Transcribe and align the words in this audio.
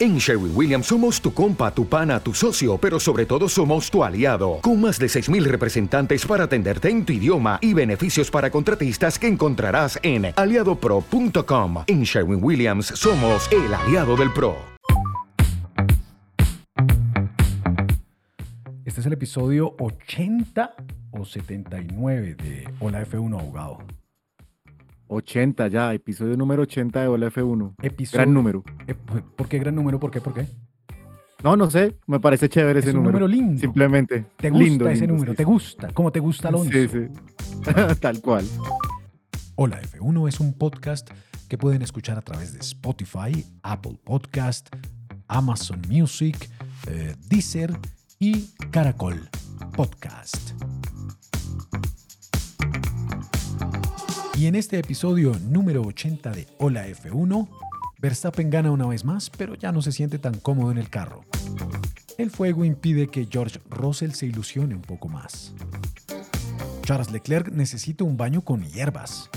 En 0.00 0.16
Sherwin 0.18 0.52
Williams 0.54 0.86
somos 0.86 1.20
tu 1.20 1.34
compa, 1.34 1.72
tu 1.74 1.88
pana, 1.88 2.20
tu 2.20 2.32
socio, 2.32 2.78
pero 2.78 3.00
sobre 3.00 3.26
todo 3.26 3.48
somos 3.48 3.90
tu 3.90 4.04
aliado, 4.04 4.60
con 4.62 4.80
más 4.80 4.96
de 5.00 5.06
6.000 5.06 5.42
representantes 5.44 6.24
para 6.24 6.44
atenderte 6.44 6.88
en 6.88 7.04
tu 7.04 7.12
idioma 7.12 7.58
y 7.60 7.74
beneficios 7.74 8.30
para 8.30 8.48
contratistas 8.48 9.18
que 9.18 9.26
encontrarás 9.26 9.98
en 10.04 10.32
aliadopro.com. 10.36 11.82
En 11.88 12.04
Sherwin 12.04 12.38
Williams 12.40 12.86
somos 12.94 13.50
el 13.50 13.74
aliado 13.74 14.16
del 14.16 14.32
PRO. 14.32 14.54
Este 18.84 19.00
es 19.00 19.06
el 19.06 19.12
episodio 19.14 19.74
80 19.80 20.74
o 21.10 21.24
79 21.24 22.36
de 22.36 22.68
Hola 22.78 23.04
F1 23.04 23.40
Abogado. 23.40 23.78
80 25.08 25.68
ya, 25.68 25.92
episodio 25.94 26.36
número 26.36 26.62
80 26.62 27.00
de 27.02 27.08
Hola 27.08 27.26
F1. 27.30 27.74
Episodio- 27.82 28.18
Gran 28.22 28.34
número. 28.34 28.62
Eh, 28.86 28.94
¿Por 28.94 29.48
qué 29.48 29.58
gran 29.58 29.74
número? 29.74 29.98
¿Por 29.98 30.10
qué? 30.10 30.20
¿Por 30.20 30.34
qué? 30.34 30.46
No, 31.42 31.56
no 31.56 31.70
sé, 31.70 31.96
me 32.06 32.18
parece 32.18 32.48
chévere 32.48 32.80
Es 32.80 32.86
ese 32.86 32.96
un 32.96 33.04
número. 33.04 33.20
número 33.26 33.28
lindo. 33.28 33.60
Simplemente. 33.60 34.26
¿Te 34.36 34.50
gusta 34.50 34.64
lindo, 34.64 34.88
ese 34.88 35.00
lindo, 35.02 35.14
número? 35.14 35.32
sí, 35.32 35.36
¿Te 35.36 35.44
gusta? 35.44 35.88
¿Cómo 35.92 36.10
te 36.10 36.20
gusta 36.20 36.48
Alonso? 36.48 36.70
Sí, 36.72 36.88
sí. 36.88 37.06
Tal 38.00 38.20
cual. 38.20 38.44
Hola 39.54 39.80
F1 39.82 40.28
es 40.28 40.40
un 40.40 40.52
podcast 40.54 41.08
que 41.48 41.56
pueden 41.58 41.82
escuchar 41.82 42.18
a 42.18 42.22
través 42.22 42.52
de 42.52 42.58
Spotify, 42.60 43.44
Apple 43.62 43.98
Podcast, 44.04 44.68
Amazon 45.28 45.80
Music, 45.88 46.48
eh, 46.88 47.14
Deezer 47.28 47.72
y 48.18 48.46
Caracol 48.70 49.28
Podcast. 49.76 50.52
Y 54.38 54.46
en 54.46 54.54
este 54.54 54.78
episodio 54.78 55.32
número 55.50 55.82
80 55.82 56.30
de 56.30 56.46
Hola 56.58 56.86
F1, 56.86 57.48
Verstappen 57.98 58.50
gana 58.50 58.70
una 58.70 58.86
vez 58.86 59.04
más, 59.04 59.30
pero 59.30 59.56
ya 59.56 59.72
no 59.72 59.82
se 59.82 59.90
siente 59.90 60.20
tan 60.20 60.38
cómodo 60.38 60.70
en 60.70 60.78
el 60.78 60.88
carro. 60.88 61.24
El 62.18 62.30
fuego 62.30 62.64
impide 62.64 63.08
que 63.08 63.26
George 63.28 63.58
Russell 63.68 64.12
se 64.12 64.26
ilusione 64.26 64.76
un 64.76 64.82
poco 64.82 65.08
más. 65.08 65.54
Charles 66.82 67.10
Leclerc 67.10 67.48
necesita 67.50 68.04
un 68.04 68.16
baño 68.16 68.42
con 68.42 68.62
hierbas. 68.62 69.28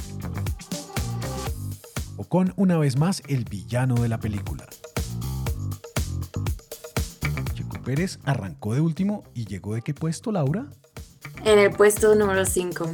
O 2.16 2.24
con, 2.26 2.54
una 2.56 2.78
vez 2.78 2.96
más, 2.96 3.24
el 3.28 3.46
villano 3.46 3.96
de 3.96 4.08
la 4.08 4.20
película. 4.20 4.68
Checo 7.56 7.82
Pérez 7.84 8.20
arrancó 8.24 8.76
de 8.76 8.82
último 8.82 9.24
y 9.34 9.46
llegó 9.46 9.74
de 9.74 9.82
qué 9.82 9.96
puesto, 9.96 10.32
Laura? 10.32 10.68
En 11.44 11.58
el 11.58 11.72
puesto 11.72 12.14
número 12.14 12.46
5. 12.46 12.94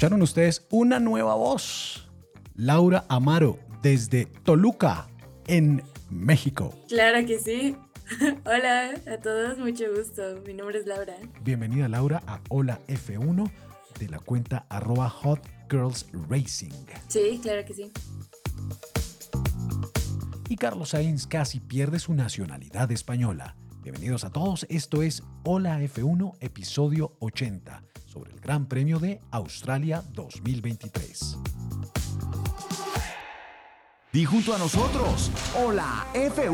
Escucharon 0.00 0.22
ustedes 0.22 0.66
una 0.70 0.98
nueva 0.98 1.34
voz. 1.34 2.08
Laura 2.54 3.04
Amaro, 3.10 3.58
desde 3.82 4.24
Toluca, 4.24 5.06
en 5.46 5.82
México. 6.08 6.72
Claro 6.88 7.26
que 7.26 7.38
sí. 7.38 7.76
Hola 8.46 8.94
a 9.06 9.18
todos, 9.18 9.58
mucho 9.58 9.84
gusto. 9.94 10.22
Mi 10.46 10.54
nombre 10.54 10.78
es 10.78 10.86
Laura. 10.86 11.16
Bienvenida 11.42 11.86
Laura 11.86 12.22
a 12.26 12.40
Hola 12.48 12.80
F1 12.88 13.50
de 13.98 14.08
la 14.08 14.18
cuenta 14.20 14.64
arroba 14.70 15.10
Hot 15.10 15.46
Girls 15.68 16.06
Racing. 16.30 16.72
Sí, 17.08 17.38
claro 17.42 17.62
que 17.66 17.74
sí. 17.74 17.92
y 20.48 20.56
Carlos 20.56 20.88
Sainz 20.88 21.26
casi 21.26 21.60
pierde 21.60 21.98
su 21.98 22.14
nacionalidad 22.14 22.90
española. 22.90 23.54
Bienvenidos 23.82 24.24
a 24.24 24.30
todos, 24.30 24.64
esto 24.70 25.02
es 25.02 25.22
Hola 25.44 25.78
F1 25.78 26.38
episodio 26.40 27.18
80 27.18 27.82
sobre 28.10 28.32
el 28.32 28.40
Gran 28.40 28.66
Premio 28.66 28.98
de 28.98 29.20
Australia 29.30 30.02
2023. 30.12 31.38
Di 34.12 34.24
junto 34.24 34.52
a 34.52 34.58
nosotros, 34.58 35.30
hola 35.56 36.04
F1. 36.12 36.50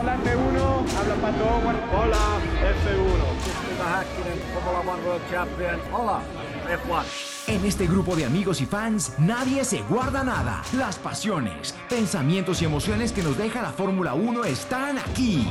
Hola 0.00 0.18
F1, 0.22 0.92
habla 0.98 1.14
Pato 1.14 1.44
Howard. 1.44 1.78
Hola 1.94 2.38
F1. 2.84 3.28
Christopher 3.42 3.86
Hakkinen, 3.86 4.38
Formula 4.52 4.80
One 4.80 5.02
World 5.06 5.30
Champion. 5.30 5.80
Hola 5.90 6.20
F1. 6.68 7.04
En 7.46 7.64
este 7.64 7.86
grupo 7.86 8.14
de 8.14 8.26
amigos 8.26 8.60
y 8.60 8.66
fans, 8.66 9.14
nadie 9.18 9.64
se 9.64 9.80
guarda 9.84 10.22
nada. 10.22 10.62
Las 10.74 10.98
pasiones, 10.98 11.74
pensamientos 11.88 12.60
y 12.60 12.66
emociones 12.66 13.12
que 13.12 13.22
nos 13.22 13.38
deja 13.38 13.62
la 13.62 13.72
Fórmula 13.72 14.12
1 14.12 14.44
están 14.44 14.98
aquí. 14.98 15.48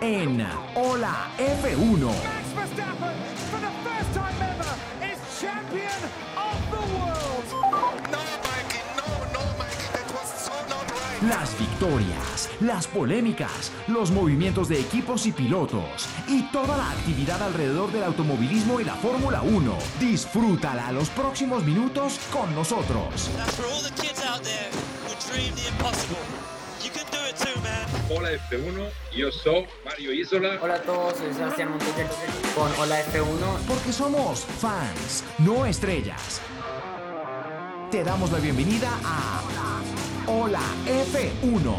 En 0.00 0.46
Hola 0.74 1.28
F1. 1.36 2.10
Las 11.28 11.58
victorias, 11.58 12.50
las 12.60 12.86
polémicas, 12.86 13.72
los 13.88 14.10
movimientos 14.10 14.68
de 14.68 14.80
equipos 14.80 15.26
y 15.26 15.32
pilotos 15.32 16.08
y 16.28 16.42
toda 16.52 16.76
la 16.76 16.90
actividad 16.90 17.42
alrededor 17.42 17.90
del 17.90 18.04
automovilismo 18.04 18.80
y 18.80 18.84
la 18.84 18.94
Fórmula 18.94 19.42
1. 19.42 19.78
Disfrútala 19.98 20.92
los 20.92 21.08
próximos 21.08 21.64
minutos 21.64 22.20
con 22.32 22.54
nosotros. 22.54 23.30
That's 23.36 23.56
for 23.56 23.66
all 23.66 23.82
the 23.82 23.90
kids 24.00 24.22
out 24.24 24.42
there 24.42 24.70
who 25.06 25.32
dream 25.32 25.54
the 25.54 25.68
impossible. 25.68 26.55
Hola 28.08 28.30
F1, 28.32 28.88
yo 29.16 29.32
soy 29.32 29.66
Mario 29.84 30.12
Isola. 30.12 30.58
Hola 30.62 30.76
a 30.76 30.82
todos, 30.82 31.16
soy 31.16 31.32
Sebastián 31.32 31.70
Montoya 31.70 32.06
con 32.54 32.70
Hola 32.78 33.00
F1. 33.00 33.66
Porque 33.66 33.92
somos 33.92 34.44
fans, 34.44 35.24
no 35.38 35.66
estrellas. 35.66 36.40
Te 37.90 38.04
damos 38.04 38.30
la 38.30 38.38
bienvenida 38.38 38.88
a 39.04 39.42
Hola 40.28 40.60
F1. 40.86 41.74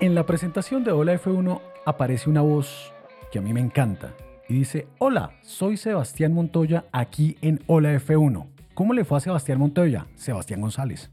En 0.00 0.14
la 0.16 0.26
presentación 0.26 0.82
de 0.82 0.90
Hola 0.90 1.14
F1 1.14 1.60
aparece 1.86 2.28
una 2.28 2.40
voz 2.40 2.92
que 3.30 3.38
a 3.38 3.42
mí 3.42 3.52
me 3.52 3.60
encanta 3.60 4.14
y 4.48 4.54
dice, 4.54 4.88
hola, 4.98 5.38
soy 5.42 5.76
Sebastián 5.76 6.32
Montoya 6.32 6.86
aquí 6.90 7.36
en 7.42 7.62
Hola 7.68 7.92
F1. 7.94 8.48
¿Cómo 8.74 8.92
le 8.94 9.04
fue 9.04 9.18
a 9.18 9.20
Sebastián 9.20 9.60
Montoya? 9.60 10.06
Sebastián 10.16 10.60
González. 10.60 11.10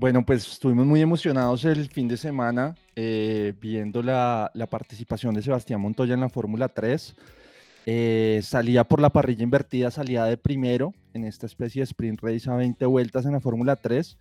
Bueno, 0.00 0.24
pues 0.24 0.46
estuvimos 0.46 0.86
muy 0.86 1.00
emocionados 1.00 1.64
el 1.64 1.88
fin 1.88 2.06
de 2.06 2.16
semana 2.16 2.76
eh, 2.94 3.52
viendo 3.60 4.00
la, 4.00 4.48
la 4.54 4.68
participación 4.68 5.34
de 5.34 5.42
Sebastián 5.42 5.80
Montoya 5.80 6.14
en 6.14 6.20
la 6.20 6.28
Fórmula 6.28 6.68
3. 6.68 7.16
Eh, 7.84 8.38
salía 8.44 8.84
por 8.84 9.00
la 9.00 9.10
parrilla 9.10 9.42
invertida, 9.42 9.90
salía 9.90 10.22
de 10.22 10.36
primero 10.36 10.94
en 11.14 11.24
esta 11.24 11.46
especie 11.46 11.80
de 11.80 11.86
sprint 11.86 12.20
race 12.22 12.48
a 12.48 12.54
20 12.54 12.86
vueltas 12.86 13.26
en 13.26 13.32
la 13.32 13.40
Fórmula 13.40 13.74
3 13.74 14.16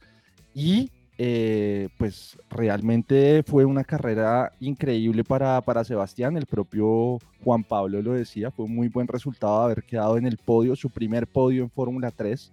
y 0.56 0.90
eh, 1.20 1.90
pues 2.00 2.40
realmente 2.50 3.44
fue 3.44 3.64
una 3.64 3.84
carrera 3.84 4.54
increíble 4.60 5.24
para, 5.24 5.62
para 5.62 5.84
Sebastián, 5.84 6.38
el 6.38 6.48
propio 6.48 7.20
Juan 7.44 7.64
Pablo 7.64 8.02
lo 8.02 8.14
decía, 8.14 8.50
fue 8.50 8.66
un 8.66 8.74
muy 8.74 8.88
buen 8.88 9.08
resultado 9.08 9.62
haber 9.62 9.84
quedado 9.84 10.18
en 10.18 10.26
el 10.26 10.38
podio, 10.38 10.76
su 10.76 10.90
primer 10.90 11.28
podio 11.28 11.62
en 11.62 11.70
Fórmula 11.70 12.10
3. 12.10 12.52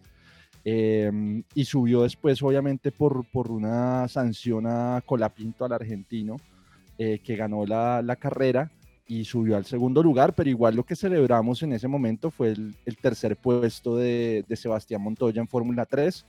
Eh, 0.64 1.42
y 1.54 1.64
subió 1.64 2.02
después, 2.02 2.42
obviamente, 2.42 2.91
por, 2.91 3.24
por 3.30 3.50
una 3.50 4.09
sanción 4.09 4.66
a 4.66 5.03
Colapinto, 5.04 5.65
al 5.65 5.72
argentino, 5.72 6.36
eh, 6.98 7.21
que 7.22 7.36
ganó 7.36 7.66
la, 7.66 8.03
la 8.03 8.16
carrera 8.16 8.71
y 9.06 9.24
subió 9.24 9.56
al 9.56 9.66
segundo 9.66 10.03
lugar, 10.03 10.34
pero 10.34 10.48
igual 10.48 10.77
lo 10.77 10.84
que 10.84 10.97
celebramos 10.97 11.62
en 11.62 11.72
ese 11.72 11.89
momento 11.89 12.30
fue 12.30 12.53
el, 12.53 12.74
el 12.86 12.97
tercer 12.97 13.36
puesto 13.36 13.97
de, 13.97 14.44
de 14.48 14.56
Sebastián 14.56 15.03
Montoya 15.03 15.41
en 15.41 15.48
Fórmula 15.48 15.84
3. 15.84 16.24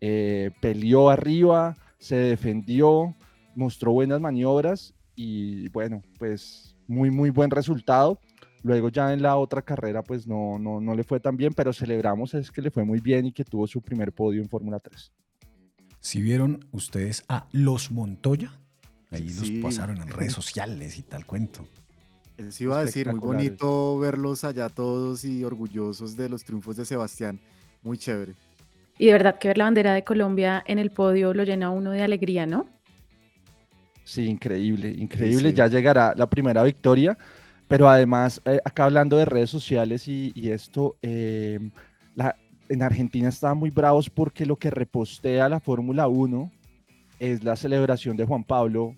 Eh, 0.00 0.50
peleó 0.60 1.10
arriba, 1.10 1.76
se 1.98 2.16
defendió, 2.16 3.14
mostró 3.54 3.92
buenas 3.92 4.20
maniobras 4.20 4.94
y 5.16 5.68
bueno, 5.68 6.02
pues 6.18 6.76
muy, 6.86 7.10
muy 7.10 7.30
buen 7.30 7.50
resultado. 7.50 8.18
Luego 8.62 8.88
ya 8.90 9.12
en 9.12 9.22
la 9.22 9.36
otra 9.36 9.62
carrera 9.62 10.02
pues 10.02 10.26
no, 10.26 10.58
no, 10.58 10.80
no 10.80 10.94
le 10.94 11.02
fue 11.04 11.18
tan 11.20 11.36
bien, 11.36 11.52
pero 11.52 11.72
celebramos 11.72 12.34
es 12.34 12.50
que 12.50 12.62
le 12.62 12.70
fue 12.70 12.84
muy 12.84 13.00
bien 13.00 13.26
y 13.26 13.32
que 13.32 13.44
tuvo 13.44 13.66
su 13.66 13.80
primer 13.82 14.12
podio 14.12 14.40
en 14.40 14.48
Fórmula 14.48 14.78
3. 14.78 15.12
Si 16.00 16.20
vieron 16.20 16.64
ustedes 16.72 17.24
a 17.28 17.46
los 17.52 17.90
Montoya, 17.90 18.52
ahí 19.10 19.28
Sí. 19.28 19.60
los 19.60 19.64
pasaron 19.72 19.98
en 20.00 20.08
redes 20.08 20.32
sociales 20.32 20.98
y 20.98 21.02
tal 21.02 21.26
cuento. 21.26 21.66
Eso 22.38 22.64
iba 22.64 22.78
a 22.78 22.84
decir, 22.84 23.08
muy 23.10 23.20
bonito 23.20 23.98
verlos 23.98 24.42
allá 24.44 24.68
todos 24.68 25.24
y 25.24 25.44
orgullosos 25.44 26.16
de 26.16 26.28
los 26.28 26.44
triunfos 26.44 26.76
de 26.76 26.84
Sebastián. 26.84 27.40
Muy 27.82 27.98
chévere. 27.98 28.34
Y 28.98 29.06
de 29.06 29.12
verdad 29.12 29.38
que 29.38 29.48
ver 29.48 29.58
la 29.58 29.64
bandera 29.64 29.92
de 29.94 30.02
Colombia 30.04 30.62
en 30.66 30.78
el 30.78 30.90
podio 30.90 31.34
lo 31.34 31.44
llena 31.44 31.66
a 31.66 31.70
uno 31.70 31.90
de 31.90 32.02
alegría, 32.02 32.46
¿no? 32.46 32.66
Sí, 34.04 34.24
increíble, 34.26 34.90
increíble. 34.90 35.52
Ya 35.52 35.66
llegará 35.68 36.14
la 36.16 36.28
primera 36.28 36.62
victoria, 36.62 37.16
pero 37.72 37.88
además, 37.88 38.38
eh, 38.44 38.60
acá 38.66 38.84
hablando 38.84 39.16
de 39.16 39.24
redes 39.24 39.48
sociales 39.48 40.06
y, 40.06 40.50
esto, 40.50 40.96
em, 41.00 41.70
la, 42.14 42.36
en 42.68 42.82
Argentina 42.82 43.30
estaban 43.30 43.56
muy 43.56 43.70
bravos 43.70 44.10
porque 44.10 44.44
lo 44.44 44.56
que 44.56 44.70
repostea 44.70 45.48
la 45.48 45.58
Fórmula 45.58 46.06
1 46.06 46.52
es 47.18 47.42
la 47.42 47.56
celebración 47.56 48.14
de 48.18 48.26
Juan 48.26 48.44
Pablo 48.44 48.94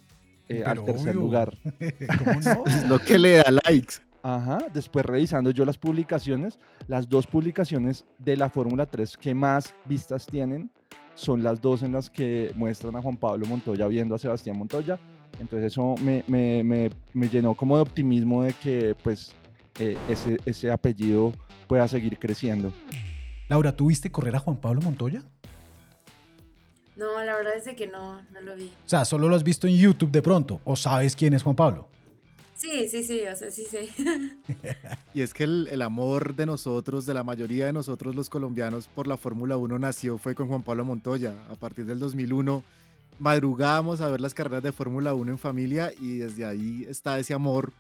eh, 0.49 0.65
al 0.67 0.85
tercer 0.85 1.15
lugar. 1.15 1.57
¿Cómo 2.19 2.41
no? 2.41 2.89
lo 2.89 2.99
que 2.99 3.17
le 3.17 3.37
da 3.37 3.53
likes. 3.65 3.95
Ajá, 4.25 4.59
después 4.73 5.07
revisando 5.07 5.53
yo 5.53 5.65
las 5.65 5.79
publicaciones, 5.79 6.59
las 6.89 7.09
dos 7.09 7.29
publicaciones 7.29 8.05
de 8.19 8.37
la 8.37 8.51
Fórmula 8.51 8.87
3 8.87 9.17
que 9.19 9.35
más 9.35 9.73
vistas 9.85 10.27
tienen 10.27 10.69
son 11.15 11.45
las 11.45 11.61
dos 11.61 11.85
en 11.85 11.93
las 11.93 12.11
que 12.11 12.51
muestran 12.57 12.97
a 12.97 13.03
Juan 13.03 13.19
Pablo 13.19 13.47
Montoya 13.47 13.87
viendo 13.87 14.17
a 14.17 14.19
Sebastián 14.19 14.59
Montoya. 14.59 14.99
Entonces 15.41 15.73
eso 15.73 15.95
me, 16.03 16.25
me, 16.27 16.63
me, 16.63 16.91
me 17.13 17.29
llenó 17.29 17.55
como 17.55 17.77
de 17.77 17.83
optimismo 17.83 18.43
de 18.43 18.53
que 18.55 18.95
pues 19.03 19.33
eh, 19.79 19.97
ese, 20.09 20.39
ese 20.45 20.71
apellido 20.71 21.33
pueda 21.67 21.89
seguir 21.89 22.19
creciendo. 22.19 22.73
Laura, 23.49 23.75
¿tuviste 23.75 24.11
correr 24.11 24.37
a 24.37 24.39
Juan 24.39 24.57
Pablo 24.57 24.81
Montoya? 24.81 25.23
No, 26.97 27.23
la 27.25 27.37
verdad 27.37 27.55
es 27.57 27.75
que 27.75 27.87
no, 27.89 28.23
no 28.33 28.41
lo 28.41 28.55
vi. 28.55 28.67
O 28.67 28.89
sea, 28.89 29.05
solo 29.05 29.29
lo 29.29 29.35
has 29.35 29.43
visto 29.43 29.67
en 29.67 29.77
YouTube 29.77 30.13
de 30.13 30.23
pronto, 30.23 30.61
o 30.65 30.77
sabes 30.77 31.17
quién 31.17 31.35
es 31.35 31.43
Juan 31.43 31.57
Pablo. 31.57 31.89
Sí, 32.55 32.89
sí, 32.89 33.03
sí, 33.03 33.21
o 33.31 33.35
sea, 33.35 33.51
sí, 33.51 33.65
sí. 33.69 33.91
y 35.15 35.23
es 35.23 35.35
que 35.35 35.45
el, 35.45 35.69
el, 35.73 35.83
amor 35.83 36.37
de 36.37 36.47
nosotros, 36.47 37.05
de 37.05 37.13
la 37.13 37.25
mayoría 37.25 37.67
de 37.67 37.73
nosotros 37.73 38.15
los 38.15 38.31
colombianos 38.31 38.87
por 38.87 39.09
la 39.09 39.17
Fórmula 39.17 39.57
1 39.57 39.79
nació, 39.81 40.19
fue 40.19 40.37
con 40.37 40.47
Juan 40.47 40.63
Pablo 40.63 40.85
Montoya. 40.85 41.35
A 41.51 41.57
partir 41.57 41.85
del 41.85 41.99
2001 41.99 42.63
madrugábamos 43.19 44.01
a 44.01 44.09
ver 44.09 44.21
las 44.21 44.35
carreras 44.35 44.63
de 44.63 44.73
Fórmula 44.73 45.15
1 45.15 45.33
en 45.33 45.39
familia 45.39 45.93
y 46.01 46.19
desde 46.19 46.45
ahí 46.45 46.87
está 46.89 47.19
ese 47.19 47.35
amor 47.35 47.73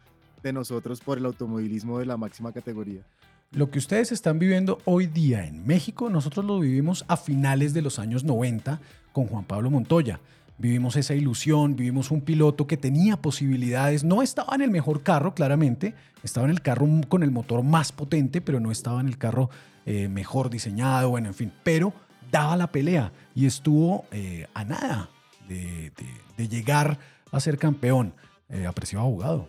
de 0.42 0.52
nosotros 0.52 1.00
por 1.00 1.18
el 1.18 1.26
automovilismo 1.26 1.98
de 1.98 2.06
la 2.06 2.16
máxima 2.16 2.52
categoría. 2.52 3.02
Lo 3.50 3.70
que 3.70 3.78
ustedes 3.78 4.10
están 4.12 4.38
viviendo 4.38 4.78
hoy 4.84 5.06
día 5.06 5.46
en 5.46 5.66
México, 5.66 6.10
nosotros 6.10 6.44
lo 6.44 6.58
vivimos 6.58 7.04
a 7.08 7.16
finales 7.16 7.72
de 7.72 7.82
los 7.82 7.98
años 7.98 8.24
90 8.24 8.80
con 9.12 9.26
Juan 9.26 9.44
Pablo 9.44 9.70
Montoya. 9.70 10.20
Vivimos 10.58 10.96
esa 10.96 11.14
ilusión, 11.14 11.74
vivimos 11.74 12.10
un 12.10 12.20
piloto 12.20 12.66
que 12.66 12.76
tenía 12.76 13.16
posibilidades, 13.16 14.04
no 14.04 14.22
estaba 14.22 14.54
en 14.54 14.62
el 14.62 14.70
mejor 14.70 15.02
carro, 15.02 15.34
claramente, 15.34 15.94
estaba 16.22 16.46
en 16.46 16.52
el 16.52 16.62
carro 16.62 16.86
con 17.08 17.22
el 17.22 17.30
motor 17.30 17.62
más 17.62 17.92
potente, 17.92 18.40
pero 18.40 18.60
no 18.60 18.70
estaba 18.70 19.00
en 19.00 19.08
el 19.08 19.18
carro 19.18 19.50
eh, 19.86 20.08
mejor 20.08 20.50
diseñado, 20.50 21.10
bueno, 21.10 21.28
en 21.28 21.34
fin, 21.34 21.52
pero 21.64 21.92
daba 22.30 22.56
la 22.56 22.72
pelea 22.72 23.12
y 23.34 23.46
estuvo 23.46 24.04
eh, 24.10 24.46
a 24.54 24.64
nada 24.64 25.10
de, 25.48 25.92
llegar 26.48 26.98
a 27.30 27.40
ser 27.40 27.58
campeón. 27.58 28.14
Eh, 28.50 28.66
apreciado 28.66 29.06
abogado 29.06 29.48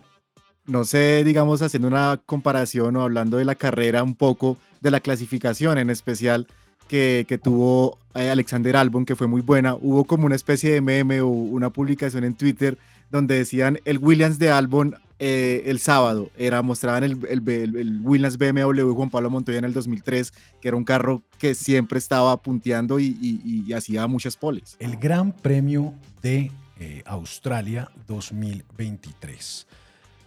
no 0.66 0.84
sé, 0.84 1.22
digamos, 1.24 1.62
haciendo 1.62 1.88
una 1.88 2.20
comparación 2.26 2.96
o 2.96 3.02
hablando 3.02 3.36
de 3.36 3.44
la 3.44 3.54
carrera 3.54 4.02
un 4.02 4.14
poco, 4.14 4.58
de 4.80 4.90
la 4.90 5.00
clasificación 5.00 5.78
en 5.78 5.90
especial 5.90 6.46
que, 6.88 7.40
tuvo 7.42 7.98
eh, 8.14 8.30
Alexander 8.30 8.76
Albon, 8.76 9.04
que 9.04 9.16
fue 9.16 9.26
muy 9.26 9.40
buena. 9.40 9.74
Hubo 9.74 10.04
como 10.04 10.26
una 10.26 10.36
especie 10.36 10.72
de 10.72 10.80
meme 10.80 11.20
o 11.20 11.28
una 11.28 11.70
publicación 11.70 12.24
en 12.24 12.34
Twitter 12.34 12.78
donde 13.10 13.36
decían 13.36 13.78
el 13.84 13.98
Williams 13.98 14.38
de 14.38 14.50
Albon 14.50 14.96
eh, 15.18 15.62
el 15.66 15.78
sábado, 15.78 16.30
era, 16.36 16.60
mostraban 16.62 17.04
el, 17.04 17.18
el, 17.28 18.00
Williams 18.02 18.36
BMW 18.36 18.92
Juan 18.92 19.08
Pablo 19.08 19.30
Montoya 19.30 19.58
en 19.58 19.64
el 19.64 19.72
2003, 19.72 20.32
que 20.60 20.68
era 20.68 20.76
un 20.76 20.84
carro 20.84 21.22
que 21.38 21.54
siempre 21.54 21.98
estaba 21.98 22.36
punteando 22.42 23.00
y, 23.00 23.72
hacía 23.74 24.06
muchas 24.06 24.36
poles. 24.36 24.76
El 24.78 24.96
Gran 24.96 25.32
Premio 25.32 25.94
de 26.22 26.50
eh, 26.78 27.02
Australia 27.06 27.90
2023. 28.06 29.66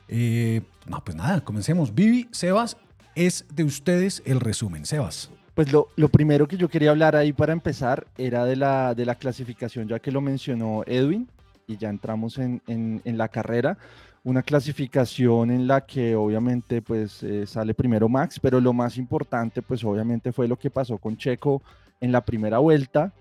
Eh, 0.08 0.62
no, 0.88 1.04
pues 1.04 1.16
nada, 1.16 1.42
comencemos. 1.42 1.94
Vivi, 1.94 2.28
Sebas, 2.32 2.78
es 3.16 3.46
de 3.54 3.64
ustedes 3.64 4.24
el 4.26 4.40
resumen. 4.40 4.86
Sebas. 4.86 5.30
Pues 5.54 5.72
lo, 5.72 6.10
primero 6.10 6.48
que 6.48 6.58
yo 6.58 6.70
quería 6.70 6.90
hablar 6.92 7.16
ahí 7.16 7.34
para 7.34 7.54
empezar 7.54 8.08
era 8.18 8.46
de 8.46 8.56
la, 8.56 8.96
de 8.96 9.06
la 9.06 9.16
clasificación, 9.16 9.88
ya 9.88 10.00
que 10.00 10.10
lo 10.10 10.22
mencionó 10.22 10.84
Edwin, 10.86 11.28
y 11.70 11.78
ya 11.78 11.90
entramos 11.90 12.40
en, 12.40 13.02
la 13.06 13.28
carrera. 13.28 13.78
Una 14.24 14.44
clasificación 14.44 15.50
en 15.52 15.68
la 15.68 15.86
que 15.86 16.16
obviamente 16.16 16.82
pues 16.82 17.24
eh, 17.24 17.46
sale 17.48 17.74
primero 17.74 18.10
Max, 18.10 18.40
pero 18.40 18.60
lo 18.60 18.74
más 18.74 18.98
importante 18.98 19.62
pues 19.62 19.84
obviamente 19.84 20.32
fue 20.32 20.48
lo 20.48 20.58
que 20.58 20.70
pasó 20.70 20.98
con 20.98 21.16
Checo 21.18 21.62
en 22.02 22.12
la 22.12 22.26
primera 22.26 22.60
vuelta, 22.60 23.14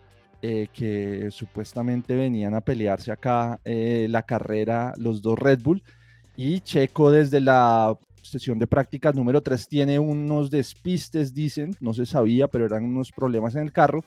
eh, 0.43 0.69
que 0.73 1.29
supuestamente 1.31 2.15
venían 2.15 2.55
a 2.55 2.61
pelearse 2.61 3.13
acá 3.13 3.61
la 3.65 4.23
carrera 4.23 4.93
los 4.97 5.23
dos 5.23 5.39
Red 5.39 5.63
Bull 5.63 5.83
y 6.37 6.61
Checo 6.61 7.11
desde 7.11 7.41
la 7.41 7.97
sesión 8.23 8.59
de 8.59 8.67
prácticas 8.67 9.15
número 9.15 9.43
3 9.43 9.69
tiene 9.69 9.99
unos 9.99 10.51
despistes, 10.51 11.35
dicen, 11.35 11.77
no 11.81 11.93
se 11.95 12.07
sabía, 12.07 12.47
pero 12.49 12.67
eran 12.67 12.85
unos 12.85 13.11
problemas 13.11 13.55
en 13.55 13.63
el 13.63 13.73
carro. 13.73 14.05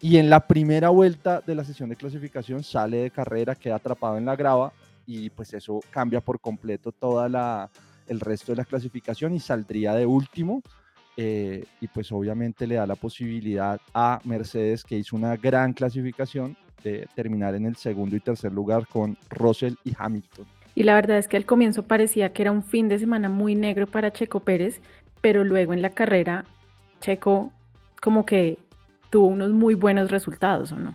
Y 0.00 0.18
en 0.18 0.30
la 0.30 0.46
primera 0.46 0.90
vuelta 0.90 1.42
de 1.46 1.54
la 1.54 1.64
sesión 1.64 1.88
de 1.88 1.96
clasificación 1.96 2.62
sale 2.62 2.98
de 2.98 3.10
carrera, 3.10 3.54
queda 3.54 3.76
atrapado 3.76 4.16
en 4.18 4.26
la 4.26 4.36
grava 4.36 4.72
y 5.06 5.30
pues 5.30 5.54
eso 5.54 5.80
cambia 5.90 6.20
por 6.20 6.40
completo 6.40 6.92
toda 6.92 7.28
la, 7.28 7.70
el 8.08 8.20
resto 8.20 8.52
de 8.52 8.56
la 8.56 8.64
clasificación 8.64 9.34
y 9.34 9.40
saldría 9.40 9.94
de 9.94 10.06
último. 10.06 10.62
Eh, 11.18 11.64
y 11.80 11.88
pues 11.88 12.12
obviamente 12.12 12.66
le 12.66 12.74
da 12.74 12.86
la 12.86 12.96
posibilidad 12.96 13.80
a 13.94 14.20
Mercedes, 14.24 14.84
que 14.84 14.98
hizo 14.98 15.16
una 15.16 15.36
gran 15.36 15.72
clasificación, 15.72 16.56
de 16.84 17.08
terminar 17.14 17.54
en 17.54 17.64
el 17.64 17.76
segundo 17.76 18.14
y 18.16 18.20
tercer 18.20 18.52
lugar 18.52 18.86
con 18.86 19.16
Russell 19.30 19.74
y 19.82 19.92
Hamilton. 19.98 20.46
Y 20.74 20.82
la 20.82 20.94
verdad 20.94 21.16
es 21.16 21.26
que 21.26 21.38
al 21.38 21.46
comienzo 21.46 21.84
parecía 21.84 22.32
que 22.32 22.42
era 22.42 22.52
un 22.52 22.62
fin 22.62 22.88
de 22.88 22.98
semana 22.98 23.30
muy 23.30 23.54
negro 23.54 23.86
para 23.86 24.12
Checo 24.12 24.40
Pérez, 24.40 24.80
pero 25.22 25.42
luego 25.42 25.72
en 25.72 25.80
la 25.80 25.90
carrera 25.90 26.44
Checo 27.00 27.50
como 28.00 28.26
que 28.26 28.58
tuvo 29.10 29.26
unos 29.26 29.50
muy 29.50 29.74
buenos 29.74 30.10
resultados, 30.10 30.72
¿o 30.72 30.76
no? 30.76 30.94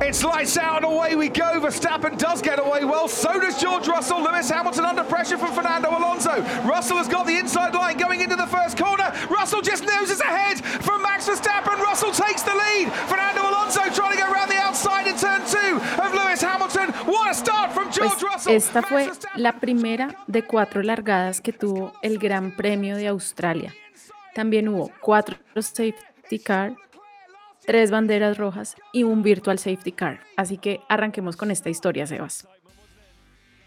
It's 0.00 0.22
lights 0.24 0.58
out 0.58 0.84
and 0.84 0.92
away 0.92 1.14
we 1.14 1.28
go. 1.28 1.60
Verstappen 1.60 2.18
does 2.18 2.42
get 2.42 2.58
away 2.58 2.84
well. 2.84 3.08
So 3.08 3.40
does 3.40 3.60
George 3.60 3.88
Russell. 3.88 4.22
Lewis 4.22 4.50
Hamilton 4.50 4.84
under 4.84 5.04
pressure 5.04 5.38
from 5.38 5.52
Fernando 5.52 5.88
Alonso. 5.90 6.42
Russell 6.68 6.98
has 6.98 7.08
got 7.08 7.26
the 7.26 7.38
inside 7.38 7.74
line 7.74 7.96
going 7.96 8.20
into 8.20 8.36
the 8.36 8.46
first 8.46 8.76
corner. 8.76 9.12
Russell 9.30 9.62
just 9.62 9.84
noses 9.84 10.20
ahead 10.20 10.62
from 10.64 11.02
Max 11.02 11.28
Verstappen. 11.28 11.78
Russell 11.80 12.12
takes 12.12 12.42
the 12.42 12.52
lead. 12.54 12.92
Fernando 13.08 13.42
Alonso 13.42 13.80
trying 13.94 14.16
to 14.16 14.22
go 14.22 14.30
around 14.30 14.48
the 14.50 14.56
outside 14.56 15.06
in 15.06 15.16
turn 15.16 15.40
two 15.46 15.80
of 16.02 16.12
Lewis 16.12 16.42
Hamilton. 16.42 16.90
What 17.06 17.30
a 17.30 17.34
start 17.34 17.72
from 17.72 17.90
George 17.90 18.20
pues 18.20 18.22
Russell. 18.22 18.54
Esta 18.54 18.82
fue 18.82 19.10
la 19.36 19.52
primera 19.52 20.16
de 20.26 20.42
cuatro 20.42 20.82
largadas 20.82 21.40
que 21.40 21.52
tuvo 21.52 21.92
el 22.02 22.18
Gran 22.18 22.50
Premio 22.56 22.96
de 22.96 23.08
Australia. 23.08 23.72
También 24.34 24.68
hubo 24.68 24.90
cuatro 25.00 25.36
safety 25.60 26.38
car 26.38 26.74
tres 27.66 27.90
banderas 27.90 28.38
rojas 28.38 28.76
y 28.92 29.02
un 29.04 29.22
virtual 29.22 29.58
safety 29.58 29.92
car. 29.92 30.20
Así 30.36 30.58
que 30.58 30.80
arranquemos 30.88 31.36
con 31.36 31.50
esta 31.50 31.70
historia, 31.70 32.06
Sebas. 32.06 32.46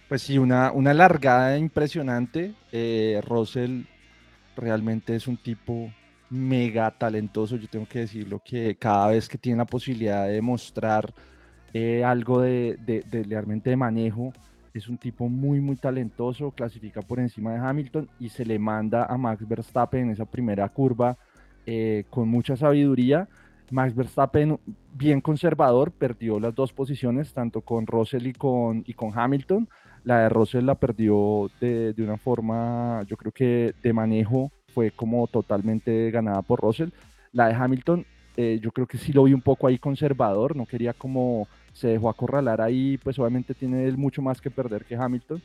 Pues 0.08 0.22
sí, 0.22 0.38
una, 0.38 0.72
una 0.72 0.94
largada 0.94 1.58
impresionante. 1.58 2.54
Eh, 2.72 3.22
Russell 3.26 3.84
realmente 4.56 5.16
es 5.16 5.28
un 5.28 5.38
tipo 5.38 5.92
mega 6.30 6.92
talentoso, 6.92 7.56
yo 7.56 7.68
tengo 7.68 7.88
que 7.88 8.00
decirlo, 8.00 8.42
que 8.44 8.76
cada 8.76 9.08
vez 9.08 9.28
que 9.28 9.38
tiene 9.38 9.58
la 9.60 9.66
posibilidad 9.66 10.28
de 10.28 10.42
mostrar 10.42 11.14
eh, 11.74 12.04
algo 12.04 12.42
de, 12.42 12.78
realmente 13.28 13.70
de 13.70 13.76
manejo, 13.76 14.34
es 14.74 14.88
un 14.90 14.98
tipo 14.98 15.30
muy, 15.30 15.60
muy 15.60 15.76
talentoso, 15.76 16.52
clasifica 16.52 17.02
por 17.02 17.20
encima 17.20 17.54
de 17.54 17.60
Hamilton 17.60 18.10
y 18.20 18.30
se 18.30 18.46
le 18.46 18.60
manda 18.60 19.06
a 19.06 19.18
Max 19.18 19.48
Verstappen 19.48 20.02
en 20.02 20.10
esa 20.12 20.26
primera 20.26 20.68
curva 20.70 21.18
eh, 21.66 22.04
con 22.10 22.28
mucha 22.28 22.56
sabiduría 22.58 23.28
Max 23.72 23.96
Verstappen, 23.96 24.60
bien 24.94 25.22
conservador, 25.22 25.92
perdió 25.92 26.40
las 26.40 26.56
dos 26.56 26.74
posiciones, 26.74 27.34
tanto 27.34 27.62
con 27.62 27.88
Russell 27.88 28.28
y 28.28 28.34
con, 28.34 28.84
Hamilton. 29.14 29.68
La 30.04 30.20
de 30.20 30.30
Russell 30.30 30.66
la 30.66 30.76
perdió 30.76 31.50
de, 31.60 31.94
de 31.94 32.04
una 32.04 32.18
forma, 32.18 33.04
yo 33.08 33.18
creo 33.18 33.32
que 33.32 33.74
de 33.82 33.94
manejo 33.94 34.52
fue 34.76 34.92
como 34.92 35.26
totalmente 35.28 36.12
ganada 36.12 36.42
por 36.42 36.60
Russell. 36.60 36.90
La 37.32 37.48
de 37.48 37.54
Hamilton, 37.56 38.06
eh, 38.38 38.60
yo 38.62 38.72
creo 38.72 38.86
que 38.86 38.98
sí 38.98 39.14
lo 39.14 39.24
vi 39.24 39.34
un 39.34 39.42
poco 39.42 39.68
ahí 39.68 39.78
conservador, 39.78 40.56
no 40.56 40.66
quería 40.66 40.94
como 40.94 41.48
se 41.72 41.88
dejó 41.88 42.10
acorralar 42.10 42.60
ahí, 42.60 42.98
pues 42.98 43.18
obviamente 43.18 43.54
tiene 43.54 43.86
él 43.86 43.98
mucho 43.98 44.22
más 44.22 44.42
que 44.42 44.52
perder 44.52 44.84
que 44.84 44.96
Hamilton, 44.96 45.42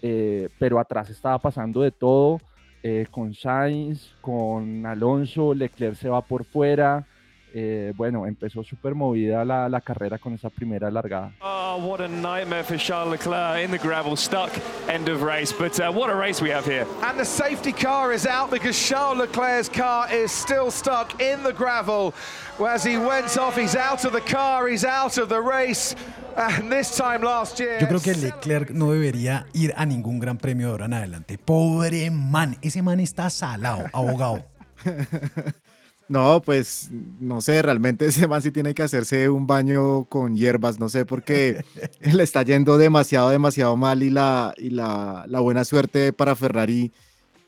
eh, 0.00 0.48
pero 0.58 0.78
atrás 0.78 1.10
estaba 1.10 1.38
pasando 1.38 1.82
de 1.82 1.90
todo, 1.90 2.40
eh, 2.82 3.06
con 3.10 3.34
Sainz, 3.34 4.14
con 4.22 4.86
Alonso, 4.86 5.52
Leclerc 5.52 5.96
se 5.96 6.08
va 6.08 6.22
por 6.22 6.44
fuera, 6.44 7.06
eh, 7.54 7.92
bueno, 7.96 8.26
empezó 8.26 8.62
súper 8.62 8.94
movida 8.94 9.44
la, 9.44 9.68
la, 9.68 9.80
carrera 9.80 10.18
con 10.18 10.34
esa 10.34 10.50
primera 10.50 10.90
largada. 10.90 11.32
Oh, 11.40 11.78
what 11.78 12.00
a 12.00 12.08
nightmare 12.08 12.64
for 12.64 12.76
Charles 12.76 13.10
Leclerc 13.10 13.64
in 13.64 13.70
the 13.70 13.78
gravel, 13.78 14.16
stuck 14.16 14.50
end 14.88 15.08
of 15.08 15.22
race. 15.22 15.52
But 15.52 15.78
uh, 15.80 15.92
what 15.92 16.10
a 16.10 16.14
race 16.14 16.40
we 16.40 16.50
have 16.50 16.64
here. 16.64 16.86
And 17.02 17.18
the 17.18 17.24
safety 17.24 17.72
car 17.72 18.12
is 18.12 18.26
out 18.26 18.50
because 18.50 18.78
Charles 18.78 19.18
Leclerc's 19.18 19.68
car 19.68 20.12
is 20.12 20.30
still 20.30 20.70
stuck 20.70 21.20
in 21.20 21.42
the 21.42 21.52
gravel. 21.52 22.14
As 22.58 22.84
he 22.84 22.96
went 22.98 23.36
off, 23.38 23.56
he's 23.56 23.74
out 23.74 24.04
of 24.04 24.12
the 24.12 24.20
car, 24.20 24.68
he's 24.68 24.84
out 24.84 25.18
of 25.18 25.28
the 25.28 25.40
race. 25.40 25.94
And 26.36 26.70
this 26.70 26.96
time 26.96 27.22
last 27.22 27.58
year, 27.58 27.78
Yo 27.80 27.88
creo 27.88 28.00
que 28.00 28.14
Leclerc 28.14 28.70
no 28.70 28.92
debería 28.92 29.46
ir 29.52 29.74
a 29.76 29.84
ningún 29.84 30.20
gran 30.20 30.38
premio 30.38 30.68
de 30.68 30.72
ahora 30.72 30.84
en 30.86 30.94
adelante. 30.94 31.38
Pobre 31.38 32.10
man, 32.10 32.56
ese 32.62 32.82
man 32.82 33.00
está 33.00 33.30
salado, 33.30 33.84
abogado. 33.92 34.44
No, 36.10 36.42
pues 36.42 36.90
no 37.20 37.40
sé, 37.40 37.62
realmente 37.62 38.06
ese 38.06 38.26
man 38.26 38.42
sí 38.42 38.50
tiene 38.50 38.74
que 38.74 38.82
hacerse 38.82 39.28
un 39.28 39.46
baño 39.46 40.06
con 40.06 40.34
hierbas, 40.34 40.80
no 40.80 40.88
sé, 40.88 41.06
porque 41.06 41.64
le 42.00 42.24
está 42.24 42.42
yendo 42.42 42.78
demasiado, 42.78 43.30
demasiado 43.30 43.76
mal 43.76 44.02
y 44.02 44.10
la, 44.10 44.52
y 44.56 44.70
la, 44.70 45.24
la, 45.28 45.38
buena 45.38 45.64
suerte 45.64 46.12
para 46.12 46.34
Ferrari 46.34 46.90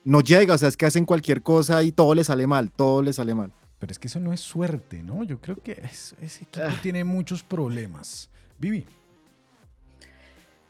no 0.04 0.20
llega, 0.20 0.54
o 0.54 0.58
sea, 0.58 0.68
es 0.68 0.76
que 0.76 0.86
hacen 0.86 1.04
cualquier 1.06 1.42
cosa 1.42 1.82
y 1.82 1.90
todo 1.90 2.14
le 2.14 2.22
sale 2.22 2.46
mal, 2.46 2.70
todo 2.70 3.02
le 3.02 3.12
sale 3.12 3.34
mal. 3.34 3.50
Pero 3.80 3.90
es 3.90 3.98
que 3.98 4.06
eso 4.06 4.20
no 4.20 4.32
es 4.32 4.38
suerte, 4.38 5.02
¿no? 5.02 5.24
Yo 5.24 5.40
creo 5.40 5.56
que 5.56 5.72
es, 5.72 6.14
ese 6.22 6.44
equipo 6.44 6.68
tiene 6.82 7.02
muchos 7.02 7.42
problemas. 7.42 8.30
Vivi. 8.60 8.86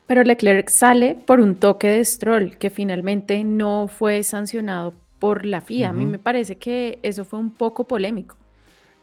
Pero 0.06 0.22
Leclerc 0.22 0.70
sale 0.70 1.14
por 1.14 1.40
un 1.40 1.56
toque 1.56 1.88
de 1.88 2.04
Stroll 2.06 2.56
que 2.56 2.70
finalmente 2.70 3.44
no 3.44 3.86
fue 3.86 4.22
sancionado 4.22 4.94
por 5.22 5.46
la 5.46 5.60
FIA. 5.60 5.86
Uh 5.86 5.92
-huh. 5.92 5.94
A 5.94 5.98
mí 5.98 6.04
me 6.04 6.18
parece 6.18 6.56
que 6.56 6.98
eso 7.00 7.24
fue 7.24 7.38
un 7.38 7.52
poco 7.52 7.86
polémico. 7.86 8.36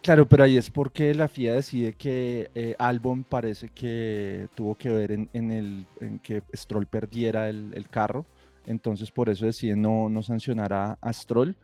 Claro, 0.02 0.28
pero 0.28 0.44
ahí 0.44 0.58
es 0.58 0.70
porque 0.70 1.14
la 1.14 1.30
FIA 1.30 1.54
decide 1.54 1.94
que 1.94 2.52
eh, 2.54 2.76
Albon 2.78 3.24
parece 3.24 3.70
que 3.70 4.50
tuvo 4.54 4.76
que 4.76 4.90
ver 4.90 5.14
en, 5.14 5.30
en, 5.32 5.50
el, 5.52 5.86
en 6.02 6.20
que 6.20 6.44
Stroll 6.54 6.88
perdiera 6.88 7.48
el, 7.48 7.72
el, 7.74 7.88
carro. 7.88 8.26
Entonces 8.66 9.12
por 9.12 9.30
eso 9.30 9.46
decide 9.46 9.78
no, 9.78 10.10
no 10.10 10.22
sancionar 10.22 10.74
a, 10.74 10.98
a 11.00 11.14
Stroll, 11.14 11.56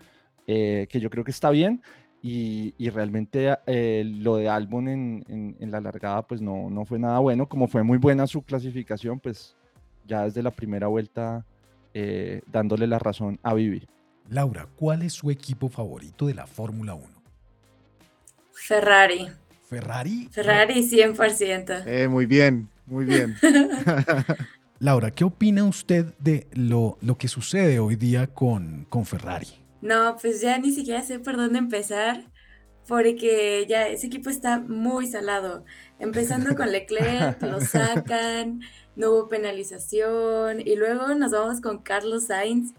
eh, 0.48 0.88
que 0.90 1.02
yo 1.02 1.10
creo 1.10 1.26
que 1.26 1.32
está 1.32 1.50
bien. 1.50 1.82
Y, 2.22 2.74
y 2.78 2.90
realmente 2.90 3.58
eh, 3.68 4.04
lo 4.06 4.38
de 4.38 4.48
Albon 4.48 4.88
en, 4.88 5.26
en, 5.28 5.58
en, 5.60 5.70
la 5.70 5.82
largada 5.82 6.22
pues 6.22 6.42
no, 6.42 6.70
no 6.70 6.86
fue 6.86 6.98
nada 6.98 7.20
bueno. 7.20 7.46
Como 7.48 7.68
fue 7.68 7.84
muy 7.84 7.98
buena 7.98 8.26
su 8.26 8.42
clasificación, 8.42 9.20
pues 9.20 9.58
ya 10.08 10.24
desde 10.24 10.42
la 10.42 10.52
primera 10.52 10.88
vuelta 10.88 11.46
eh, 11.94 12.42
dándole 12.48 12.88
la 12.88 13.00
razón 13.00 13.38
a 13.44 13.54
Vivi. 13.54 13.86
Laura, 14.30 14.68
¿cuál 14.76 15.04
es 15.04 15.14
su 15.14 15.30
equipo 15.30 15.70
favorito 15.70 16.28
de 16.28 16.34
la 16.34 16.48
Fórmula 16.48 16.96
1? 16.96 17.06
Ferrari. 18.54 19.30
¿Ferrari? 19.70 20.30
Ferrari 20.32 20.82
100%. 20.82 21.84
Eh, 21.86 22.08
muy 22.08 22.26
bien, 22.26 22.70
muy 22.86 23.06
bien. 23.06 23.36
Laura, 24.80 25.12
¿qué 25.12 25.24
opina 25.24 25.64
usted 25.64 26.14
de 26.20 26.48
lo, 26.54 26.98
lo 27.02 27.18
que 27.18 27.28
sucede 27.28 27.80
hoy 27.80 27.96
día 27.96 28.28
con, 28.28 28.86
con 28.90 29.06
Ferrari? 29.06 29.48
No, 29.82 30.18
pues 30.20 30.42
ya 30.42 30.58
ni 30.58 30.72
siquiera 30.72 31.02
sé 31.04 31.20
por 31.20 31.38
dónde 31.38 31.60
empezar, 31.60 32.26
porque 32.88 33.66
ya 33.70 33.88
ese 33.88 34.08
equipo 34.08 34.30
está 34.30 34.60
muy 34.60 35.08
salado. 35.08 35.64
Empezando 36.00 36.56
con 36.56 36.72
Leclerc, 36.72 37.42
lo 37.42 37.62
sacan, 37.62 38.62
no 38.96 39.12
hubo 39.12 39.28
penalización, 39.28 40.62
y 40.62 40.76
luego 40.76 41.14
nos 41.16 41.32
vamos 41.32 41.62
con 41.62 41.84
Carlos 41.84 42.28
Sainz, 42.28 42.74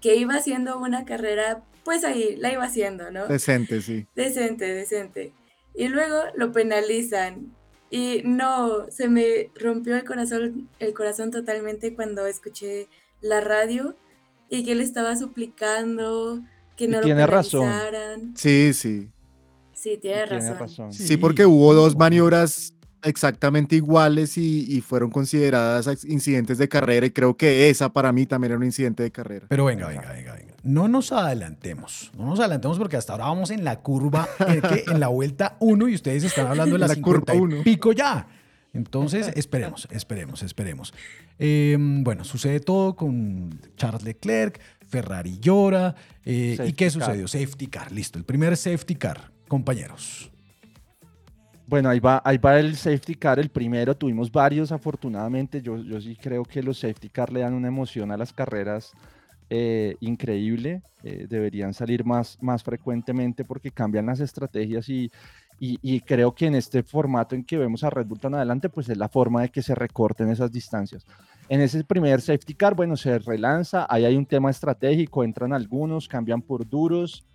que 0.00 0.16
iba 0.16 0.34
haciendo 0.34 0.78
una 0.78 1.04
carrera, 1.04 1.62
pues 1.84 2.04
ahí 2.04 2.36
la 2.36 2.52
iba 2.52 2.64
haciendo, 2.64 3.10
¿no? 3.10 3.26
Decente, 3.26 3.82
sí. 3.82 4.06
Decente, 4.14 4.66
decente. 4.66 5.32
Y 5.74 5.88
luego 5.88 6.22
lo 6.36 6.52
penalizan. 6.52 7.54
Y 7.90 8.22
no, 8.24 8.90
se 8.90 9.08
me 9.08 9.50
rompió 9.54 9.96
el 9.96 10.04
corazón, 10.04 10.68
el 10.78 10.92
corazón 10.92 11.30
totalmente 11.30 11.94
cuando 11.94 12.26
escuché 12.26 12.88
la 13.20 13.40
radio 13.40 13.96
y 14.50 14.64
que 14.64 14.72
él 14.72 14.80
estaba 14.80 15.16
suplicando 15.16 16.42
que 16.76 16.88
no 16.88 17.00
tiene 17.00 17.22
lo 17.22 17.26
penalizaran. 17.26 17.92
Razón. 17.92 18.34
Sí, 18.36 18.74
sí. 18.74 19.08
Sí, 19.72 19.96
tiene, 19.96 20.26
tiene 20.26 20.54
razón. 20.54 20.58
razón. 20.58 20.92
Sí, 20.92 21.16
porque 21.16 21.46
hubo 21.46 21.72
dos 21.72 21.96
maniobras 21.96 22.74
exactamente 23.02 23.76
iguales 23.76 24.38
y, 24.38 24.64
y, 24.68 24.80
fueron 24.80 25.10
consideradas 25.10 26.04
incidentes 26.04 26.58
de 26.58 26.68
carrera 26.68 27.06
y 27.06 27.10
creo 27.10 27.36
que 27.36 27.70
esa 27.70 27.92
para 27.92 28.12
mí 28.12 28.26
también 28.26 28.52
era 28.52 28.58
un 28.58 28.64
incidente 28.64 29.02
de 29.02 29.10
carrera. 29.10 29.46
Pero 29.48 29.64
venga, 29.64 29.88
venga, 29.88 30.12
venga, 30.12 30.34
venga. 30.34 30.54
No 30.62 30.88
nos 30.88 31.12
adelantemos, 31.12 32.10
no 32.16 32.26
nos 32.26 32.40
adelantemos 32.40 32.78
porque 32.78 32.96
hasta 32.96 33.12
ahora 33.12 33.26
vamos 33.26 33.50
en 33.50 33.64
la 33.64 33.80
curva, 33.80 34.28
en, 34.46 34.60
que 34.60 34.84
en 34.90 35.00
la 35.00 35.08
vuelta 35.08 35.56
1 35.60 35.88
y 35.88 35.94
ustedes 35.94 36.24
están 36.24 36.46
hablando 36.46 36.74
de 36.74 36.80
la, 36.80 36.88
la 36.88 36.94
50 36.94 37.34
y 37.34 37.62
pico 37.62 37.92
ya. 37.92 38.26
Entonces, 38.74 39.30
esperemos, 39.34 39.88
esperemos, 39.90 40.42
esperemos. 40.42 40.94
Eh, 41.38 41.76
bueno, 41.78 42.24
sucede 42.24 42.60
todo 42.60 42.94
con 42.96 43.60
Charles 43.76 44.02
Leclerc, 44.02 44.60
Ferrari 44.86 45.38
llora. 45.38 45.94
Eh, 46.24 46.56
¿Y 46.66 46.72
qué 46.72 46.90
sucedió? 46.90 47.22
Car. 47.22 47.28
Safety 47.28 47.66
car, 47.68 47.92
listo. 47.92 48.18
El 48.18 48.24
primer 48.24 48.56
safety 48.56 48.94
car, 48.94 49.32
compañeros. 49.48 50.30
Bueno, 51.68 51.90
ahí 51.90 52.00
va, 52.00 52.22
ahí 52.24 52.38
va 52.38 52.58
el 52.58 52.76
safety 52.76 53.14
car, 53.14 53.38
el 53.38 53.50
primero, 53.50 53.94
tuvimos 53.94 54.32
varios 54.32 54.72
afortunadamente, 54.72 55.60
yo, 55.60 55.76
yo 55.76 56.00
sí 56.00 56.16
creo 56.16 56.42
que 56.42 56.62
los 56.62 56.78
safety 56.78 57.10
car 57.10 57.30
le 57.30 57.40
dan 57.40 57.52
una 57.52 57.68
emoción 57.68 58.10
a 58.10 58.16
las 58.16 58.32
carreras 58.32 58.94
eh, 59.50 59.94
increíble, 60.00 60.80
eh, 61.02 61.26
deberían 61.28 61.74
salir 61.74 62.06
más, 62.06 62.38
más 62.40 62.62
frecuentemente 62.62 63.44
porque 63.44 63.70
cambian 63.70 64.06
las 64.06 64.20
estrategias 64.20 64.88
y, 64.88 65.12
y, 65.60 65.78
y, 65.82 66.00
creo 66.00 66.34
que 66.34 66.46
en 66.46 66.54
este 66.54 66.82
formato 66.82 67.34
en 67.34 67.44
que 67.44 67.58
vemos 67.58 67.84
a 67.84 67.90
Red 67.90 68.06
Bull 68.06 68.18
tan 68.18 68.34
adelante, 68.34 68.70
pues 68.70 68.88
es 68.88 68.96
la 68.96 69.10
forma 69.10 69.42
de 69.42 69.50
que 69.50 69.60
se 69.60 69.74
recorten 69.74 70.30
esas 70.30 70.50
distancias. 70.50 71.04
En 71.50 71.60
ese 71.60 71.84
primer 71.84 72.22
safety 72.22 72.54
car, 72.54 72.74
bueno, 72.74 72.96
se 72.96 73.18
relanza, 73.18 73.86
ahí 73.90 74.06
hay 74.06 74.16
un 74.16 74.24
tema 74.24 74.48
estratégico, 74.48 75.22
entran 75.22 75.52
algunos, 75.52 76.08
cambian 76.08 76.40
por 76.40 76.66
duros, 76.66 77.26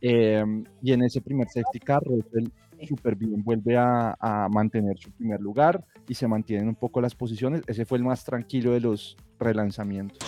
eh, 0.00 0.44
y 0.80 0.92
en 0.92 1.02
ese 1.02 1.20
primer 1.20 1.48
safety 1.48 1.80
car, 1.80 2.04
Russell 2.04 2.50
súper 2.86 3.14
bien, 3.14 3.42
vuelve 3.42 3.76
a, 3.76 4.16
a, 4.20 4.48
mantener 4.48 4.98
su 4.98 5.10
primer 5.12 5.40
lugar 5.40 5.84
y 6.08 6.14
se 6.14 6.26
mantienen 6.26 6.68
un 6.68 6.74
poco 6.74 7.00
las 7.00 7.14
posiciones. 7.14 7.62
Ese 7.66 7.84
fue 7.84 7.98
el 7.98 8.04
más 8.04 8.24
tranquilo 8.24 8.72
de 8.72 8.80
los 8.80 9.16
relanzamientos. 9.38 10.18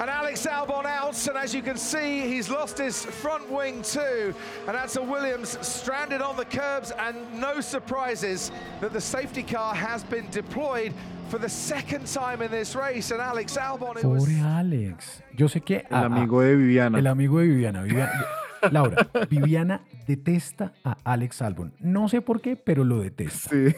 And 0.00 0.08
Alex 0.08 0.46
Albon 0.46 0.86
out, 0.86 1.28
and 1.28 1.36
as 1.36 1.54
you 1.54 1.60
can 1.60 1.76
see, 1.76 2.20
he's 2.20 2.48
lost 2.48 2.78
his 2.78 3.04
front 3.04 3.50
wing 3.50 3.82
too. 3.82 4.34
And 4.66 4.74
that's 4.74 4.96
a 4.96 5.02
Williams 5.02 5.58
stranded 5.60 6.22
on 6.22 6.38
the 6.38 6.46
curbs, 6.46 6.90
and 6.90 7.16
no 7.38 7.60
surprises 7.60 8.50
that 8.80 8.94
the 8.94 9.00
safety 9.00 9.42
car 9.42 9.74
has 9.74 10.02
been 10.02 10.26
deployed 10.30 10.94
for 11.28 11.36
the 11.36 11.50
second 11.50 12.06
time 12.06 12.40
in 12.40 12.50
this 12.50 12.74
race. 12.74 13.10
And 13.10 13.20
Alex 13.20 13.58
Albon. 13.58 13.98
It 13.98 14.06
was... 14.06 14.24
Pobre 14.24 14.40
Alex. 14.40 15.20
Yo 15.36 15.48
sé 15.48 15.62
que. 15.62 15.84
El 15.90 16.04
amigo 16.04 16.40
de 16.40 16.56
Viviana. 16.56 16.98
El 16.98 17.06
amigo 17.06 17.38
de 17.40 17.48
Viviana. 17.48 17.82
Viviana 17.82 18.24
Laura, 18.70 19.08
Viviana 19.28 19.82
detesta 20.06 20.72
a 20.84 20.96
Alex 21.04 21.42
Albon. 21.42 21.72
No 21.80 22.08
sé 22.08 22.20
por 22.20 22.40
qué, 22.40 22.56
pero 22.56 22.84
lo 22.84 23.00
detesta. 23.00 23.50
Sí. 23.50 23.74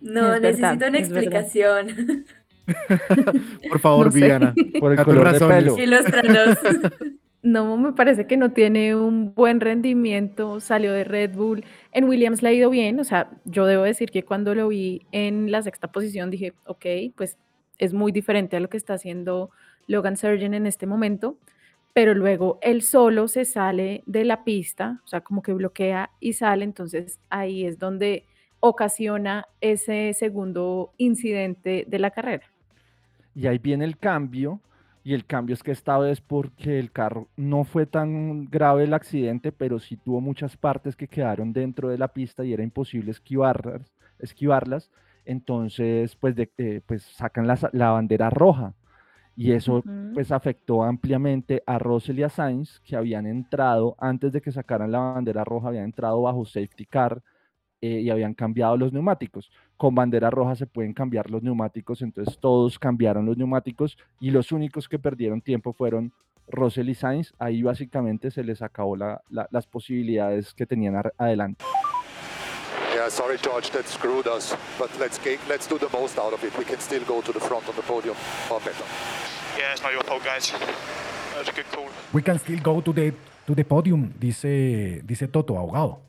No, 0.00 0.34
es 0.34 0.40
necesito 0.40 0.68
verdad, 0.68 0.88
una 0.88 0.98
explicación. 0.98 2.24
Por 3.68 3.80
favor, 3.80 4.06
no 4.06 4.12
sé. 4.12 4.20
Viviana. 4.20 4.54
Por 4.78 4.92
el 4.92 5.04
color 5.04 5.32
de 5.32 5.46
pelo. 5.46 5.78
Ilústranos. 5.78 6.58
No, 7.42 7.78
me 7.78 7.94
parece 7.94 8.26
que 8.26 8.36
no 8.36 8.52
tiene 8.52 8.94
un 8.94 9.32
buen 9.32 9.60
rendimiento, 9.60 10.60
salió 10.60 10.92
de 10.92 11.04
Red 11.04 11.34
Bull, 11.34 11.64
en 11.90 12.04
Williams 12.04 12.42
le 12.42 12.50
ha 12.50 12.52
ido 12.52 12.68
bien, 12.68 13.00
o 13.00 13.04
sea, 13.04 13.30
yo 13.46 13.64
debo 13.64 13.84
decir 13.84 14.10
que 14.10 14.24
cuando 14.24 14.54
lo 14.54 14.68
vi 14.68 15.06
en 15.10 15.50
la 15.50 15.62
sexta 15.62 15.90
posición 15.90 16.30
dije, 16.30 16.52
ok, 16.66 16.84
pues 17.16 17.38
es 17.78 17.94
muy 17.94 18.12
diferente 18.12 18.58
a 18.58 18.60
lo 18.60 18.68
que 18.68 18.76
está 18.76 18.92
haciendo 18.92 19.48
Logan 19.86 20.18
Sargent 20.18 20.54
en 20.54 20.66
este 20.66 20.84
momento, 20.84 21.38
pero 21.92 22.14
luego 22.14 22.58
él 22.62 22.82
solo 22.82 23.28
se 23.28 23.44
sale 23.44 24.02
de 24.06 24.24
la 24.24 24.44
pista, 24.44 25.00
o 25.04 25.08
sea, 25.08 25.20
como 25.20 25.42
que 25.42 25.52
bloquea 25.52 26.10
y 26.20 26.34
sale, 26.34 26.64
entonces 26.64 27.18
ahí 27.28 27.64
es 27.64 27.78
donde 27.78 28.24
ocasiona 28.60 29.46
ese 29.60 30.12
segundo 30.14 30.92
incidente 30.98 31.84
de 31.88 31.98
la 31.98 32.10
carrera. 32.10 32.46
Y 33.34 33.46
ahí 33.46 33.58
viene 33.58 33.84
el 33.84 33.96
cambio, 33.96 34.60
y 35.02 35.14
el 35.14 35.24
cambio 35.24 35.54
es 35.54 35.62
que 35.62 35.72
esta 35.72 35.98
vez 35.98 36.20
porque 36.20 36.78
el 36.78 36.92
carro 36.92 37.28
no 37.36 37.64
fue 37.64 37.86
tan 37.86 38.44
grave 38.46 38.84
el 38.84 38.92
accidente, 38.92 39.50
pero 39.50 39.78
sí 39.78 39.96
tuvo 39.96 40.20
muchas 40.20 40.56
partes 40.56 40.94
que 40.94 41.08
quedaron 41.08 41.52
dentro 41.52 41.88
de 41.88 41.98
la 41.98 42.08
pista 42.08 42.44
y 42.44 42.52
era 42.52 42.62
imposible 42.62 43.10
esquivarlas, 43.10 43.92
esquivarlas 44.18 44.90
entonces 45.24 46.16
pues, 46.16 46.34
de, 46.34 46.50
eh, 46.58 46.80
pues 46.84 47.02
sacan 47.02 47.46
la, 47.46 47.58
la 47.72 47.90
bandera 47.90 48.30
roja 48.30 48.74
y 49.36 49.52
eso 49.52 49.76
uh 49.76 49.82
-huh. 49.82 50.14
pues 50.14 50.30
afectó 50.32 50.82
ampliamente 50.82 51.62
a 51.66 51.78
Russell 51.78 52.18
y 52.18 52.22
a 52.24 52.28
Sainz 52.28 52.80
que 52.80 52.96
habían 52.96 53.26
entrado 53.26 53.94
antes 53.98 54.32
de 54.32 54.40
que 54.40 54.52
sacaran 54.52 54.90
la 54.92 54.98
bandera 54.98 55.44
roja 55.44 55.68
habían 55.68 55.84
entrado 55.84 56.22
bajo 56.22 56.44
safety 56.44 56.84
car 56.86 57.22
eh, 57.80 58.00
y 58.00 58.10
habían 58.10 58.34
cambiado 58.34 58.76
los 58.76 58.92
neumáticos 58.92 59.50
con 59.76 59.94
bandera 59.94 60.28
roja 60.30 60.54
se 60.54 60.66
pueden 60.66 60.92
cambiar 60.92 61.30
los 61.30 61.42
neumáticos 61.42 62.02
entonces 62.02 62.38
todos 62.38 62.78
cambiaron 62.78 63.24
los 63.24 63.36
neumáticos 63.38 63.96
y 64.20 64.30
los 64.30 64.52
únicos 64.52 64.88
que 64.88 64.98
perdieron 64.98 65.40
tiempo 65.40 65.72
fueron 65.72 66.12
Russell 66.52 66.88
y 66.88 66.94
Sainz, 66.94 67.32
ahí 67.38 67.62
básicamente 67.62 68.30
se 68.32 68.42
les 68.42 68.60
acabó 68.60 68.96
la- 68.96 69.22
la- 69.30 69.46
las 69.52 69.68
posibilidades 69.68 70.52
que 70.52 70.66
tenían 70.66 70.96
adelante. 71.16 71.64
Yeah, 73.00 73.08
sorry, 73.08 73.38
George, 73.38 73.70
that 73.70 73.88
screwed 73.88 74.26
us. 74.26 74.54
But 74.78 74.90
let's 75.00 75.16
get, 75.18 75.38
let's 75.48 75.66
do 75.66 75.78
the 75.78 75.88
most 75.88 76.18
out 76.18 76.34
of 76.34 76.44
it. 76.44 76.52
We 76.58 76.64
can 76.66 76.78
still 76.80 77.02
go 77.06 77.22
to 77.22 77.32
the 77.32 77.40
front 77.40 77.66
on 77.66 77.74
the 77.74 77.80
podium 77.82 78.14
or 78.50 78.60
better. 78.60 78.84
Yeah, 79.58 79.72
it's 79.72 79.82
not 79.82 79.92
your 79.92 80.02
fault, 80.04 80.22
guys. 80.22 80.52
That 80.52 81.38
was 81.38 81.48
a 81.48 81.52
good 81.52 81.64
call. 81.72 81.88
We 82.12 82.20
can 82.20 82.38
still 82.38 82.60
go 82.62 82.82
to 82.82 82.92
the, 82.92 83.14
to 83.46 83.54
the 83.54 83.64
podium, 83.64 84.12
dice, 84.20 85.00
dice 85.02 85.28
Toto, 85.28 85.56
ahogado. 85.56 86.00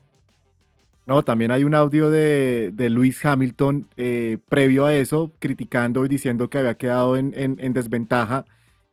No, 1.06 1.22
también 1.22 1.50
hay 1.50 1.64
un 1.64 1.74
audio 1.74 2.10
de, 2.10 2.70
de 2.74 2.90
Lewis 2.90 3.24
Hamilton 3.24 3.88
eh, 3.96 4.36
previo 4.50 4.84
a 4.84 4.94
eso, 4.94 5.32
criticando 5.38 6.04
y 6.04 6.08
diciendo 6.08 6.50
que 6.50 6.58
había 6.58 6.74
quedado 6.74 7.16
en, 7.16 7.32
en- 7.34 7.56
en 7.58 7.72
desventaja 7.72 8.44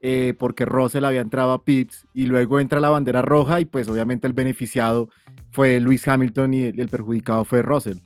eh, 0.02 0.34
porque 0.38 0.66
Russell 0.66 1.06
había 1.06 1.22
entrado 1.22 1.52
a 1.52 1.64
pits 1.64 2.08
y 2.14 2.26
luego 2.26 2.60
entra 2.60 2.80
la 2.80 2.90
bandera 2.90 3.22
roja 3.22 3.60
y 3.60 3.66
pues 3.66 3.88
obviamente 3.90 4.28
el 4.28 4.34
beneficiado 4.34 5.10
fue 5.52 5.80
Lewis 5.80 6.08
Hamilton 6.08 6.54
y 6.54 6.64
el, 6.64 6.80
el 6.80 6.90
perjudicado 6.90 7.46
fue 7.46 7.62
Russell. 7.62 7.98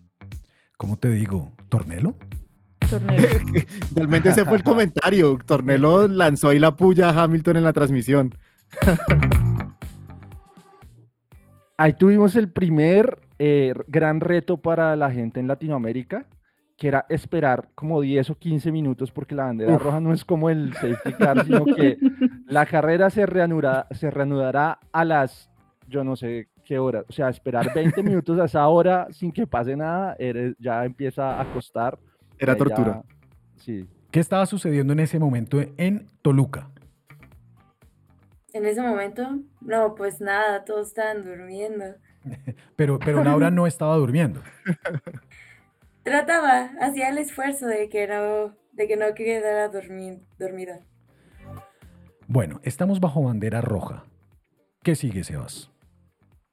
¿Cómo 0.78 0.98
te 0.98 1.10
digo? 1.10 1.52
¿Tornelo? 1.70 2.16
Tornelo. 2.90 3.40
Realmente 3.96 4.30
ese 4.30 4.46
fue 4.46 4.58
el 4.58 4.64
comentario. 4.64 5.40
Tornelo 5.46 6.08
lanzó 6.08 6.50
ahí 6.50 6.60
la 6.60 6.76
puya 6.76 7.10
a 7.10 7.24
Hamilton 7.24 7.58
en 7.58 7.64
la 7.64 7.74
transmisión. 7.74 8.36
Ahí 11.78 11.94
tuvimos 11.94 12.36
el 12.36 12.52
primer 12.52 13.20
eh, 13.40 13.74
gran 13.88 14.20
reto 14.20 14.58
para 14.58 14.96
la 14.96 15.12
gente 15.12 15.40
en 15.40 15.48
Latinoamérica, 15.48 16.28
que 16.78 16.88
era 16.88 17.06
esperar 17.10 17.70
como 17.76 18.02
10 18.02 18.32
o 18.32 18.36
15 18.36 18.72
minutos, 18.72 19.12
porque 19.12 19.36
la 19.36 19.46
bandera 19.46 19.76
Uf. 19.76 19.84
roja 19.84 20.00
no 20.00 20.12
es 20.14 20.26
como 20.26 20.50
el 20.50 20.74
safety 20.74 21.14
car, 21.20 21.46
sino 21.46 21.66
que 21.66 21.98
la 22.48 22.66
carrera 22.66 23.10
se, 23.10 23.26
reanudará, 23.26 23.88
se 23.92 24.10
reanudará 24.10 24.80
a 24.92 25.06
las, 25.06 25.50
yo 25.88 26.04
no 26.04 26.16
sé 26.16 26.50
qué 26.66 26.80
hora, 26.80 27.04
o 27.08 27.12
sea, 27.12 27.30
esperar 27.30 27.74
20 27.74 28.02
minutos 28.04 28.40
a 28.40 28.46
esa 28.46 28.68
hora 28.68 29.08
sin 29.12 29.32
que 29.32 29.46
pase 29.48 29.76
nada, 29.76 30.16
eres- 30.20 30.56
ya 30.60 30.84
empieza 30.86 31.40
a 31.40 31.46
costar. 31.54 31.98
Era 32.40 32.54
ya- 32.54 32.60
ya- 32.60 32.66
tortura. 32.66 33.04
sí. 33.58 33.88
¿Qué 34.12 34.20
estaba 34.20 34.46
sucediendo 34.46 34.94
en 34.94 35.00
ese 35.00 35.18
momento 35.18 35.60
en 35.78 36.08
Toluca? 36.22 36.70
En 38.54 38.64
ese 38.68 38.80
momento, 38.82 39.40
no, 39.62 39.96
pues 39.96 40.22
nada, 40.22 40.64
todos 40.66 40.90
estaban 40.90 41.24
durmiendo. 41.24 41.86
Pero, 42.76 43.00
pero 43.00 43.24
Laura 43.24 43.50
no 43.50 43.66
estaba 43.66 43.96
durmiendo. 43.96 44.42
Trataba, 46.04 46.72
hacía 46.82 47.10
el 47.10 47.18
esfuerzo 47.18 47.66
de 47.66 47.88
que 47.90 48.08
no, 48.08 48.56
de 48.74 48.88
que 48.88 48.98
no 48.98 49.14
quedara 49.16 49.72
dormi- 49.72 50.22
dormida. 50.38 50.80
Bueno, 52.28 52.60
estamos 52.64 53.00
bajo 53.00 53.24
bandera 53.24 53.62
roja. 53.62 54.04
¿Qué 54.84 54.96
sigue, 54.96 55.24
Sebas? 55.24 55.72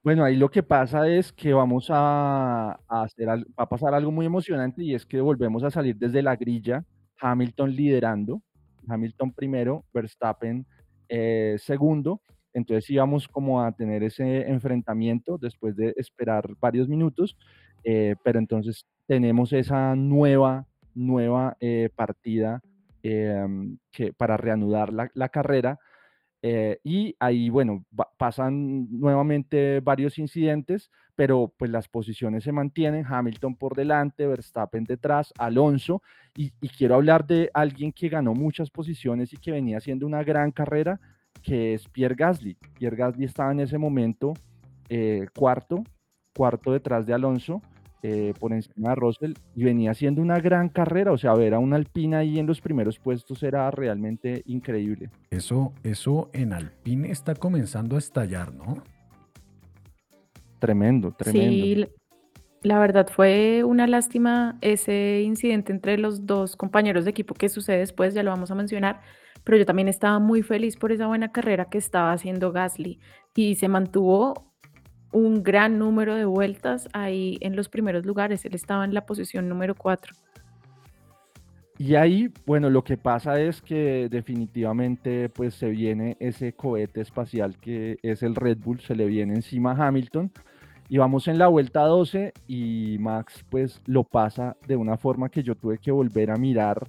Bueno, 0.03 0.25
ahí 0.25 0.37
lo 0.37 0.51
que 0.51 0.63
pasa 0.63 1.09
es 1.09 1.33
que 1.33 1.53
vamos 1.53 1.89
a, 1.91 2.79
a 2.89 3.03
hacer, 3.03 3.29
va 3.29 3.45
a 3.57 3.69
pasar 3.69 3.93
algo 3.93 4.11
muy 4.11 4.25
emocionante 4.25 4.83
y 4.83 4.95
es 4.95 5.05
que 5.05 5.21
volvemos 5.21 5.63
a 5.65 5.71
salir 5.71 5.97
desde 5.97 6.23
la 6.23 6.37
grilla, 6.37 6.85
Hamilton 7.21 7.75
liderando, 7.75 8.41
Hamilton 8.89 9.33
primero, 9.33 9.85
Verstappen 9.93 10.65
eh, 11.09 11.57
segundo, 11.59 12.23
entonces 12.55 12.89
íbamos 12.89 13.29
como 13.29 13.63
a 13.63 13.73
tener 13.73 14.03
ese 14.03 14.49
enfrentamiento 14.49 15.37
después 15.39 15.77
de 15.77 15.93
esperar 15.97 16.49
varios 16.61 16.89
minutos, 16.89 17.37
eh, 17.85 18.17
pero 18.23 18.39
entonces 18.39 18.87
tenemos 19.07 19.53
esa 19.53 19.95
nueva, 19.97 20.67
nueva 20.95 21.57
eh, 21.61 21.91
partida 21.95 22.61
em, 23.03 23.79
para 24.17 24.37
reanudar 24.37 24.93
la, 24.93 25.29
carrera. 25.29 25.79
Eh, 26.43 26.79
y 26.85 27.17
ahí, 27.19 27.51
bueno, 27.51 27.85
pasan 28.17 28.89
nuevamente 28.91 29.81
varios 29.81 30.19
incidentes, 30.19 30.91
pero 31.15 31.53
pues 31.57 31.71
las 31.71 31.89
posiciones 31.89 32.45
se 32.45 32.53
mantienen, 32.53 33.05
Hamilton 33.07 33.57
por 33.57 33.75
delante, 33.75 34.27
Verstappen 34.27 34.85
detrás, 34.85 35.35
Alonso, 35.39 36.03
y, 36.35 36.51
quiero 36.69 36.95
hablar 36.95 37.27
de 37.27 37.51
alguien 37.53 37.93
que 37.93 38.09
ganó 38.09 38.33
muchas 38.33 38.71
posiciones 38.71 39.33
y 39.35 39.37
que 39.37 39.51
venía 39.53 39.79
haciendo 39.79 40.07
una 40.07 40.23
gran 40.23 40.51
carrera, 40.51 40.99
que 41.43 41.75
es 41.75 41.89
Pierre 41.89 42.15
Gasly. 42.15 42.57
Pierre 42.75 42.97
Gasly 42.97 43.25
estaba 43.25 43.53
en 43.53 43.61
ese 43.61 43.77
momento 43.77 44.33
cuarto, 45.35 45.85
cuarto 46.35 46.73
detrás 46.73 47.07
de 47.07 47.15
Alonso, 47.15 47.63
eh, 48.03 48.33
por 48.39 48.53
encima 48.53 48.91
de 48.91 48.95
Russell, 48.95 49.35
y 49.55 49.65
venía 49.65 49.91
haciendo 49.91 50.23
una 50.23 50.41
gran 50.41 50.71
carrera, 50.71 51.13
o 51.13 51.19
sea, 51.19 51.35
ver 51.35 51.53
a 51.53 51.59
una 51.59 51.77
Alpina 51.77 52.19
ahí 52.19 52.39
en 52.39 52.47
los 52.47 52.61
primeros 52.61 52.99
puestos 52.99 53.43
era 53.43 53.71
realmente 53.71 54.43
increíble. 54.47 55.11
Eso, 55.31 55.75
eso 55.83 56.31
en 56.33 56.55
Alpine 56.55 57.11
está 57.11 57.35
comenzando 57.35 57.97
a 57.97 57.99
estallar, 57.99 58.55
¿no? 58.55 58.83
Tremendo, 60.59 61.13
tremendo. 61.13 61.51
Sí, 61.51 61.87
la 62.63 62.79
verdad 62.79 63.09
fue 63.11 63.65
una 63.65 63.87
lástima 63.87 64.59
ese 64.61 65.23
incidente 65.23 65.73
entre 65.73 65.99
los 65.99 66.27
dos 66.27 66.57
compañeros 66.57 67.05
de 67.05 67.11
equipo 67.11 67.35
que 67.35 67.49
sucede 67.49 67.79
después, 67.79 68.15
ya 68.15 68.23
lo 68.23 68.31
vamos 68.31 68.51
a 68.51 68.55
mencionar, 68.55 69.01
pero 69.45 69.57
yo 69.59 69.67
también 69.67 69.89
estaba 69.89 70.19
muy 70.19 70.43
feliz 70.43 70.77
por 70.77 70.93
esa 70.93 71.07
buena 71.07 71.33
carrera 71.33 71.67
que 71.67 71.79
estaba 71.79 72.13
haciendo 72.13 72.53
Gasly 72.53 72.99
y 73.35 73.55
se 73.55 73.69
mantuvo 73.69 74.50
un 75.13 75.43
gran 75.43 75.79
número 75.79 76.15
de 76.15 76.25
vueltas 76.25 76.89
ahí 76.93 77.39
en 77.41 77.57
los 77.57 77.69
primeros 77.69 78.07
lugares, 78.07 78.45
él 78.45 78.55
estaba 78.55 78.85
en 78.85 78.95
la 78.95 79.07
posición 79.07 79.49
número 79.49 79.75
4. 79.75 80.15
Y 81.79 81.95
ahí, 81.95 82.31
bueno, 82.45 82.69
lo 82.69 82.85
que 82.85 82.99
pasa 82.99 83.41
es 83.41 83.63
que 83.63 84.09
definitivamente 84.11 85.31
pues 85.31 85.55
se 85.55 85.71
viene 85.71 86.17
ese 86.21 86.53
cohete 86.53 87.01
espacial 87.01 87.57
que 87.59 87.99
es 88.03 88.23
el 88.23 88.35
Red 88.35 88.59
Bull, 88.59 88.81
se 88.81 88.95
le 88.95 89.07
viene 89.07 89.35
encima 89.35 89.73
a 89.73 89.89
Hamilton 89.89 90.31
y 90.91 90.99
vamos 90.99 91.27
en 91.27 91.39
la 91.39 91.47
vuelta 91.47 91.81
12 91.83 92.35
y 92.47 92.99
Max 93.01 93.47
pues 93.49 93.81
lo 93.87 94.05
pasa 94.05 94.59
de 94.67 94.77
una 94.77 94.99
forma 94.99 95.31
que 95.31 95.43
yo 95.43 95.55
tuve 95.55 95.79
que 95.79 95.91
volver 95.91 96.31
a 96.31 96.37
mirar 96.37 96.87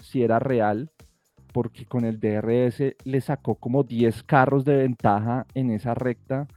si 0.00 0.22
era 0.22 0.38
real 0.38 0.90
porque 1.54 1.86
con 1.86 2.04
el 2.04 2.18
DRS 2.18 2.96
le 3.04 3.20
sacó 3.20 3.54
como 3.54 3.84
10 3.84 4.24
carros 4.24 4.64
de 4.64 4.76
ventaja 4.76 5.46
en 5.54 5.70
esa 5.70 5.94
recta. 5.94 6.48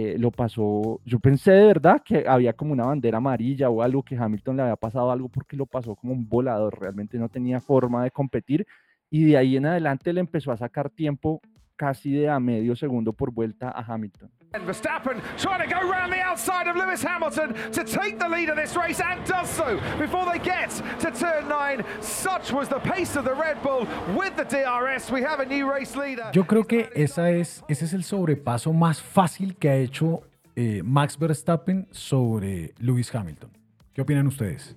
Eh, 0.00 0.16
lo 0.16 0.30
pasó, 0.30 1.00
yo 1.04 1.18
pensé 1.18 1.50
de 1.50 1.66
verdad 1.66 2.00
que 2.04 2.24
había 2.28 2.52
como 2.52 2.72
una 2.72 2.86
bandera 2.86 3.18
amarilla 3.18 3.68
o 3.68 3.82
algo, 3.82 4.04
que 4.04 4.16
Hamilton 4.16 4.56
le 4.56 4.62
había 4.62 4.76
pasado 4.76 5.10
algo 5.10 5.28
porque 5.28 5.56
lo 5.56 5.66
pasó 5.66 5.96
como 5.96 6.12
un 6.12 6.28
volador, 6.28 6.78
realmente 6.80 7.18
no 7.18 7.28
tenía 7.28 7.58
forma 7.60 8.04
de 8.04 8.12
competir 8.12 8.64
y 9.10 9.24
de 9.24 9.36
ahí 9.36 9.56
en 9.56 9.66
adelante 9.66 10.12
le 10.12 10.20
empezó 10.20 10.52
a 10.52 10.56
sacar 10.56 10.88
tiempo 10.88 11.40
casi 11.78 12.12
de 12.12 12.28
a 12.28 12.38
medio 12.40 12.74
segundo 12.76 13.12
por 13.12 13.30
vuelta 13.32 13.70
a 13.70 13.80
Hamilton. 13.82 14.28
And 14.52 14.64
Verstappen 14.66 15.20
trying 15.36 15.60
to 15.60 15.74
go 15.74 15.80
round 15.90 16.10
the 16.12 16.20
outside 16.22 16.68
of 16.68 16.74
Lewis 16.76 17.02
Hamilton 17.02 17.52
to 17.72 17.84
take 17.84 18.18
the 18.18 18.28
lead 18.28 18.48
of 18.48 18.56
this 18.56 18.74
race 18.76 18.98
and 19.00 19.20
does 19.26 19.46
so 19.48 19.78
before 19.98 20.24
they 20.30 20.38
get 20.38 20.70
to 21.00 21.10
turn 21.10 21.48
nine. 21.48 21.84
Such 22.00 22.50
was 22.52 22.66
the 22.68 22.80
pace 22.80 23.14
of 23.18 23.24
the 23.24 23.34
Red 23.34 23.62
Bull 23.62 23.86
with 24.16 24.34
the 24.36 24.44
DRS. 24.44 25.10
We 25.12 25.22
have 25.22 25.40
a 25.40 25.46
new 25.46 25.70
race 25.70 25.94
leader. 25.96 26.30
Yo 26.32 26.44
creo 26.44 26.64
que 26.66 26.88
esa 26.94 27.30
es, 27.30 27.62
ese 27.68 27.84
es 27.84 27.92
el 27.92 28.04
sobrepaso 28.04 28.72
más 28.72 29.02
fácil 29.02 29.54
que 29.56 29.68
ha 29.68 29.76
hecho 29.76 30.22
eh, 30.56 30.82
Max 30.82 31.18
Verstappen 31.18 31.86
sobre 31.90 32.72
Lewis 32.78 33.14
Hamilton. 33.14 33.50
¿Qué 33.92 34.00
opinan 34.00 34.26
ustedes? 34.26 34.74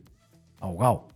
Ahogado. 0.59 1.07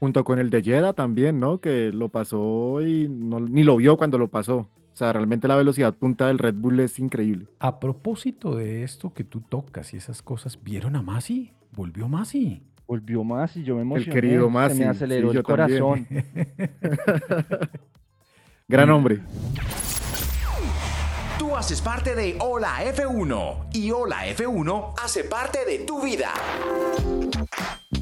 Junto 0.00 0.24
con 0.24 0.38
el 0.40 0.50
de 0.50 0.62
Jeddah 0.62 0.92
también, 0.92 1.38
¿no? 1.38 1.58
Que 1.60 1.90
lo 1.92 2.08
pasó 2.08 2.82
y 2.84 3.06
no- 3.08 3.38
ni 3.40 3.62
lo 3.62 3.76
vio 3.76 3.96
cuando 3.96 4.18
lo 4.18 4.26
pasó. 4.28 4.68
O 4.94 4.96
sea, 4.96 5.12
realmente 5.12 5.48
la 5.48 5.56
velocidad 5.56 5.92
punta 5.92 6.28
del 6.28 6.38
Red 6.38 6.54
Bull 6.54 6.78
es 6.78 7.00
increíble. 7.00 7.48
A 7.58 7.80
propósito 7.80 8.54
de 8.54 8.84
esto 8.84 9.12
que 9.12 9.24
tú 9.24 9.40
tocas 9.40 9.92
y 9.92 9.96
esas 9.96 10.22
cosas, 10.22 10.56
¿vieron 10.62 10.94
a 10.94 11.02
Masi? 11.02 11.52
Volvió 11.72 12.06
Masi. 12.06 12.62
Volvió 12.86 13.24
más 13.24 13.56
y 13.56 13.64
yo 13.64 13.74
me 13.74 13.82
emocioné. 13.82 14.12
querido 14.12 14.44
Se 14.44 14.50
Masi, 14.52 14.78
me 14.78 14.86
aceleró 14.86 15.32
sí, 15.32 15.38
el 15.38 15.42
corazón. 15.42 16.06
Gran 18.68 18.88
hombre. 18.90 19.20
Tú 21.40 21.56
haces 21.56 21.80
parte 21.80 22.14
de 22.14 22.38
Hola 22.40 22.84
F1 22.84 23.70
y 23.72 23.90
Hola 23.90 24.28
F1 24.28 24.92
hace 25.02 25.24
parte 25.24 25.64
de 25.64 25.80
tu 25.80 26.02
vida. 26.02 26.32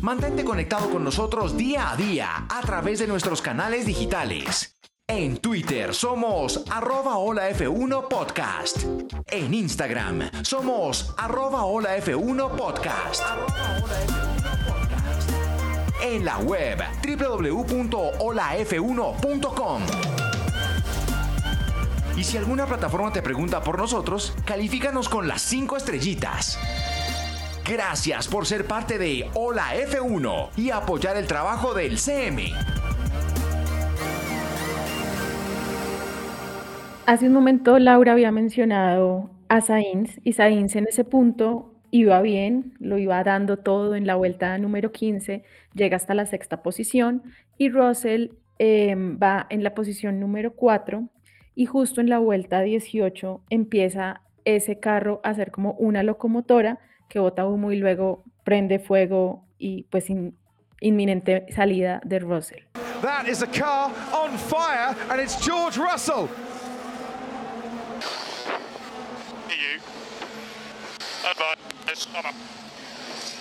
Mantente 0.02 0.44
conectado 0.44 0.90
con 0.90 1.04
nosotros 1.04 1.56
día 1.56 1.90
a 1.90 1.96
día 1.96 2.46
a 2.50 2.60
través 2.60 2.98
de 2.98 3.06
nuestros 3.06 3.40
canales 3.40 3.86
digitales. 3.86 4.71
En 5.14 5.36
Twitter 5.36 5.94
somos 5.94 6.64
arroba 6.70 7.18
Hola 7.18 7.50
F1 7.50 8.08
Podcast. 8.08 8.84
En 9.30 9.52
Instagram 9.52 10.22
somos 10.42 11.12
arroba 11.18 11.66
Hola 11.66 11.98
F1 11.98 12.56
Podcast. 12.56 13.22
En 16.02 16.24
la 16.24 16.38
web 16.38 16.78
www.holaf1.com. 17.06 19.82
Y 22.16 22.24
si 22.24 22.38
alguna 22.38 22.64
plataforma 22.64 23.12
te 23.12 23.20
pregunta 23.20 23.62
por 23.62 23.76
nosotros, 23.76 24.32
califícanos 24.46 25.10
con 25.10 25.28
las 25.28 25.42
5 25.42 25.76
estrellitas. 25.76 26.58
Gracias 27.66 28.28
por 28.28 28.46
ser 28.46 28.66
parte 28.66 28.96
de 28.96 29.30
Hola 29.34 29.76
F1 29.76 30.52
y 30.56 30.70
apoyar 30.70 31.18
el 31.18 31.26
trabajo 31.26 31.74
del 31.74 31.98
CM. 31.98 32.54
Hace 37.04 37.26
un 37.26 37.32
momento 37.32 37.80
Laura 37.80 38.12
había 38.12 38.30
mencionado 38.30 39.30
a 39.48 39.60
Sainz 39.60 40.20
y 40.22 40.34
Sainz 40.34 40.76
en 40.76 40.86
ese 40.86 41.04
punto 41.04 41.74
iba 41.90 42.22
bien, 42.22 42.74
lo 42.78 42.96
iba 42.96 43.22
dando 43.24 43.58
todo 43.58 43.96
en 43.96 44.06
la 44.06 44.14
vuelta 44.14 44.56
número 44.58 44.92
15, 44.92 45.42
llega 45.74 45.96
hasta 45.96 46.14
la 46.14 46.26
sexta 46.26 46.62
posición 46.62 47.24
y 47.58 47.70
Russell 47.70 48.30
em, 48.58 49.18
va 49.20 49.48
en 49.50 49.64
la 49.64 49.74
posición 49.74 50.20
número 50.20 50.54
4 50.54 51.08
y 51.56 51.66
justo 51.66 52.00
en 52.00 52.08
la 52.08 52.18
vuelta 52.18 52.60
18 52.60 53.42
empieza 53.50 54.22
ese 54.44 54.78
carro 54.78 55.20
a 55.24 55.34
ser 55.34 55.50
como 55.50 55.72
una 55.72 56.04
locomotora 56.04 56.78
que 57.08 57.18
bota 57.18 57.46
humo 57.46 57.72
y 57.72 57.76
luego 57.76 58.22
prende 58.44 58.78
fuego 58.78 59.44
y 59.58 59.82
pues 59.90 60.06
inminente 60.80 61.46
salida 61.50 62.00
de 62.04 62.20
Russell. 62.20 62.62
That 63.02 63.26
is 63.26 63.42
a 63.42 63.48
car 63.48 63.90
on 64.12 64.38
fire 64.38 64.96
and 65.10 65.20
it's 65.20 65.36
George 65.44 65.76
Russell. 65.76 66.28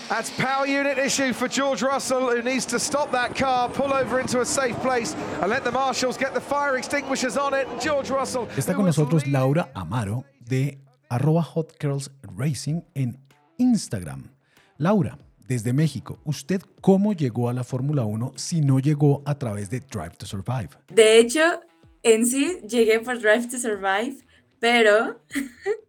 That's 0.09 0.29
power 0.31 0.67
unit 0.67 0.97
issue 0.97 1.31
for 1.31 1.47
George 1.47 1.81
Russell, 1.81 2.29
who 2.29 2.41
needs 2.41 2.65
to 2.65 2.77
stop 2.79 3.11
that 3.11 3.33
car, 3.33 3.69
pull 3.69 3.93
over 3.93 4.19
into 4.19 4.41
a 4.41 4.45
safe 4.45 4.75
place, 4.81 5.15
and 5.41 5.49
let 5.49 5.63
the 5.63 5.71
marshals 5.71 6.17
get 6.17 6.33
the 6.33 6.41
fire 6.41 6.77
extinguishers 6.77 7.37
on 7.37 7.53
it. 7.53 7.65
George 7.79 8.11
Russell. 8.11 8.47
Está 8.57 8.73
con 8.73 8.85
nosotros 8.85 9.25
Laura 9.25 9.71
Amaro 9.73 10.25
de 10.39 10.79
arroba 11.09 11.41
Hot 11.41 11.77
Girls 11.79 12.11
Racing 12.35 12.81
en 12.93 13.17
Instagram. 13.57 14.31
Laura, 14.77 15.17
desde 15.47 15.71
México, 15.71 16.19
¿usted 16.25 16.61
cómo 16.81 17.13
llegó 17.13 17.47
a 17.47 17.53
la 17.53 17.63
Fórmula 17.63 18.03
1 18.03 18.33
si 18.35 18.61
no 18.61 18.79
llegó 18.79 19.21
a 19.25 19.35
través 19.35 19.69
de 19.69 19.79
Drive 19.79 20.17
to 20.17 20.25
Survive? 20.25 20.69
De 20.87 21.19
hecho, 21.19 21.61
en 22.03 22.25
sí 22.25 22.59
llegué 22.67 22.99
por 22.99 23.19
Drive 23.19 23.47
to 23.49 23.57
Survive, 23.57 24.17
pero... 24.59 25.21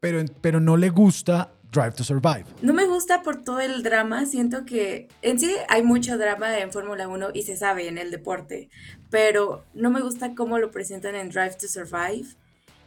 pero, 0.01 0.25
pero 0.41 0.61
no 0.61 0.77
le 0.77 0.91
gusta 0.91 1.53
Drive 1.73 1.95
to 1.95 2.05
Survive. 2.05 2.45
No 2.61 2.75
me 2.75 2.87
gusta 2.87 3.23
por 3.23 3.43
todo 3.43 3.61
el 3.61 3.83
drama, 3.83 4.27
siento 4.27 4.65
que 4.67 5.09
en 5.23 5.41
sí 5.41 5.57
hay 5.69 5.83
mucho 5.83 6.19
drama 6.19 6.59
en 6.59 6.71
Fórmula 6.71 7.09
1 7.09 7.31
y 7.33 7.43
se 7.43 7.57
sabe 7.57 7.89
en 7.89 7.97
el 7.97 8.11
deporte, 8.11 8.69
pero 9.11 9.65
no 9.73 9.91
me 9.91 10.03
gusta 10.03 10.35
cómo 10.35 10.59
lo 10.59 10.71
presentan 10.71 11.15
en 11.17 11.31
Drive 11.31 11.57
to 11.57 11.67
Survive. 11.67 12.29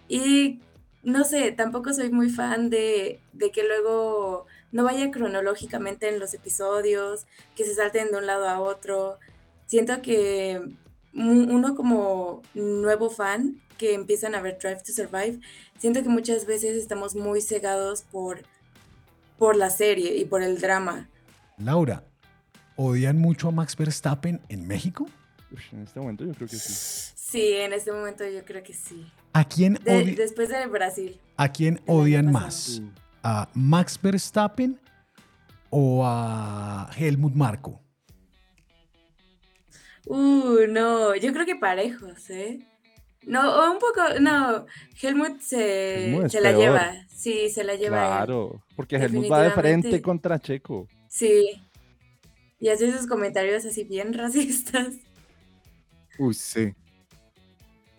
Y 0.07 0.59
no 1.01 1.23
sé, 1.23 1.51
tampoco 1.51 1.93
soy 1.93 2.11
muy 2.11 2.29
fan 2.29 2.69
de, 2.69 3.19
de 3.33 3.51
que 3.51 3.63
luego 3.63 4.45
no 4.71 4.83
vaya 4.83 5.09
cronológicamente 5.09 6.07
en 6.09 6.19
los 6.19 6.33
episodios, 6.35 7.25
que 7.55 7.65
se 7.65 7.73
salten 7.73 8.11
de 8.11 8.17
un 8.17 8.27
lado 8.27 8.47
a 8.47 8.59
otro. 8.59 9.17
Siento 9.65 10.01
que 10.03 10.61
uno 11.13 11.75
como 11.75 12.43
nuevo 12.53 13.09
fan 13.09 13.61
que 13.77 13.93
empiezan 13.93 14.35
a 14.35 14.41
ver 14.41 14.57
Drive 14.59 14.83
to 14.83 14.93
Survive, 14.93 15.39
siento 15.77 16.03
que 16.03 16.09
muchas 16.09 16.45
veces 16.45 16.75
estamos 16.75 17.15
muy 17.15 17.41
cegados 17.41 18.03
por, 18.03 18.43
por 19.37 19.55
la 19.55 19.69
serie 19.69 20.15
y 20.17 20.25
por 20.25 20.41
el 20.41 20.59
drama. 20.59 21.09
Laura, 21.57 22.03
¿odian 22.75 23.17
mucho 23.17 23.49
a 23.49 23.51
Max 23.51 23.75
Verstappen 23.75 24.41
en 24.49 24.67
México? 24.67 25.07
en 25.71 25.83
este 25.83 25.99
momento 25.99 26.25
yo 26.25 26.33
creo 26.33 26.47
que 26.47 26.57
sí. 26.57 27.13
Sí, 27.15 27.53
en 27.53 27.73
este 27.73 27.91
momento 27.91 28.27
yo 28.27 28.43
creo 28.45 28.63
que 28.63 28.73
sí. 28.73 29.05
¿A 29.33 29.43
quién 29.45 29.77
Después 29.83 30.49
de 30.49 30.67
Brasil. 30.67 31.19
¿A 31.37 31.51
quién 31.51 31.81
odian 31.85 32.31
más? 32.31 32.81
a 33.23 33.49
Max 33.55 33.99
Verstappen 34.01 34.79
o 35.71 36.03
a 36.05 36.89
Helmut 36.95 37.33
Marko? 37.33 37.81
Uh, 40.05 40.67
no, 40.69 41.15
yo 41.15 41.33
creo 41.33 41.45
que 41.45 41.55
parejos, 41.55 42.29
¿eh? 42.29 42.59
No, 43.25 43.71
un 43.71 43.79
poco, 43.79 44.19
no, 44.19 44.65
Helmut 45.01 45.39
se, 45.41 46.29
se 46.29 46.41
la 46.41 46.51
lleva, 46.51 46.93
sí, 47.07 47.49
se 47.49 47.63
la 47.63 47.75
lleva. 47.75 47.97
Claro, 47.97 48.61
porque 48.75 48.97
Helmut 48.97 49.31
va 49.31 49.41
de 49.41 49.51
frente 49.51 50.01
contra 50.01 50.39
Checo. 50.39 50.87
Sí, 51.07 51.61
y 52.59 52.69
hace 52.69 52.87
esos 52.87 53.07
comentarios 53.07 53.65
así 53.65 53.83
bien 53.83 54.13
racistas. 54.13 54.95
Uy, 56.19 56.33
sí. 56.33 56.73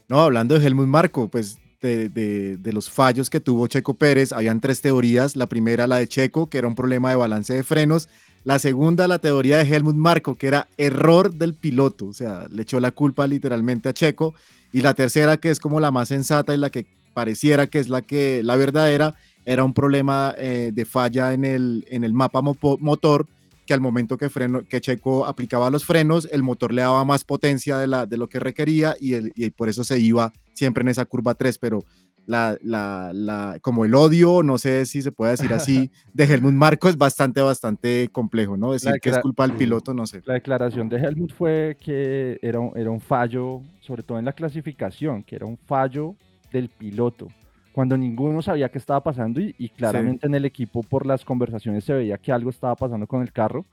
No, 0.09 0.21
hablando 0.21 0.59
de 0.59 0.65
Helmut 0.65 0.87
Marco, 0.87 1.29
pues 1.29 1.59
de, 1.81 2.71
los 2.73 2.91
fallos 2.91 3.31
que 3.31 3.41
tuvo 3.41 3.67
Checo 3.67 3.95
Pérez, 3.95 4.33
habían 4.33 4.61
tres 4.61 4.81
teorías. 4.81 5.37
La 5.37 5.47
primera, 5.47 5.87
la 5.87 5.99
de 5.99 6.09
Checo, 6.09 6.49
que 6.49 6.59
era 6.59 6.69
un 6.69 6.75
problema 6.75 7.11
de 7.11 7.17
balance 7.17 7.55
de 7.55 7.63
frenos. 7.63 8.09
La 8.45 8.59
segunda, 8.59 9.09
la 9.09 9.19
teoría 9.19 9.59
de 9.59 9.65
Helmut 9.65 9.97
Marco, 9.97 10.37
que 10.37 10.47
era 10.47 10.69
error 10.77 11.35
del 11.35 11.55
piloto, 11.55 12.07
o 12.07 12.13
sea, 12.13 12.47
le 12.49 12.63
echó 12.63 12.79
la 12.79 12.93
culpa 12.93 13.27
literalmente 13.27 13.89
a 13.89 13.93
Checo. 13.93 14.35
Y 14.77 14.83
la 14.83 14.93
tercera, 14.93 15.39
que 15.39 15.49
es 15.49 15.59
como 15.59 15.81
la 15.81 15.91
más 15.91 16.09
sensata 16.09 16.55
y 16.55 16.59
la 16.59 16.69
que 16.69 16.85
pareciera 17.15 17.67
que 17.67 17.79
es 17.79 17.89
la 17.89 18.03
que 18.03 18.43
la 18.43 18.57
verdadera, 18.57 19.15
era 19.47 19.65
un 19.65 19.73
problema 19.73 20.35
eh, 20.37 20.71
de 20.71 20.85
falla 20.85 21.33
en 21.33 21.47
el, 21.47 21.87
en 21.89 22.05
el 22.05 22.13
mapa 22.13 22.43
motor 22.43 23.27
que 23.65 23.73
al 23.73 23.81
momento 23.81 24.19
que, 24.19 24.29
freno, 24.29 24.65
que 24.69 24.83
Checo 24.83 25.25
aplicaba 25.25 25.71
los 25.71 25.87
frenos, 25.87 26.29
el 26.31 26.43
motor 26.43 26.75
le 26.75 26.83
daba 26.83 27.07
más 27.07 27.25
potencia 27.25 27.79
de, 27.79 27.87
la, 27.87 28.05
de 28.05 28.19
lo 28.19 28.29
que 28.29 28.39
requería 28.39 28.95
y, 29.01 29.15
el, 29.15 29.33
y 29.35 29.49
por 29.49 29.71
eso 29.71 29.83
se 29.83 29.99
iba 29.99 30.35
siempre 30.53 30.83
en 30.83 30.89
esa 30.89 31.07
curva 31.07 31.33
3, 31.33 31.57
pero 31.57 31.83
la, 32.27 32.57
la, 32.63 33.13
la, 33.15 33.59
como 33.61 33.85
el 33.85 33.95
odio, 33.95 34.43
no 34.43 34.59
sé 34.59 34.85
si 34.87 35.03
se 35.03 35.13
puede 35.13 35.33
decir 35.33 35.53
así, 35.53 35.91
de 36.13 36.25
Helmut 36.25 36.53
Marco 36.53 36.89
es 36.89 36.99
bastante, 36.99 37.41
bastante 37.41 38.09
complejo, 38.13 38.57
¿no? 38.57 38.73
Decir 38.73 38.93
que 39.01 39.11
es 39.11 39.19
culpa 39.19 39.47
del 39.47 39.57
piloto, 39.57 39.95
no 39.95 40.07
sé. 40.07 40.23
La 40.27 40.35
declaración 40.35 40.89
de 40.89 40.99
Helmut 40.99 41.33
fue 41.33 41.77
que 41.81 42.39
era 42.43 42.61
un, 42.61 42.73
era 42.77 42.91
un 42.91 43.01
fallo, 43.01 43.63
sobre 43.81 44.03
todo 44.03 44.19
en 44.19 44.25
la 44.25 44.33
clasificación, 44.33 45.23
que 45.23 45.37
era 45.37 45.47
un 45.47 45.57
fallo 45.57 46.15
del 46.53 46.69
piloto 46.69 47.29
cuando 47.77 47.99
ninguno 47.99 48.41
sabía 48.41 48.71
qué 48.71 48.79
estaba 48.79 49.03
pasando 49.03 49.39
y, 49.39 49.69
claramente 49.69 50.27
en 50.27 50.35
el 50.35 50.47
equipo 50.47 50.83
por 50.83 51.05
las 51.05 51.27
conversaciones 51.27 51.85
se 51.85 51.93
veía 51.93 52.17
que 52.17 52.33
algo 52.33 52.49
estaba 52.49 52.75
pasando 52.75 53.07
con 53.07 53.21
el 53.21 53.33
carro 53.33 53.67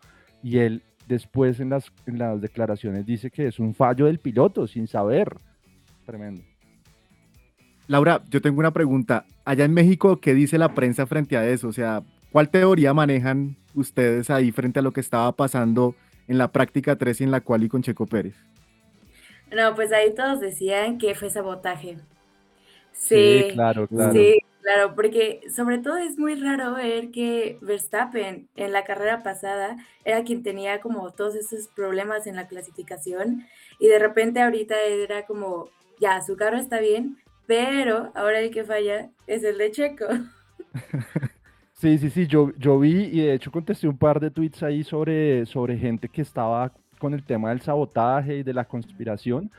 y 0.43 0.57
él 0.57 0.83
después 1.07 1.61
en 1.61 1.69
las, 1.69 1.89
en 2.05 2.17
las 2.17 2.41
declaraciones 2.41 3.05
dice 3.05 3.31
que 3.31 3.47
es 3.47 3.59
un 3.59 3.73
fallo 3.73 4.07
del 4.07 4.19
piloto 4.19 4.67
sin 4.67 4.87
saber. 4.87 5.33
Tremendo. 6.05 6.43
Laura, 7.87 8.21
yo 8.29 8.41
tengo 8.41 8.59
una 8.59 8.71
pregunta. 8.71 9.25
Allá 9.45 9.65
en 9.65 9.73
México, 9.73 10.19
¿qué 10.19 10.33
dice 10.33 10.57
la 10.57 10.73
prensa 10.73 11.05
frente 11.05 11.35
a 11.37 11.47
eso? 11.47 11.67
O 11.67 11.73
sea, 11.73 12.01
¿cuál 12.31 12.49
teoría 12.49 12.93
manejan 12.93 13.57
ustedes 13.75 14.29
ahí 14.29 14.51
frente 14.51 14.79
a 14.79 14.81
lo 14.81 14.91
que 14.93 15.01
estaba 15.01 15.31
pasando 15.33 15.95
en 16.27 16.37
la 16.37 16.51
práctica 16.51 16.95
3 16.95 17.21
y 17.21 17.23
en 17.25 17.31
la 17.31 17.41
cual 17.41 17.63
y 17.63 17.69
con 17.69 17.83
Checo 17.83 18.05
Pérez? 18.05 18.35
No, 19.51 19.75
pues 19.75 19.91
ahí 19.91 20.13
todos 20.15 20.39
decían 20.39 20.97
que 20.97 21.13
fue 21.13 21.29
sabotaje. 21.29 21.97
Sí, 22.93 23.47
claro, 23.53 23.87
claro. 23.87 24.13
Sí, 24.13 24.39
claro, 24.61 24.95
porque 24.95 25.41
sobre 25.53 25.79
todo 25.79 25.97
es 25.97 26.17
muy 26.17 26.35
raro 26.35 26.75
ver 26.75 27.11
que 27.11 27.57
Verstappen 27.61 28.47
en 28.55 28.71
la 28.71 28.83
carrera 28.83 29.23
pasada 29.23 29.77
era 30.05 30.23
quien 30.23 30.41
tenía 30.41 30.79
como 30.79 31.11
todos 31.11 31.35
esos 31.35 31.67
problemas 31.67 32.27
en 32.27 32.35
la 32.35 32.47
clasificación 32.47 33.45
y 33.79 33.87
de 33.87 33.99
repente 33.99 34.41
ahorita 34.41 34.79
era 34.81 35.25
como, 35.25 35.69
ya, 35.99 36.21
su 36.21 36.37
carro 36.37 36.57
está 36.57 36.79
bien, 36.79 37.17
pero 37.47 38.11
ahora 38.15 38.39
el 38.39 38.51
que 38.51 38.63
falla 38.63 39.09
es 39.27 39.43
el 39.43 39.57
de 39.57 39.71
Checo. 39.71 40.05
Sí, 41.75 41.97
sí, 41.97 42.09
sí, 42.09 42.27
yo, 42.27 42.53
yo 42.57 42.79
vi 42.79 43.09
y 43.11 43.19
de 43.19 43.33
hecho 43.33 43.51
contesté 43.51 43.89
un 43.89 43.97
par 43.97 44.17
de 44.21 44.31
tweets 44.31 44.63
ahí 44.63 44.85
sobre, 44.85 45.45
sobre 45.45 45.77
gente 45.77 46.07
que 46.07 46.21
estaba 46.21 46.71
con 46.97 47.13
el 47.13 47.25
tema 47.25 47.49
del 47.49 47.59
sabotaje 47.59 48.37
y 48.37 48.43
de 48.43 48.53
la 48.53 48.63
conspiración 48.63 49.51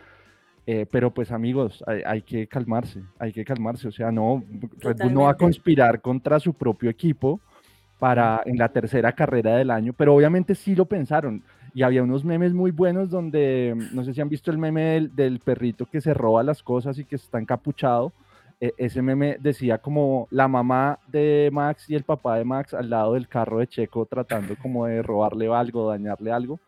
eh, 0.66 0.87
pero 0.90 1.12
pues 1.12 1.31
amigos, 1.31 1.85
hay, 2.07 2.23
que 2.23 2.47
calmarse, 2.47 3.03
hay 3.18 3.33
que 3.33 3.44
calmarse. 3.44 3.88
O 3.88 3.92
sea, 3.92 4.11
no, 4.11 4.42
Red 4.79 4.97
Bull 4.99 5.14
no 5.14 5.23
va 5.23 5.31
a 5.31 5.37
conspirar 5.37 6.01
contra 6.01 6.40
su 6.40 6.55
propio 6.55 6.88
equipo 6.88 7.40
para 7.99 8.42
en 8.47 8.57
la 8.57 8.70
tercera 8.70 9.12
carrera 9.12 9.57
del 9.57 9.70
año, 9.70 9.92
pero 9.92 10.14
obviamente 10.14 10.55
sí 10.55 10.75
lo 10.75 10.87
pensaron. 10.87 11.42
Y 11.74 11.82
había 11.82 12.04
unos 12.04 12.24
memes 12.24 12.54
muy 12.54 12.70
buenos 12.70 13.10
donde, 13.10 13.74
no 13.92 14.04
sé 14.04 14.14
si 14.14 14.20
han 14.20 14.28
visto 14.28 14.52
el 14.52 14.58
meme 14.58 15.08
del, 15.12 15.40
perrito 15.40 15.87
que 15.87 16.00
se 16.00 16.14
roba 16.14 16.44
las 16.44 16.62
cosas 16.62 16.96
y 17.00 17.04
que 17.04 17.16
está 17.16 17.40
encapuchado. 17.40 18.12
E, 18.60 18.72
ese 18.78 19.02
meme 19.02 19.38
decía 19.40 19.78
como 19.78 20.28
la 20.30 20.46
mamá 20.46 21.00
de 21.08 21.50
Max 21.52 21.90
y 21.90 21.96
el 21.96 22.04
papá 22.04 22.38
de 22.38 22.44
Max 22.44 22.74
al 22.74 22.90
lado 22.90 23.14
del 23.14 23.26
carro 23.26 23.58
de 23.58 23.66
Checo 23.66 24.06
tratando 24.06 24.54
como 24.62 24.87
de 24.87 25.02
robarle 25.02 25.52
algo, 25.52 25.88
dañarle 25.88 26.30
algo. 26.30 26.60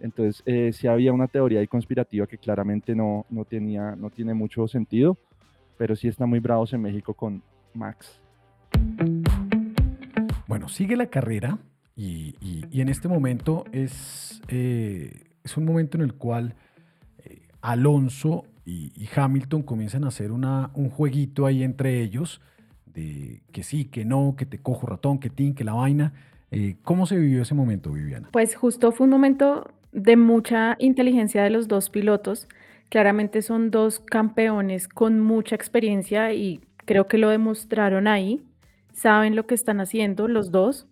Entonces, 0.00 0.42
eh, 0.46 0.72
sí 0.72 0.86
había 0.86 1.12
una 1.12 1.28
teoría 1.28 1.60
ahí 1.60 1.66
conspirativa 1.66 2.26
que 2.26 2.38
claramente 2.38 2.94
no, 2.94 3.26
no, 3.28 3.44
tenía, 3.44 3.94
no 3.96 4.08
tiene 4.08 4.32
mucho 4.32 4.66
sentido, 4.66 5.18
pero 5.76 5.94
sí 5.94 6.08
está 6.08 6.24
muy 6.24 6.40
bravos 6.40 6.72
en 6.72 6.80
México 6.80 7.12
con 7.12 7.42
Max. 7.74 8.18
Bueno, 10.46 10.68
sigue 10.68 10.96
la 10.96 11.06
carrera 11.06 11.58
y, 11.96 12.34
en 12.72 12.88
este 12.88 13.08
momento 13.08 13.64
es, 13.72 14.40
eh, 14.48 15.24
es 15.42 15.56
un 15.56 15.64
momento 15.64 15.96
en 15.96 16.02
el 16.02 16.14
cual 16.14 16.54
eh, 17.18 17.42
Alonso 17.60 18.44
y, 18.64 18.90
Hamilton 19.14 19.62
comienzan 19.62 20.04
a 20.04 20.08
hacer 20.08 20.32
una, 20.32 20.70
un 20.74 20.90
jueguito 20.90 21.46
ahí 21.46 21.62
entre 21.62 22.00
ellos 22.00 22.40
de 22.86 23.42
que 23.52 23.62
sí, 23.62 23.84
que 23.84 24.04
no, 24.04 24.34
que 24.36 24.46
te 24.46 24.58
cojo 24.58 24.86
ratón, 24.86 25.18
que 25.18 25.30
tin, 25.30 25.54
que 25.54 25.64
la 25.64 25.74
vaina. 25.74 26.12
¿Cómo 26.84 27.04
se 27.06 27.16
vivió 27.16 27.42
ese 27.42 27.54
momento, 27.54 27.90
Viviana? 27.90 28.28
Pues 28.30 28.54
justo 28.54 28.92
fue 28.92 29.06
un 29.06 29.10
momento 29.10 29.72
de 29.90 30.16
mucha 30.16 30.76
inteligencia 30.78 31.42
de 31.42 31.50
los 31.50 31.66
dos 31.66 31.90
pilotos 31.90 32.46
Claramente 32.94 33.42
son 33.42 33.72
dos 33.72 33.98
campeones 33.98 34.86
con 34.86 35.18
mucha 35.18 35.56
experiencia 35.56 36.32
y 36.32 36.60
creo 36.84 37.08
que 37.08 37.18
lo 37.18 37.28
demostraron 37.28 38.06
ahí. 38.06 38.40
Saben 38.92 39.34
lo 39.34 39.48
que 39.48 39.56
están 39.56 39.80
haciendo 39.80 40.28
los 40.28 40.52
dos. 40.52 40.86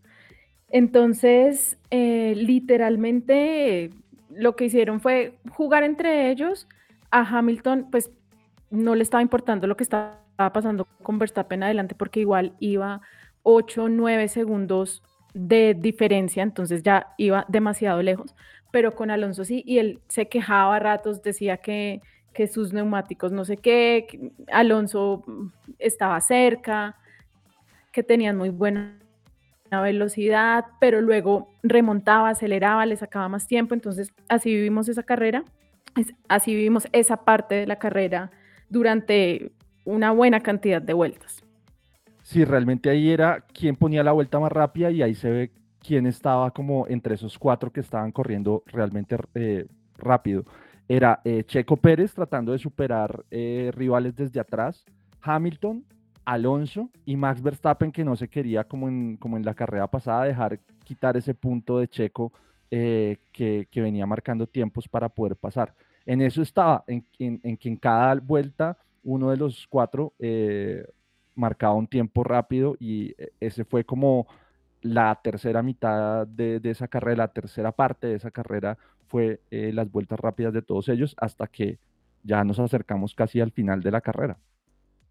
Entonces, 0.73 1.79
eh, 1.91 2.33
literalmente 2.35 3.91
lo 4.31 4.57
que 4.57 4.65
hicieron 4.65 5.01
fue 5.01 5.39
jugar 5.51 5.85
entre 5.85 6.31
ellos. 6.31 6.67
A 7.11 7.21
Hamilton, 7.21 7.89
pues 7.91 8.11
no 8.71 8.95
le 8.95 9.03
estaba 9.03 9.23
importando 9.23 9.67
lo 9.67 9.77
que 9.77 9.85
estaba 9.85 10.19
pasando 10.37 10.89
con 11.03 11.19
Verstappen 11.19 11.63
adelante 11.63 11.95
porque 11.95 12.21
igual 12.21 12.55
iba 12.59 13.03
8, 13.43 13.91
9 13.91 14.29
segundos 14.29 15.03
de 15.35 15.75
diferencia, 15.79 16.43
entonces 16.43 16.83
ya 16.83 17.15
iba 17.19 17.45
demasiado 17.49 18.03
lejos, 18.03 18.35
pero 18.71 18.95
con 18.95 19.11
Alonso 19.11 19.45
sí, 19.45 19.63
y 19.67 19.79
él 19.79 20.01
se 20.09 20.29
quejaba 20.29 20.77
a 20.77 20.79
ratos, 20.79 21.23
decía 21.23 21.59
que, 21.59 22.01
que 22.33 22.47
sus 22.47 22.73
neumáticos 22.73 23.33
no 23.33 23.45
sé 23.45 23.59
qué, 23.59 24.33
Alonso 24.51 25.23
estaba 25.79 26.21
cerca, 26.21 26.97
que 27.93 28.03
tenían 28.03 28.37
muy 28.39 28.49
buena 28.49 29.02
velocidad, 29.81 30.67
pero 30.81 31.01
luego 31.01 31.49
remontaba, 31.63 32.31
aceleraba, 32.31 32.85
le 32.87 32.97
sacaba 32.97 33.29
más 33.29 33.47
tiempo, 33.47 33.75
entonces 33.75 34.13
así 34.29 34.55
vivimos 34.55 34.89
esa 34.89 35.03
carrera, 35.03 35.45
así 36.29 36.55
vivimos 36.55 36.89
esa 36.93 37.25
parte 37.25 37.55
de 37.55 37.67
la 37.67 37.77
carrera 37.77 38.31
durante 38.69 39.53
una 39.85 40.11
buena 40.11 40.41
cantidad 40.41 40.83
de 40.83 40.93
vueltas. 40.93 41.43
Sí, 42.23 42.45
realmente 42.45 42.89
ahí 42.89 43.11
era 43.11 43.41
quien 43.41 43.77
ponía 43.77 44.03
la 44.03 44.13
vuelta 44.13 44.39
más 44.39 44.53
rápida 44.53 44.91
y 44.91 45.03
ahí 45.03 45.15
se 45.15 45.31
ve 45.31 45.51
quién 45.81 46.07
estaba 46.07 46.51
como 46.53 46.87
entre 46.89 47.17
esos 47.17 47.39
cuatro 47.39 47.73
que 47.73 47.81
estaban 47.81 48.13
corriendo 48.13 48.63
realmente 48.67 49.17
eh, 49.35 49.67
rápido. 49.99 50.45
Era 50.89 51.21
eh, 51.25 51.45
Checo 51.45 51.77
Pérez 51.77 52.15
tratando 52.15 52.53
de 52.53 52.59
superar 52.59 53.25
eh, 53.31 53.71
rivales 53.75 54.15
desde 54.15 54.41
atrás, 54.41 54.85
Hamilton, 55.21 55.85
Alonso 56.25 56.91
y 57.05 57.17
Max 57.17 57.43
Verstappen 57.43 57.93
que 57.93 58.05
no 58.05 58.17
se 58.17 58.29
quería 58.29 58.65
como 58.65 58.89
en, 58.89 59.17
como 59.17 59.37
en 59.37 59.45
la 59.45 59.55
carrera 59.55 59.89
pasada 59.89 60.25
dejar 60.25 60.61
quitar 60.85 61.17
ese 61.17 61.35
punto 61.35 61.79
de 61.79 61.89
Checo 61.89 62.33
que, 62.71 63.19
que, 63.71 63.81
venía 63.83 64.07
marcando 64.07 64.47
tiempos 64.47 64.89
para 64.89 65.11
poder 65.11 65.37
pasar. 65.37 65.75
En 66.07 66.23
eso 66.23 66.41
estaba, 66.41 66.85
en, 66.87 67.05
en, 67.19 67.57
que 67.59 67.69
en 67.69 67.77
cada 67.77 68.15
vuelta 68.15 68.79
uno 69.03 69.31
de 69.31 69.37
los 69.37 69.67
cuatro 69.69 70.15
marcaba 71.35 71.75
un 71.75 71.87
tiempo 71.87 72.25
rápido 72.25 72.77
y 72.79 73.15
e, 73.19 73.33
ese 73.41 73.65
fue 73.65 73.85
como 73.85 74.27
la 74.81 75.19
tercera 75.23 75.63
mitad 75.63 76.27
de, 76.27 76.61
esa 76.65 76.89
carrera, 76.89 77.25
la 77.25 77.33
tercera 77.33 77.73
parte 77.73 78.09
de 78.09 78.17
esa 78.17 78.31
carrera 78.31 78.77
fue 79.09 79.41
eh, 79.51 79.73
las 79.73 79.91
vueltas 79.91 80.19
rápidas 80.19 80.53
de 80.53 80.63
todos 80.63 80.89
ellos 80.89 81.15
hasta 81.19 81.47
que 81.47 81.79
ya 82.25 82.43
nos 82.45 82.59
acercamos 82.59 83.15
casi 83.15 83.41
al 83.41 83.53
final 83.53 83.83
de 83.83 83.91
la 83.91 84.01
carrera. 84.01 84.39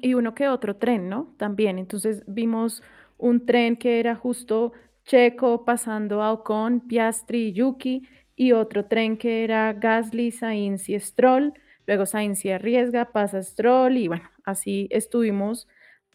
Y 0.00 0.14
uno 0.14 0.34
que 0.34 0.48
otro 0.48 0.76
tren, 0.76 1.08
¿no? 1.08 1.34
También. 1.36 1.78
Entonces 1.78 2.22
vimos 2.26 2.82
un 3.18 3.44
tren 3.44 3.76
que 3.76 4.00
era 4.00 4.14
justo 4.14 4.72
Checo 5.04 5.64
pasando 5.64 6.22
a 6.22 6.32
Ocon, 6.32 6.80
Piastri 6.80 7.48
y 7.48 7.52
Yuki, 7.52 8.08
y 8.34 8.52
otro 8.52 8.84
tren 8.86 9.16
que 9.16 9.44
era 9.44 9.72
Gasly, 9.72 10.30
Sainz 10.30 10.88
y 10.88 10.98
Stroll. 10.98 11.54
Luego 11.86 12.06
Sainz 12.06 12.40
se 12.40 12.52
arriesga, 12.52 13.12
pasa 13.12 13.42
Stroll 13.42 13.96
y 13.96 14.08
bueno, 14.08 14.28
así 14.44 14.88
estuvimos 14.90 15.68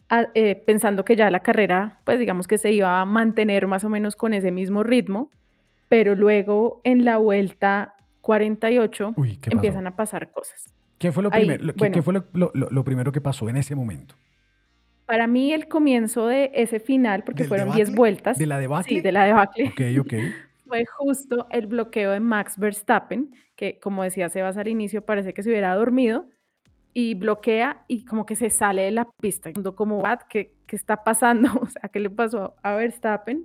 ah, 0.08 0.28
eh, 0.34 0.54
pensando 0.54 1.04
que 1.04 1.16
ya 1.16 1.30
la 1.30 1.40
carrera, 1.40 2.00
pues 2.04 2.18
digamos 2.18 2.46
que 2.46 2.58
se 2.58 2.72
iba 2.72 3.00
a 3.00 3.04
mantener 3.04 3.66
más 3.66 3.82
o 3.84 3.88
menos 3.88 4.14
con 4.14 4.34
ese 4.34 4.52
mismo 4.52 4.82
ritmo, 4.82 5.30
pero 5.88 6.14
luego 6.14 6.80
en 6.84 7.04
la 7.04 7.16
vuelta 7.16 7.94
48 8.20 9.14
empiezan 9.50 9.86
a 9.86 9.96
pasar 9.96 10.30
cosas. 10.30 10.72
¿Qué 11.02 11.10
fue, 11.10 11.22
lo, 11.24 11.30
fue 11.30 12.22
lo, 12.70 12.84
primero 12.84 13.10
que 13.10 13.20
pasó 13.20 13.48
en 13.48 13.56
ese 13.56 13.74
momento? 13.74 14.14
Para 15.04 15.26
mí 15.26 15.52
el 15.52 15.66
comienzo 15.66 16.28
de 16.28 16.52
ese 16.54 16.78
final, 16.78 17.24
porque 17.24 17.42
fueron 17.42 17.74
10 17.74 17.96
vueltas. 17.96 18.38
¿De 18.38 18.46
la 18.46 18.58
debacle? 18.58 18.94
Sí, 18.94 19.00
de 19.00 19.10
la 19.10 19.24
debacle. 19.24 19.68
Ok, 19.68 20.06
ok. 20.06 20.14
fue 20.72 20.86
justo 20.86 21.48
el 21.50 21.66
bloqueo 21.66 22.12
de 22.12 22.20
Max 22.20 22.56
Verstappen, 22.56 23.34
que 23.56 23.80
como 23.80 24.04
decía 24.04 24.28
Sebas 24.28 24.56
al 24.56 24.68
inicio, 24.68 25.04
parece 25.04 25.34
que 25.34 25.42
se 25.42 25.50
hubiera 25.50 25.74
dormido 25.74 26.26
y 26.94 27.14
bloquea 27.14 27.84
y 27.88 28.04
como 28.04 28.24
que 28.24 28.36
se 28.36 28.48
sale 28.48 28.82
de 28.82 28.92
la 28.92 29.08
pista. 29.20 29.50
Como, 29.74 30.02
¿qué, 30.30 30.54
qué 30.66 30.76
está 30.76 31.02
pasando? 31.02 31.50
O 31.60 31.66
sea, 31.66 31.90
¿qué 31.92 31.98
le 31.98 32.10
pasó 32.10 32.54
a 32.62 32.74
Verstappen? 32.74 33.44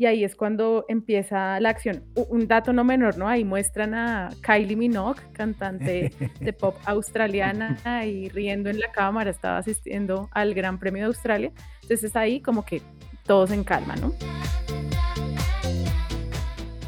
Y 0.00 0.06
ahí 0.06 0.24
es 0.24 0.34
cuando 0.34 0.86
empieza 0.88 1.60
la 1.60 1.68
acción. 1.68 2.02
Un 2.30 2.48
dato 2.48 2.72
no 2.72 2.84
menor, 2.84 3.18
¿no? 3.18 3.28
Ahí 3.28 3.44
muestran 3.44 3.92
a 3.92 4.30
Kylie 4.40 4.74
Minogue, 4.74 5.20
cantante 5.34 6.10
de 6.40 6.52
pop 6.54 6.74
australiana, 6.86 7.76
y 8.06 8.30
riendo 8.30 8.70
en 8.70 8.80
la 8.80 8.90
cámara, 8.92 9.28
estaba 9.28 9.58
asistiendo 9.58 10.30
al 10.32 10.54
Gran 10.54 10.78
Premio 10.78 11.02
de 11.02 11.08
Australia. 11.08 11.52
Entonces 11.82 12.16
ahí 12.16 12.40
como 12.40 12.64
que 12.64 12.80
todos 13.26 13.50
en 13.50 13.62
calma, 13.62 13.94
¿no? 13.96 14.14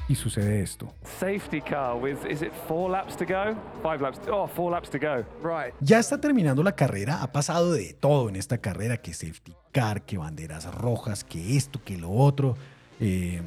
Y 0.08 0.14
sucede 0.14 0.62
esto. 0.62 0.88
Safety 1.04 1.60
car 1.60 1.96
with 1.96 2.16
is 2.30 2.40
it 2.40 2.52
four 2.66 2.90
laps 2.90 3.14
to 3.18 3.26
go? 3.26 3.54
Five 3.82 4.00
laps. 4.00 4.20
Oh, 4.30 4.46
four 4.46 4.72
laps 4.72 4.88
to 4.88 4.98
go. 4.98 5.22
Right. 5.42 5.74
Ya 5.80 5.98
está 5.98 6.18
terminando 6.18 6.62
la 6.62 6.72
carrera. 6.72 7.22
Ha 7.22 7.30
pasado 7.30 7.72
de 7.72 7.92
todo 7.92 8.30
en 8.30 8.36
esta 8.36 8.56
carrera, 8.56 8.96
que 8.96 9.12
safety 9.12 9.54
car, 9.70 10.06
que 10.06 10.16
banderas 10.16 10.74
rojas, 10.74 11.24
que 11.24 11.58
esto, 11.58 11.78
que 11.84 11.98
lo 11.98 12.10
otro. 12.10 12.56
Eh, 13.04 13.42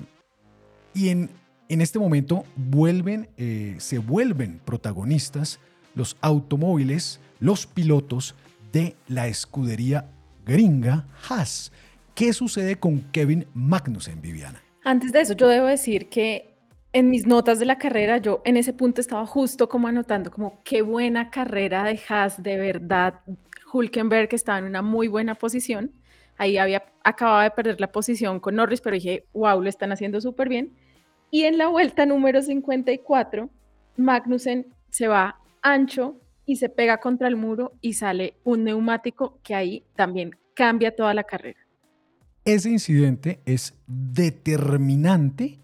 y 0.94 1.10
en, 1.10 1.30
en, 1.70 1.82
este 1.82 1.98
momento 1.98 2.44
vuelven, 2.58 3.30
eh, 3.38 3.76
se 3.80 4.00
vuelven 4.00 4.60
protagonistas 4.66 5.60
los 5.96 6.18
automóviles, 6.20 7.22
los 7.40 7.66
pilotos 7.66 8.36
de 8.74 8.98
la 9.08 9.28
escudería 9.28 10.10
gringa 10.46 11.08
Haas. 11.30 11.72
¿Qué 12.14 12.34
sucede 12.34 12.76
con 12.76 13.00
Kevin 13.14 13.46
Magnussen, 13.54 14.22
Viviana? 14.22 14.62
Antes 14.84 15.14
de 15.14 15.22
eso, 15.22 15.34
yo 15.34 15.48
debo 15.48 15.68
decir 15.68 16.10
que 16.10 16.54
en 16.92 17.10
mis 17.10 17.26
notas 17.26 17.58
de 17.58 17.66
la 17.66 17.78
carrera, 17.78 18.18
yo 18.18 18.42
en 18.46 18.58
ese 18.58 18.74
punto 18.74 19.00
estaba 19.00 19.26
justo 19.26 19.70
como 19.70 19.88
anotando 19.88 20.32
como 20.32 20.62
qué 20.64 20.82
buena 20.82 21.30
carrera 21.30 21.86
de 21.86 22.00
Haas, 22.10 22.44
de 22.44 22.58
verdad. 22.58 23.22
Hulkenberg 23.72 24.34
estaba 24.34 24.60
en 24.60 24.66
una 24.66 24.82
muy 24.82 25.08
buena 25.08 25.36
posición. 25.36 25.92
Ahí 26.38 26.58
había 26.58 26.84
acababa 27.04 27.44
de 27.44 27.52
perder 27.52 27.80
la 27.80 27.92
posición 27.92 28.40
con 28.40 28.56
Norris, 28.56 28.82
pero 28.82 28.96
dije, 28.96 29.26
wow, 29.34 29.62
lo 29.62 29.70
están 29.70 29.92
haciendo 29.92 30.20
súper 30.20 30.50
bien. 30.50 30.74
Y 31.32 31.44
en 31.44 31.58
la 31.58 31.68
vuelta 31.68 32.06
número 32.06 32.42
54, 32.42 33.50
Magnussen 33.98 34.68
se 34.90 35.08
va 35.08 35.40
ancho 35.62 36.20
y 36.46 36.58
se 36.58 36.70
pega 36.70 36.98
contra 36.98 37.28
el 37.28 37.36
muro 37.36 37.74
y 37.82 37.94
sale 37.94 38.36
un 38.44 38.64
neumático 38.64 39.40
que 39.44 39.56
ahí 39.56 39.84
también 39.96 40.36
cambia 40.54 40.96
toda 40.96 41.14
la 41.14 41.24
carrera. 41.24 41.60
Ese 42.44 42.70
incidente 42.70 43.40
es 43.46 43.74
determinante 43.88 45.60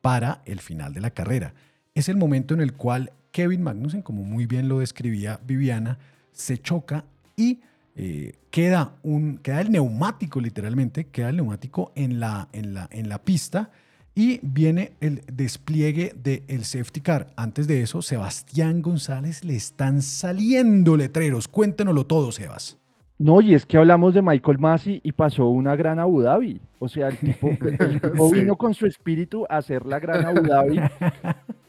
para 0.00 0.42
el 0.44 0.60
final 0.60 0.94
de 0.94 1.00
la 1.00 1.10
carrera. 1.10 1.54
Es 1.94 2.08
el 2.08 2.16
momento 2.16 2.54
en 2.54 2.60
el 2.60 2.74
cual 2.74 3.12
Kevin 3.30 3.62
Magnussen, 3.62 4.02
como 4.02 4.22
muy 4.22 4.46
bien 4.46 4.68
lo 4.68 4.78
describía 4.78 5.40
Viviana, 5.44 5.98
se 6.32 6.58
choca 6.58 7.04
y 7.36 7.60
eh, 7.96 8.32
queda, 8.50 8.96
un, 9.02 9.38
queda 9.38 9.60
el 9.60 9.70
neumático 9.70 10.40
literalmente, 10.40 11.06
queda 11.06 11.30
el 11.30 11.36
neumático 11.36 11.92
en 11.94 12.18
la, 12.20 12.48
en 12.52 12.74
la, 12.74 12.88
en 12.90 13.08
la 13.08 13.18
pista 13.18 13.70
y 14.14 14.40
viene 14.42 14.92
el 15.00 15.22
despliegue 15.32 16.12
del 16.14 16.64
safety 16.64 17.00
car. 17.00 17.28
Antes 17.36 17.66
de 17.66 17.82
eso, 17.82 18.02
Sebastián 18.02 18.82
González 18.82 19.44
le 19.44 19.56
están 19.56 20.02
saliendo 20.02 20.96
letreros. 20.96 21.48
Cuéntenoslo 21.48 22.06
todo, 22.06 22.30
Sebas. 22.30 22.78
No, 23.18 23.40
y 23.40 23.54
es 23.54 23.64
que 23.64 23.76
hablamos 23.76 24.12
de 24.14 24.22
Michael 24.22 24.58
Massey 24.58 25.00
y 25.04 25.12
pasó 25.12 25.48
una 25.48 25.76
gran 25.76 25.98
Abu 25.98 26.20
Dhabi. 26.20 26.60
O 26.80 26.88
sea, 26.88 27.08
el 27.08 27.18
tipo, 27.18 27.48
vino 28.32 28.56
con 28.56 28.74
su 28.74 28.86
espíritu 28.86 29.46
a 29.48 29.58
hacer 29.58 29.86
la 29.86 30.00
gran 30.00 30.24
Abu 30.24 30.42
Dhabi. 30.42 30.80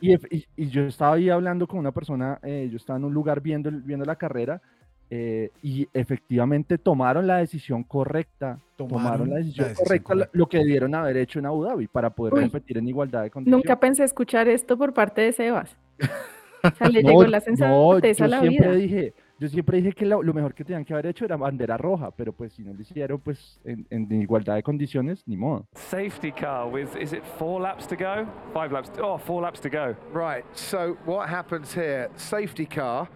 Y, 0.01 0.13
y, 0.55 0.67
yo 0.67 0.83
estaba 0.83 1.15
ahí 1.15 1.29
hablando 1.29 1.65
con 1.65 1.79
una 1.79 1.91
persona, 1.91 2.37
eh, 2.43 2.67
yo 2.69 2.77
estaba 2.77 2.99
en 2.99 3.05
un 3.05 3.13
lugar 3.13 3.41
viendo, 3.41 3.71
viendo 3.71 4.05
la 4.05 4.17
carrera 4.17 4.61
eh, 5.09 5.51
y 5.61 5.87
efectivamente 5.93 6.77
tomaron 6.77 7.27
la 7.27 7.37
decisión 7.37 7.83
correcta, 7.83 8.59
tomaron, 8.75 9.29
la, 9.29 9.37
decisión 9.37 9.73
correcta, 9.75 10.29
lo 10.31 10.47
que 10.47 10.57
debieron 10.57 10.95
haber 10.95 11.17
hecho 11.17 11.39
en 11.39 11.45
Abu 11.45 11.63
Dhabi 11.63 11.87
para 11.87 12.09
poder 12.09 12.33
competir 12.33 12.77
en 12.77 12.87
igualdad 12.87 13.23
de 13.23 13.29
condiciones. 13.31 13.65
Nunca 13.65 13.79
pensé 13.79 14.03
escuchar 14.03 14.47
esto 14.47 14.77
por 14.77 14.93
parte 14.93 15.21
de 15.21 15.31
Sebas. 15.31 15.77
O 16.65 16.75
sea, 16.75 16.89
le 16.89 17.03
llegó 17.03 17.23
la 17.25 17.37
a 17.37 18.27
la 18.27 18.39
siempre 18.41 18.47
vida. 18.47 18.71
dije, 18.71 19.13
yo 19.37 19.47
siempre 19.49 19.77
dije 19.77 19.91
que 19.91 20.05
lo, 20.05 20.23
lo 20.23 20.33
mejor 20.33 20.53
que 20.53 20.63
tenían 20.63 20.85
que 20.85 20.93
haber 20.93 21.07
hecho 21.07 21.25
era 21.25 21.35
bandera 21.35 21.77
roja, 21.77 22.09
pero 22.09 22.33
pues 22.33 22.53
si 22.53 22.63
no 22.63 22.73
lo 22.73 22.81
hicieron, 22.81 23.19
pues 23.19 23.59
en, 23.63 23.85
en 23.89 24.21
igualdad 24.21 24.55
de 24.55 24.63
condiciones, 24.63 25.23
ni 25.27 25.37
modo. 25.37 25.67
Safety 25.75 26.31
car 26.31 26.67
with, 26.67 26.95
is 26.99 27.13
it 27.13 27.23
four 27.37 27.61
laps 27.61 27.85
to 27.87 27.95
go? 27.95 28.25
Five 28.53 28.71
laps, 28.71 28.89
oh, 29.01 29.17
four 29.17 29.43
laps 29.43 29.59
to 29.61 29.69
go. 29.69 29.95
Right, 30.13 30.43
so 30.53 30.97
what 31.05 31.29
happens 31.29 31.75
here? 31.75 32.09
Safety 32.15 32.65
car. 32.65 33.09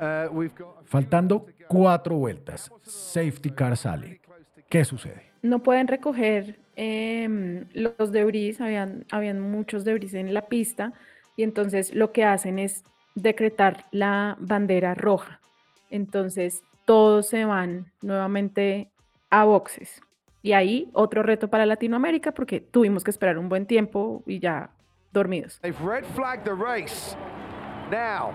Uh, 0.00 0.28
we've 0.30 0.54
got 0.56 0.84
Faltando 0.86 1.46
cuatro 1.68 2.16
vueltas, 2.16 2.70
safety 2.82 3.50
car 3.50 3.76
sale. 3.76 4.20
¿Qué 4.68 4.84
sucede? 4.84 5.32
No 5.42 5.62
pueden 5.62 5.88
recoger 5.88 6.58
em, 6.76 7.66
los 7.72 8.12
debris, 8.12 8.60
habían, 8.60 9.04
habían 9.10 9.40
muchos 9.40 9.84
debris 9.84 10.14
en 10.14 10.34
la 10.34 10.46
pista 10.46 10.92
y 11.36 11.42
entonces 11.42 11.94
lo 11.94 12.12
que 12.12 12.24
hacen 12.24 12.58
es 12.58 12.84
decretar 13.14 13.84
la 13.90 14.36
bandera 14.38 14.94
roja. 14.94 15.40
Entonces 15.90 16.62
todos 16.84 17.28
se 17.28 17.44
van 17.44 17.92
nuevamente 18.02 18.90
a 19.30 19.44
boxes. 19.44 20.02
Y 20.42 20.52
ahí 20.52 20.90
otro 20.92 21.22
reto 21.22 21.48
para 21.48 21.66
Latinoamérica 21.66 22.32
porque 22.32 22.60
tuvimos 22.60 23.02
que 23.02 23.10
esperar 23.10 23.38
un 23.38 23.48
buen 23.48 23.66
tiempo 23.66 24.22
y 24.26 24.38
ya 24.38 24.70
dormidos. 25.12 25.58
They've 25.60 25.80
red 25.84 26.04
flagged 26.14 26.44
the 26.44 26.54
race. 26.54 27.16
Now, 27.90 28.32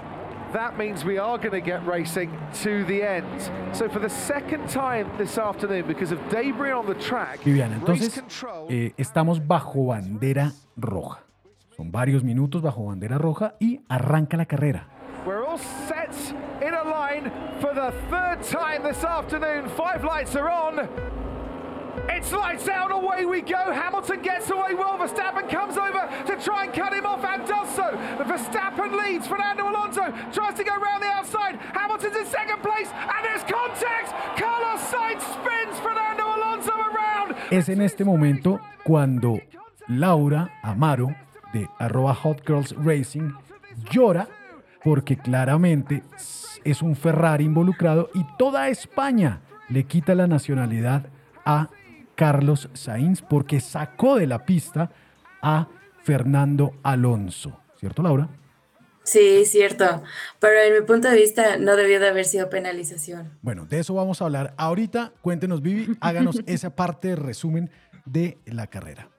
that 0.53 0.77
means 0.77 1.03
we 1.05 1.17
are 1.17 1.37
going 1.37 1.51
to 1.51 1.61
get 1.61 1.85
racing 1.85 2.31
to 2.63 2.83
the 2.85 3.01
end. 3.03 3.25
So 3.73 3.89
for 3.89 3.99
the 3.99 4.09
second 4.09 4.67
time 4.69 5.09
this 5.17 5.37
afternoon, 5.37 5.87
because 5.87 6.11
of 6.11 6.19
debris 6.29 6.71
on 6.71 6.85
the 6.85 6.95
track, 6.95 7.39
Viviana, 7.43 7.75
race 7.85 8.17
entonces 8.17 8.23
eh, 8.69 8.93
estamos 8.97 9.45
bajo 9.45 9.87
bandera 9.87 10.51
roja. 10.77 11.23
Son 11.75 11.91
varios 11.91 12.23
minutos 12.23 12.61
bajo 12.61 12.85
bandera 12.85 13.17
roja 13.17 13.55
y 13.59 13.81
arranca 13.87 14.37
la 14.37 14.45
carrera. 14.45 14.87
We're 15.25 15.45
all 15.45 15.59
set 15.87 16.15
in 16.61 16.73
a 16.73 16.83
line 16.83 17.31
for 17.59 17.73
the 17.73 17.91
third 18.09 18.41
time 18.43 18.83
this 18.83 19.03
afternoon. 19.03 19.69
Five 19.69 20.03
lights 20.03 20.35
are 20.35 20.49
on. 20.49 21.20
It's 22.09 22.31
lights 22.31 22.67
out, 22.67 22.91
away 22.91 23.25
we 23.25 23.41
go. 23.41 23.71
Hamilton 23.71 24.21
gets 24.21 24.49
away 24.49 24.73
well. 24.73 24.97
Verstappen 24.97 25.49
comes 25.49 25.77
over 25.77 26.09
to 26.27 26.43
try 26.43 26.65
and 26.65 26.73
cut 26.73 26.93
him 26.93 27.05
off 27.05 27.23
and 27.23 27.47
does 27.47 27.69
so. 27.75 27.83
Verstappen 28.23 28.95
leads. 28.95 29.27
Fernando 29.27 29.69
Alonso 29.69 30.13
tries 30.31 30.55
to 30.55 30.63
go 30.63 30.75
round 30.77 31.03
the 31.03 31.07
outside. 31.07 31.55
Hamilton's 31.73 32.15
in 32.15 32.25
second 32.25 32.61
place 32.61 32.89
and 32.91 33.25
there's 33.25 33.43
contact. 33.43 34.13
Carlos 34.37 34.81
Sainz 34.91 35.21
spins 35.21 35.79
Fernando 35.79 36.23
Alonso 36.23 36.71
around. 36.71 37.35
Es 37.51 37.69
en 37.69 37.81
este 37.81 38.05
momento 38.05 38.59
cuando 38.83 39.39
Laura 39.87 40.59
Amaro 40.63 41.15
de 41.53 41.67
arroba 41.79 42.13
Hot 42.13 42.45
Girls 42.47 42.73
Racing 42.77 43.33
llora 43.91 44.27
porque 44.83 45.17
claramente 45.17 46.03
es 46.63 46.81
un 46.81 46.95
Ferrari 46.95 47.45
involucrado 47.45 48.09
y 48.13 48.25
toda 48.37 48.69
España 48.69 49.41
le 49.69 49.83
quita 49.85 50.15
la 50.15 50.27
nacionalidad 50.27 51.07
a 51.45 51.69
Carlos 52.21 52.69
Sainz 52.73 53.23
porque 53.23 53.59
sacó 53.59 54.17
de 54.17 54.27
la 54.27 54.45
pista 54.45 54.91
a 55.41 55.67
Fernando 56.03 56.73
Alonso. 56.83 57.59
¿Cierto, 57.79 58.03
Laura? 58.03 58.29
Sí, 59.01 59.43
cierto. 59.45 60.03
Pero 60.39 60.53
en 60.61 60.79
mi 60.79 60.85
punto 60.85 61.09
de 61.09 61.15
vista 61.15 61.57
no 61.57 61.75
debió 61.75 61.99
de 61.99 62.09
haber 62.09 62.25
sido 62.25 62.47
penalización. 62.47 63.39
Bueno, 63.41 63.65
de 63.65 63.79
eso 63.79 63.95
vamos 63.95 64.21
a 64.21 64.25
hablar 64.25 64.53
ahorita. 64.57 65.13
Cuéntenos, 65.23 65.63
Vivi, 65.63 65.97
háganos 65.99 66.41
esa 66.45 66.75
parte 66.75 67.07
de 67.07 67.15
resumen 67.15 67.71
de 68.05 68.37
la 68.45 68.67
carrera. 68.67 69.09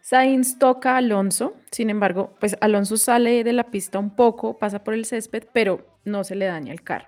Sainz 0.00 0.58
toca 0.58 0.94
a 0.94 0.96
Alonso, 0.96 1.54
sin 1.70 1.88
embargo, 1.88 2.34
pues 2.40 2.56
Alonso 2.60 2.96
sale 2.96 3.44
de 3.44 3.52
la 3.52 3.70
pista 3.70 4.00
un 4.00 4.16
poco, 4.16 4.58
pasa 4.58 4.82
por 4.82 4.94
el 4.94 5.04
césped, 5.04 5.44
pero 5.52 5.86
no 6.04 6.24
se 6.24 6.34
le 6.34 6.46
daña 6.46 6.72
el 6.72 6.82
carro. 6.82 7.06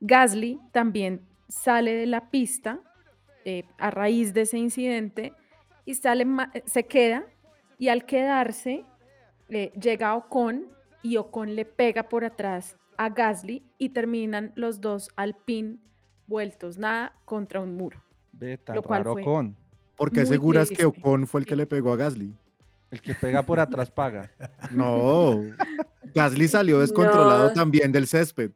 Gasly 0.00 0.60
también 0.72 1.22
sale 1.48 1.94
de 1.94 2.04
la 2.04 2.28
pista 2.28 2.80
eh, 3.44 3.64
a 3.78 3.90
raíz 3.90 4.34
de 4.34 4.42
ese 4.42 4.58
incidente 4.58 5.32
y 5.84 5.94
sale, 5.94 6.26
eh, 6.54 6.62
se 6.66 6.86
queda 6.86 7.24
y 7.78 7.88
al 7.88 8.04
quedarse 8.04 8.84
eh, 9.48 9.72
llega 9.80 10.14
Ocon 10.14 10.66
y 11.02 11.16
Ocon 11.16 11.54
le 11.56 11.64
pega 11.64 12.08
por 12.08 12.24
atrás 12.24 12.76
a 12.96 13.08
Gasly 13.08 13.64
y 13.78 13.88
terminan 13.90 14.52
los 14.54 14.80
dos 14.80 15.08
al 15.16 15.34
pin 15.34 15.80
vueltos 16.26 16.76
nada 16.78 17.14
contra 17.24 17.60
un 17.60 17.74
muro. 17.76 18.02
Ve, 18.32 18.58
tan 18.58 18.76
Lo 18.76 18.82
cual 18.82 19.00
raro 19.00 19.12
fue 19.14 19.22
con. 19.24 19.56
¿Por 19.96 20.10
qué 20.10 20.20
Muy 20.20 20.24
aseguras 20.28 20.70
que. 20.70 20.84
Ocon 20.84 21.26
fue 21.26 21.40
el 21.40 21.46
que 21.46 21.56
le 21.56 21.66
pegó 21.66 21.92
a 21.92 21.96
Gasly? 21.96 22.34
El 22.90 23.00
que 23.00 23.14
pega 23.14 23.42
por 23.42 23.60
atrás 23.60 23.90
paga. 23.90 24.30
No, 24.70 25.42
Gasly 26.14 26.48
salió 26.48 26.78
descontrolado 26.80 27.48
No. 27.48 27.52
también 27.54 27.90
del 27.92 28.06
césped. 28.06 28.52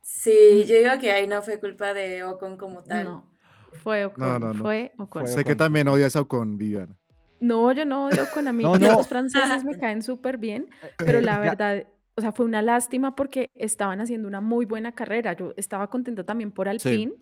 Sí, 0.00 0.64
yo 0.66 0.76
digo 0.76 0.90
que 1.00 1.12
ahí 1.12 1.26
no 1.26 1.42
fue 1.42 1.60
culpa 1.60 1.94
de 1.94 2.24
Ocon 2.24 2.56
como 2.56 2.82
tal. 2.82 3.04
No, 3.04 3.31
fue 3.72 4.04
Ocon, 4.06 4.24
No, 4.24 4.38
no, 4.38 4.52
no. 4.54 4.62
fue 4.62 4.92
Ocon. 4.98 5.26
Sé 5.26 5.44
que 5.44 5.56
también 5.56 5.88
odias 5.88 6.14
a 6.16 6.20
Ocon, 6.22 6.56
Viviana. 6.58 6.96
No, 7.40 7.72
yo 7.72 7.84
no 7.84 8.06
odio 8.06 8.24
con 8.32 8.44
mí 8.56 8.62
No, 8.62 8.76
Los 8.76 9.08
franceses 9.08 9.64
me 9.64 9.76
caen 9.78 10.02
súper 10.02 10.38
bien, 10.38 10.68
pero 10.98 11.20
la 11.20 11.32
Ya. 11.34 11.40
verdad, 11.40 11.86
o 12.14 12.20
sea, 12.20 12.30
fue 12.32 12.44
una 12.46 12.62
lástima 12.62 13.16
porque 13.16 13.50
estaban 13.54 14.00
haciendo 14.00 14.28
una 14.28 14.40
muy 14.40 14.64
buena 14.66 14.92
carrera. 14.92 15.32
Yo 15.34 15.52
estaba 15.56 15.88
contenta 15.88 16.24
también 16.24 16.52
por 16.52 16.68
Alpine 16.68 17.12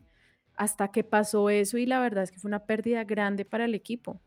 hasta 0.57 0.89
que 0.89 1.05
pasó 1.05 1.49
eso 1.49 1.79
y 1.79 1.87
la 1.87 2.01
verdad 2.01 2.25
es 2.25 2.31
que 2.31 2.39
fue 2.39 2.49
una 2.49 2.67
pérdida 2.67 3.05
grande 3.05 3.45
para 3.47 3.65
el 3.65 3.75
equipo. 3.75 4.21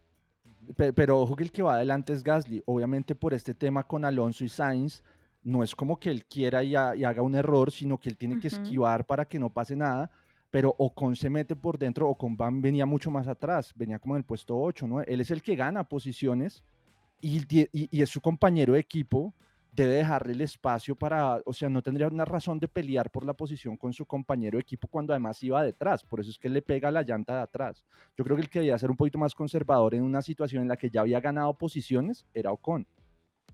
Pe- 0.76 0.94
Pero 0.94 1.20
ojo 1.20 1.36
que 1.36 1.44
el 1.44 1.52
que 1.52 1.62
va 1.62 1.76
adelante 1.76 2.14
es 2.14 2.24
Gasly. 2.24 2.64
Obviamente 2.66 3.14
por 3.14 3.34
este 3.34 3.54
tema 3.54 3.84
con 3.84 4.04
Alonso 4.06 4.44
y 4.46 4.50
Sainz, 4.50 5.04
no 5.44 5.62
es 5.62 5.76
como 5.76 6.00
que 6.00 6.10
él 6.10 6.26
quiera 6.26 6.64
y, 6.64 6.76
ha- 6.76 6.96
y 6.96 7.04
haga 7.04 7.22
un 7.22 7.36
error, 7.36 7.70
sino 7.72 8.00
que 8.00 8.10
él 8.10 8.18
tiene 8.18 8.40
que 8.40 8.48
esquivar 8.48 9.06
para 9.06 9.26
que 9.26 9.38
no 9.38 9.50
pase 9.52 9.76
nada. 9.76 10.10
Pero 10.54 10.76
Ocon 10.78 11.16
se 11.16 11.32
mete 11.32 11.56
por 11.56 11.80
dentro, 11.80 12.08
Ocon 12.08 12.38
van, 12.38 12.62
venía 12.62 12.86
mucho 12.86 13.10
más 13.10 13.28
atrás, 13.28 13.74
venía 13.76 13.98
como 13.98 14.14
en 14.14 14.20
el 14.20 14.24
puesto 14.24 14.56
8, 14.56 14.86
¿no? 14.86 15.02
Él 15.02 15.20
es 15.20 15.32
el 15.32 15.42
que 15.42 15.56
gana 15.56 15.84
posiciones 15.84 16.64
y, 17.20 17.38
y- 17.52 17.70
y 17.90 18.02
es 18.04 18.10
su 18.12 18.22
compañero 18.22 18.74
de 18.74 18.80
equipo, 18.80 19.34
debe 19.72 19.96
dejarle 19.96 20.34
el 20.34 20.42
espacio 20.42 20.96
para, 20.96 21.42
o 21.44 21.54
sea, 21.54 21.70
no 21.70 21.82
tendría 21.82 22.08
una 22.08 22.24
razón 22.24 22.60
de 22.60 22.68
pelear 22.68 23.10
por 23.10 23.26
la 23.26 23.34
posición 23.34 23.76
con 23.78 23.94
su 23.94 24.06
compañero 24.06 24.58
de 24.58 24.62
equipo 24.62 24.88
cuando 24.88 25.12
además 25.14 25.42
iba 25.42 25.64
detrás, 25.64 26.04
por 26.04 26.20
eso 26.20 26.30
es 26.30 26.38
que 26.38 26.50
él 26.50 26.54
le 26.54 26.62
pega 26.62 26.92
la 26.92 27.02
llanta 27.02 27.34
de 27.38 27.42
atrás. 27.42 27.84
Yo 28.16 28.24
creo 28.24 28.36
que 28.38 28.44
el 28.44 28.50
que 28.52 28.60
debía 28.60 28.78
ser 28.78 28.92
un 28.92 28.98
poquito 28.98 29.18
más 29.18 29.34
conservador 29.34 29.96
en 29.96 30.04
una 30.04 30.22
situación 30.22 30.62
en 30.62 30.68
la 30.68 30.78
que 30.78 30.92
ya 30.92 31.02
había 31.02 31.20
ganado 31.20 31.52
posiciones 31.58 32.28
era 32.32 32.52
Ocon. 32.52 32.86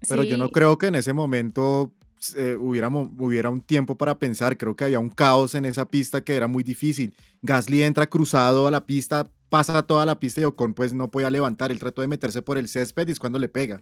Pero 0.10 0.24
yo 0.24 0.38
no 0.38 0.50
creo 0.50 0.78
que 0.78 0.88
en 0.88 0.96
ese 0.96 1.14
momento 1.14 1.94
eh, 2.36 2.56
hubiera, 2.60 3.50
un 3.50 3.62
tiempo 3.62 3.96
para 3.96 4.18
pensar. 4.18 4.58
Creo 4.58 4.76
que 4.76 4.86
había 4.86 5.00
un 5.00 5.10
caos 5.10 5.56
en 5.56 5.66
esa 5.66 5.86
pista 5.86 6.22
que 6.22 6.36
era 6.36 6.48
muy 6.48 6.64
difícil. 6.64 7.16
Gasly 7.42 7.84
entra 7.84 8.08
cruzado 8.08 8.68
a 8.68 8.72
la 8.72 8.86
pista, 8.86 9.28
pasa 9.50 9.84
toda 9.84 10.06
la 10.06 10.20
pista 10.20 10.42
y 10.42 10.44
Ocon 10.44 10.74
pues 10.74 10.94
no 10.94 11.10
podía 11.10 11.30
levantar. 11.30 11.72
Él 11.72 11.80
trató 11.80 12.02
de 12.02 12.08
meterse 12.08 12.42
por 12.42 12.58
el 12.58 12.68
césped 12.68 13.08
y 13.08 13.12
es 13.12 13.20
cuando 13.20 13.40
le 13.40 13.50
pega. 13.50 13.82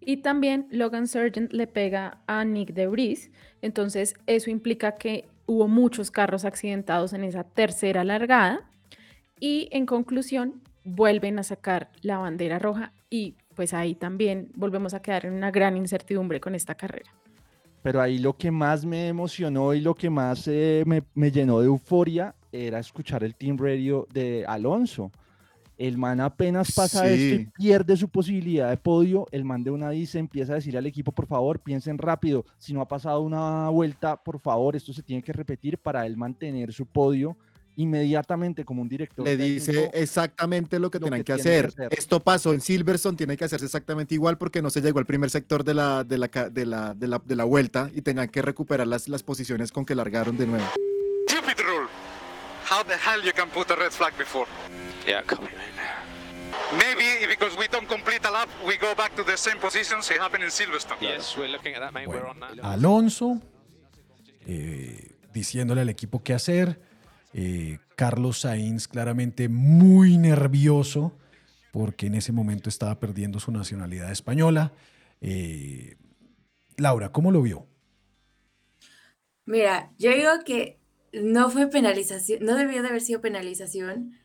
Y 0.00 0.18
también 0.18 0.66
Logan 0.70 1.06
Sargent 1.06 1.52
le 1.52 1.66
pega 1.66 2.18
a 2.26 2.44
Nick 2.44 2.74
DeVries, 2.74 3.30
entonces 3.62 4.14
eso 4.26 4.50
implica 4.50 4.96
que 4.96 5.26
hubo 5.46 5.66
muchos 5.66 6.10
carros 6.10 6.44
accidentados 6.44 7.14
en 7.14 7.24
esa 7.24 7.44
tercera 7.44 8.04
largada 8.04 8.68
y 9.40 9.68
en 9.72 9.86
conclusión 9.86 10.62
vuelven 10.84 11.38
a 11.38 11.42
sacar 11.42 11.90
la 12.02 12.18
bandera 12.18 12.58
roja 12.58 12.92
y 13.08 13.36
pues 13.54 13.74
ahí 13.74 13.94
también 13.94 14.50
volvemos 14.54 14.94
a 14.94 15.00
quedar 15.00 15.26
en 15.26 15.34
una 15.34 15.50
gran 15.50 15.76
incertidumbre 15.76 16.40
con 16.40 16.54
esta 16.54 16.74
carrera. 16.74 17.10
Pero 17.82 18.00
ahí 18.00 18.18
lo 18.18 18.34
que 18.34 18.50
más 18.50 18.84
me 18.84 19.08
emocionó 19.08 19.74
y 19.74 19.80
lo 19.80 19.94
que 19.94 20.08
más 20.08 20.48
eh, 20.48 20.82
me, 20.86 21.02
me 21.14 21.30
llenó 21.30 21.60
de 21.60 21.66
euforia 21.66 22.34
era 22.50 22.78
escuchar 22.78 23.24
el 23.24 23.34
team 23.34 23.58
radio 23.58 24.06
de 24.12 24.44
Alonso. 24.46 25.10
El 25.76 25.98
man 25.98 26.20
apenas 26.20 26.72
pasa 26.72 27.08
esto 27.08 27.34
y 27.34 27.46
pierde 27.46 27.96
su 27.96 28.08
posibilidad 28.08 28.70
de 28.70 28.76
podio. 28.76 29.26
El 29.32 29.44
man 29.44 29.64
de 29.64 29.72
una 29.72 29.90
dice, 29.90 30.20
empieza 30.20 30.52
a 30.52 30.56
decirle 30.56 30.78
al 30.78 30.86
equipo, 30.86 31.10
por 31.10 31.26
favor, 31.26 31.58
piensen 31.58 31.98
rápido. 31.98 32.44
Si 32.58 32.72
no 32.72 32.80
ha 32.80 32.86
pasado 32.86 33.20
una 33.22 33.68
vuelta, 33.70 34.16
por 34.16 34.38
favor, 34.38 34.76
esto 34.76 34.92
se 34.92 35.02
tiene 35.02 35.22
que 35.22 35.32
repetir 35.32 35.78
para 35.78 36.06
él 36.06 36.16
mantener 36.16 36.72
su 36.72 36.86
podio 36.86 37.36
inmediatamente 37.76 38.64
como 38.64 38.82
un 38.82 38.88
director. 38.88 39.24
Le 39.24 39.36
dice 39.36 39.90
exactamente 39.92 40.78
lo 40.78 40.90
que 40.90 40.98
lo 40.98 41.06
tenían 41.06 41.24
que 41.24 41.32
que, 41.32 41.42
tiene 41.42 41.60
que 41.60 41.66
hacer. 41.66 41.66
hacer. 41.66 41.98
Esto 41.98 42.20
pasó 42.20 42.52
en 42.52 42.60
Silverstone, 42.60 43.16
tiene 43.16 43.36
que 43.36 43.44
hacerse 43.44 43.66
exactamente 43.66 44.14
igual 44.14 44.38
porque 44.38 44.62
no 44.62 44.70
se 44.70 44.80
llegó 44.80 44.98
al 44.98 45.06
primer 45.06 45.30
sector 45.30 45.64
de 45.64 45.74
la, 45.74 46.04
de 46.04 46.18
la, 46.18 46.28
de 46.28 46.66
la, 46.66 46.94
de 46.94 47.08
la, 47.08 47.22
de 47.24 47.36
la 47.36 47.44
vuelta 47.44 47.90
y 47.94 48.02
tenían 48.02 48.28
que 48.28 48.42
recuperar 48.42 48.86
las, 48.86 49.08
las 49.08 49.22
posiciones 49.22 49.72
con 49.72 49.84
que 49.84 49.94
largaron 49.94 50.36
de 50.36 50.46
nuevo. 50.46 50.66
Stupid 51.28 51.58
rule. 51.60 51.88
How 52.70 52.82
the 52.82 52.94
hell 52.94 53.22
you 53.22 53.32
can 53.32 53.50
put 53.50 53.70
a 53.70 53.76
red 53.76 53.90
flag 53.90 54.16
before? 54.16 54.46
Yeah, 55.06 55.22
copy, 55.22 55.44
man. 55.44 56.04
Maybe 56.78 57.26
because 57.28 57.56
we 57.58 57.66
don't 57.68 57.86
complete 57.88 58.24
a 58.24 58.30
lap, 58.30 58.48
we 58.66 58.78
go 58.78 58.94
back 58.94 59.14
to 59.16 59.24
the 59.24 59.36
same 59.36 59.58
positions 59.58 60.10
it 60.10 60.18
happened 60.18 60.44
in 60.44 60.50
Silverstone. 60.50 61.00
Yes, 61.00 61.36
we're 61.36 61.48
looking 61.48 61.74
at 61.74 61.80
that, 61.80 61.92
mate. 61.92 62.08
We're 62.08 62.26
on 62.26 62.40
that. 62.40 62.58
Alonso, 62.62 63.40
eh, 64.46 65.12
diciéndole 65.32 65.82
al 65.82 65.88
equipo 65.88 66.22
qué 66.22 66.32
hacer. 66.32 66.80
Eh, 67.34 67.80
Carlos 67.96 68.40
Sainz 68.40 68.86
claramente 68.86 69.48
muy 69.48 70.16
nervioso 70.16 71.18
porque 71.72 72.06
en 72.06 72.14
ese 72.14 72.30
momento 72.30 72.68
estaba 72.68 73.00
perdiendo 73.00 73.40
su 73.40 73.50
nacionalidad 73.50 74.12
española. 74.12 74.72
Eh, 75.20 75.96
Laura, 76.76 77.10
¿cómo 77.10 77.32
lo 77.32 77.42
vio? 77.42 77.66
Mira, 79.44 79.92
yo 79.98 80.12
digo 80.14 80.30
que 80.46 80.78
no 81.12 81.50
fue 81.50 81.66
penalización, 81.66 82.44
no 82.44 82.54
debió 82.54 82.80
de 82.82 82.88
haber 82.88 83.00
sido 83.00 83.20
penalización, 83.20 84.16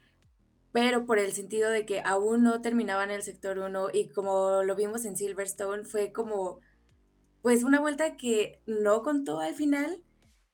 pero 0.71 1.07
por 1.07 1.17
el 1.17 1.31
sentido 1.31 1.71
de 1.71 1.87
que 1.87 2.01
aún 2.05 2.43
no 2.43 2.61
terminaban 2.61 3.09
el 3.09 3.23
sector 3.23 3.57
1 3.57 3.87
y 3.91 4.09
como 4.09 4.61
lo 4.61 4.75
vimos 4.75 5.05
en 5.05 5.17
Silverstone, 5.17 5.83
fue 5.85 6.11
como 6.11 6.59
pues 7.41 7.63
una 7.63 7.79
vuelta 7.79 8.15
que 8.15 8.61
no 8.67 9.01
contó 9.01 9.39
al 9.39 9.55
final 9.55 10.03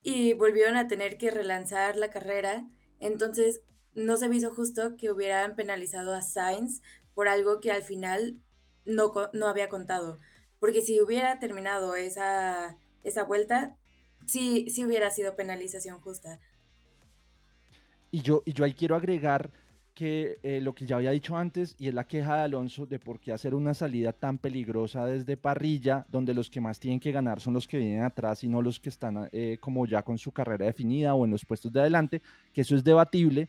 y 0.07 0.33
volvieron 0.33 0.77
a 0.77 0.87
tener 0.87 1.17
que 1.17 1.31
relanzar 1.31 1.95
la 1.95 2.11
carrera. 2.11 2.63
Entonces, 2.99 3.61
no 3.95 4.17
se 4.17 4.29
me 4.29 4.39
justo 4.39 4.97
que 4.97 5.09
hubieran 5.09 5.55
penalizado 5.55 6.13
a 6.13 6.21
Sainz 6.21 6.83
por 7.15 7.27
algo 7.27 7.59
que 7.59 7.71
al 7.71 7.81
final 7.81 8.37
no, 8.85 9.11
no 9.33 9.47
había 9.47 9.67
contado. 9.67 10.19
Porque 10.59 10.83
si 10.83 11.01
hubiera 11.01 11.39
terminado 11.39 11.95
esa, 11.95 12.77
esa 13.03 13.23
vuelta, 13.23 13.77
sí, 14.27 14.69
sí 14.69 14.85
hubiera 14.85 15.09
sido 15.09 15.35
penalización 15.35 15.99
justa. 15.99 16.39
Y 18.11 18.21
yo, 18.21 18.43
y 18.45 18.53
yo 18.53 18.63
ahí 18.63 18.75
quiero 18.75 18.95
agregar 18.95 19.49
que 19.95 20.39
eh, 20.43 20.59
lo 20.61 20.75
que 20.75 20.85
ya 20.85 20.97
había 20.97 21.11
dicho 21.11 21.37
antes, 21.37 21.75
y 21.79 21.87
es 21.87 21.93
la 21.93 22.03
queja 22.03 22.35
de 22.35 22.41
Alonso 22.43 22.85
de 22.85 22.99
por 22.99 23.19
qué 23.19 23.31
hacer 23.31 23.55
una 23.55 23.73
salida 23.73 24.11
tan 24.11 24.37
peligrosa 24.37 25.05
desde 25.05 25.37
parrilla, 25.37 26.05
donde 26.11 26.33
los 26.33 26.49
que 26.49 26.59
más 26.61 26.79
tienen 26.79 26.99
que 26.99 27.13
ganar 27.13 27.39
son 27.39 27.53
los 27.53 27.65
que 27.65 27.77
vienen 27.77 28.03
atrás 28.03 28.43
y 28.43 28.49
no 28.49 28.61
los 28.61 28.79
que 28.79 28.89
están 28.89 29.29
eh, 29.31 29.57
como 29.59 29.87
ya 29.87 30.03
con 30.03 30.17
su 30.17 30.31
carrera 30.31 30.65
definida 30.65 31.15
o 31.15 31.23
en 31.23 31.31
los 31.31 31.45
puestos 31.45 31.71
de 31.71 31.79
adelante, 31.79 32.21
que 32.53 32.61
eso 32.61 32.75
es 32.75 32.83
debatible, 32.83 33.47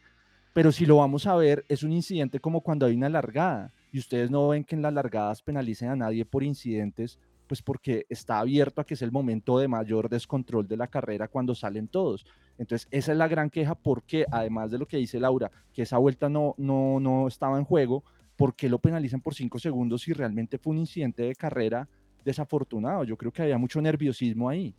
pero 0.52 0.72
si 0.72 0.86
lo 0.86 0.98
vamos 0.98 1.26
a 1.26 1.34
ver, 1.34 1.64
es 1.68 1.82
un 1.82 1.92
incidente 1.92 2.40
como 2.40 2.60
cuando 2.60 2.86
hay 2.86 2.94
una 2.94 3.08
largada, 3.08 3.72
y 3.92 3.98
ustedes 3.98 4.30
no 4.30 4.48
ven 4.48 4.64
que 4.64 4.76
en 4.76 4.82
las 4.82 4.92
largadas 4.94 5.42
penalicen 5.42 5.90
a 5.90 5.96
nadie 5.96 6.24
por 6.24 6.44
incidentes, 6.44 7.18
pues 7.46 7.62
porque 7.62 8.06
está 8.08 8.38
abierto 8.38 8.80
a 8.80 8.84
que 8.84 8.94
es 8.94 9.02
el 9.02 9.12
momento 9.12 9.58
de 9.58 9.68
mayor 9.68 10.08
descontrol 10.08 10.66
de 10.66 10.76
la 10.76 10.88
carrera 10.88 11.28
cuando 11.28 11.54
salen 11.54 11.88
todos. 11.88 12.26
Entonces, 12.58 12.88
esa 12.90 13.12
es 13.12 13.18
la 13.18 13.28
gran 13.28 13.50
queja 13.50 13.74
porque, 13.74 14.26
además 14.30 14.70
de 14.70 14.78
lo 14.78 14.86
que 14.86 14.96
dice 14.96 15.20
Laura, 15.20 15.50
que 15.72 15.82
esa 15.82 15.98
vuelta 15.98 16.28
no, 16.28 16.54
no, 16.58 17.00
no 17.00 17.28
estaba 17.28 17.58
en 17.58 17.64
juego, 17.64 18.04
¿por 18.36 18.54
qué 18.54 18.68
lo 18.68 18.78
penalizan 18.78 19.20
por 19.20 19.34
cinco 19.34 19.58
segundos 19.58 20.02
si 20.02 20.12
realmente 20.12 20.58
fue 20.58 20.72
un 20.72 20.78
incidente 20.78 21.22
de 21.24 21.34
carrera 21.34 21.88
desafortunado? 22.24 23.04
Yo 23.04 23.16
creo 23.16 23.32
que 23.32 23.42
había 23.42 23.58
mucho 23.58 23.80
nerviosismo 23.80 24.48
ahí. 24.48 24.74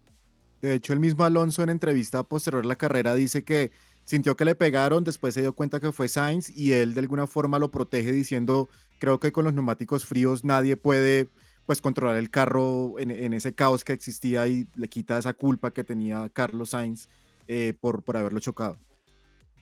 De 0.61 0.74
hecho, 0.74 0.93
el 0.93 0.99
mismo 0.99 1.24
Alonso 1.24 1.63
en 1.63 1.70
entrevista 1.70 2.24
posterior 2.24 2.63
a 2.63 2.68
la 2.68 2.76
carrera 2.76 3.13
dice 3.13 3.43
que 3.43 3.72
sintió 4.05 4.36
que 4.36 4.45
le 4.45 4.55
pegaron, 4.55 5.03
después 5.03 5.34
se 5.34 5.41
dio 5.41 5.53
cuenta 5.53 5.80
que 5.80 5.91
fue 5.91 6.07
Sainz 6.07 6.49
y 6.49 6.74
él 6.74 6.93
de 6.93 7.01
alguna 7.01 7.28
forma 7.28 7.59
lo 7.59 7.70
protege 7.70 8.11
diciendo, 8.11 8.70
creo 8.99 9.20
que 9.20 9.32
con 9.32 9.45
los 9.45 9.53
neumáticos 9.53 10.05
fríos 10.05 10.43
nadie 10.43 10.78
puede 10.78 11.30
pues 11.68 11.82
controlar 11.82 12.15
el 12.15 12.32
carro 12.32 12.97
en, 12.97 13.11
en 13.11 13.34
ese 13.34 13.53
caos 13.53 13.84
que 13.84 13.91
existía 13.91 14.47
y 14.47 14.68
le 14.76 14.88
quita 14.88 15.18
esa 15.18 15.34
culpa 15.34 15.72
que 15.72 15.84
tenía 15.84 16.30
Carlos 16.30 16.70
Sainz 16.70 17.09
eh, 17.47 17.74
por, 17.80 18.03
por 18.03 18.15
haberlo 18.15 18.39
chocado. 18.39 18.80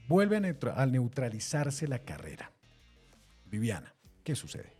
Vuelve 0.08 0.36
a, 0.36 0.86
neutralizarse 0.86 1.88
la 1.88 1.98
carrera. 1.98 2.52
Viviana, 3.44 3.92
¿qué 4.22 4.36
sucede? 4.36 4.72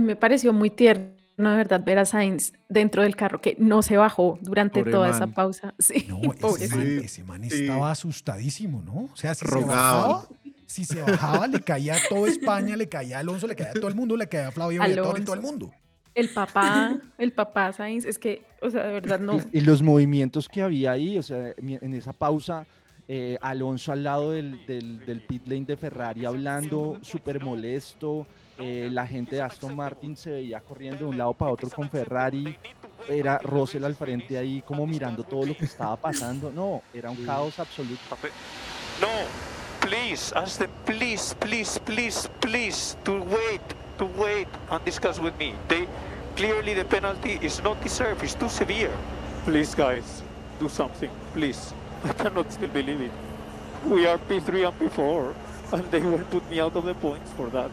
me 0.00 0.16
pareció 0.16 0.52
muy 0.52 0.70
tierno, 0.70 1.12
de 1.36 1.56
verdad, 1.56 1.84
ver 1.84 1.98
a 1.98 2.04
Sainz 2.04 2.52
dentro 2.68 3.02
del 3.02 3.14
carro, 3.14 3.40
que 3.40 3.54
no 3.60 3.82
se 3.82 3.96
bajó 3.96 4.38
durante 4.42 4.82
toda 4.82 5.08
esa 5.08 5.28
pausa. 5.28 5.72
Sí, 5.78 6.08
no, 6.08 6.20
ese, 6.56 7.22
man, 7.22 7.44
estaba 7.44 7.92
asustadísimo, 7.92 8.82
¿no? 8.82 9.10
O 9.12 9.16
sea, 9.16 9.36
si 9.36 9.46
se 9.46 9.60
bajaba, 9.60 10.26
si 10.66 10.84
se 10.84 11.00
bajaba, 11.00 11.46
le 11.46 11.60
caía 11.60 11.94
a 11.94 11.98
toda 12.08 12.28
España, 12.28 12.76
le 12.76 12.88
caía 12.88 13.18
a 13.18 13.20
Alonso, 13.20 13.46
le 13.46 13.54
caía 13.54 13.70
a 13.70 13.74
todo 13.74 13.88
el 13.88 13.94
mundo, 13.94 14.16
le 14.16 14.28
caía 14.28 14.48
a 14.48 14.50
Flavio 14.50 14.82
y 15.16 15.24
todo 15.24 15.34
el 15.34 15.42
mundo. 15.42 15.72
El 16.14 16.28
papá, 16.28 16.98
el 17.18 17.32
papá 17.32 17.72
Sainz, 17.72 18.04
es 18.04 18.18
que, 18.18 18.44
o 18.60 18.68
sea, 18.68 18.86
de 18.86 18.92
verdad 18.92 19.18
no. 19.18 19.38
Y, 19.52 19.60
los 19.62 19.82
movimientos 19.82 20.48
que 20.48 20.62
había 20.62 20.92
ahí, 20.92 21.18
o 21.18 21.22
sea, 21.22 21.54
en 21.56 21.94
esa 21.94 22.12
pausa, 22.12 22.66
eh, 23.08 23.36
Alonso 23.40 23.92
al 23.92 24.04
lado 24.04 24.30
del, 24.30 24.64
del, 24.66 25.20
pit 25.26 25.46
lane 25.46 25.64
de 25.64 25.76
Ferrari 25.76 26.24
hablando 26.24 26.98
súper 27.02 27.42
molesto, 27.42 28.26
eh, 28.58 28.88
la 28.92 29.06
gente 29.06 29.36
de 29.36 29.42
Aston 29.42 29.74
Martin 29.74 30.16
se 30.16 30.30
veía 30.30 30.60
corriendo 30.60 31.00
de 31.00 31.04
un 31.06 31.18
lado 31.18 31.34
para 31.34 31.50
otro 31.50 31.68
con 31.68 31.90
Ferrari, 31.90 32.56
era 33.08 33.38
Russell 33.38 33.84
al 33.84 33.96
frente 33.96 34.38
ahí 34.38 34.62
como 34.62 34.86
mirando 34.86 35.24
todo 35.24 35.44
lo 35.44 35.56
que 35.56 35.64
estaba 35.64 35.96
pasando, 35.96 36.52
no, 36.52 36.82
era 36.94 37.10
un 37.10 37.24
caos 37.26 37.58
absoluto. 37.58 38.00
No, 39.00 39.08
please, 39.80 40.32
ask 40.36 40.58
them, 40.58 40.70
please, 40.84 41.34
please, 41.40 41.80
please, 41.80 42.30
please, 42.40 42.96
to 43.02 43.18
wait, 43.24 43.60
to 43.98 44.06
wait 44.16 44.48
and 44.70 44.84
discuss 44.84 45.18
with 45.18 45.36
me. 45.38 45.54
They 45.68 45.88
clearly 46.36 46.74
the 46.74 46.84
penalty 46.84 47.38
is 47.42 47.62
not 47.62 47.82
deserved. 47.82 48.22
It's 48.22 48.34
too 48.34 48.48
severe. 48.48 48.90
Please, 49.44 49.74
guys, 49.74 50.22
do 50.58 50.68
something. 50.68 51.10
Please. 51.34 51.74
I 52.04 52.12
cannot 52.12 52.52
still 52.52 52.68
believe 52.68 53.00
it. 53.00 53.12
We 53.86 54.06
are 54.06 54.18
P3 54.18 54.68
and 54.68 54.78
P4, 54.78 55.34
and 55.72 55.90
they 55.90 56.00
will 56.00 56.24
put 56.30 56.48
me 56.50 56.60
out 56.60 56.76
of 56.76 56.84
the 56.84 56.94
points 56.94 57.30
for 57.32 57.48
that, 57.50 57.70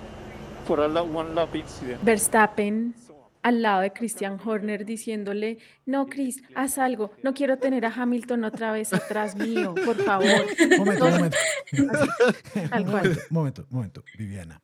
for 0.65 0.79
a 0.83 1.03
one 1.03 1.35
lap 1.35 1.55
incident. 1.55 2.01
Verstappen 2.03 2.93
al 3.41 3.61
lado 3.61 3.81
de 3.81 3.91
Christian 3.91 4.39
Horner 4.43 4.85
diciéndole, 4.85 5.57
no, 5.85 6.07
Chris, 6.07 6.41
haz 6.55 6.77
algo, 6.77 7.11
no 7.23 7.33
quiero 7.33 7.57
tener 7.57 7.85
a 7.85 7.93
Hamilton 7.93 8.43
otra 8.43 8.71
vez 8.71 8.93
atrás 8.93 9.35
mío, 9.35 9.75
por 9.85 9.95
favor. 9.97 10.45
Momento, 10.77 11.09
momento. 11.09 11.37
momento, 12.85 13.21
momento, 13.29 13.65
momento, 13.69 14.03
Viviana. 14.17 14.61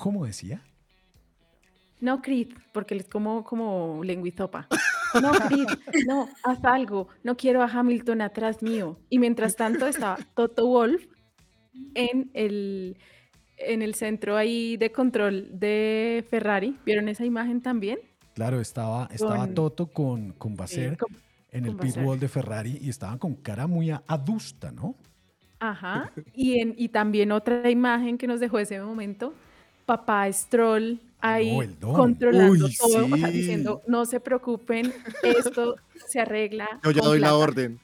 ¿Cómo 0.00 0.24
decía? 0.24 0.62
No, 2.00 2.22
Creed, 2.22 2.48
porque 2.72 2.96
es 2.96 3.06
como, 3.06 3.44
como 3.44 4.02
lenguizopa. 4.02 4.66
No, 5.20 5.30
Creed, 5.32 5.66
no, 6.06 6.26
haz 6.42 6.64
algo. 6.64 7.08
No 7.22 7.36
quiero 7.36 7.62
a 7.62 7.66
Hamilton 7.66 8.22
atrás 8.22 8.62
mío. 8.62 8.98
Y 9.10 9.18
mientras 9.18 9.56
tanto 9.56 9.86
estaba 9.86 10.16
Toto 10.34 10.66
Wolf 10.66 11.04
en 11.94 12.30
el, 12.32 12.96
en 13.58 13.82
el 13.82 13.94
centro 13.94 14.38
ahí 14.38 14.78
de 14.78 14.90
control 14.90 15.50
de 15.52 16.24
Ferrari. 16.30 16.78
¿Vieron 16.86 17.10
esa 17.10 17.26
imagen 17.26 17.60
también? 17.60 17.98
Claro, 18.34 18.58
estaba, 18.58 19.06
estaba 19.12 19.46
Toto 19.48 19.88
con, 19.88 20.32
con 20.32 20.56
Basser 20.56 20.96
en 21.50 21.66
el 21.66 21.76
pit 21.76 21.98
wall 21.98 22.18
de 22.18 22.28
Ferrari 22.28 22.78
y 22.80 22.88
estaban 22.88 23.18
con 23.18 23.34
cara 23.34 23.66
muy 23.66 23.90
adusta, 23.90 24.72
¿no? 24.72 24.94
Ajá. 25.58 26.10
Y, 26.32 26.58
en, 26.60 26.74
y 26.78 26.88
también 26.88 27.32
otra 27.32 27.68
imagen 27.68 28.16
que 28.16 28.26
nos 28.26 28.40
dejó 28.40 28.58
ese 28.58 28.80
momento 28.80 29.34
papá 29.90 30.32
Stroll 30.32 31.00
ahí 31.20 31.76
controlando 31.80 32.68
todo, 32.78 33.06
diciendo, 33.32 33.82
no 33.88 34.06
se 34.06 34.20
preocupen, 34.20 34.94
esto 35.20 35.74
se 36.06 36.20
arregla. 36.20 36.78
Yo 36.84 36.92
ya 36.92 37.02
doy 37.02 37.18
la 37.18 37.34
orden. 37.34 37.80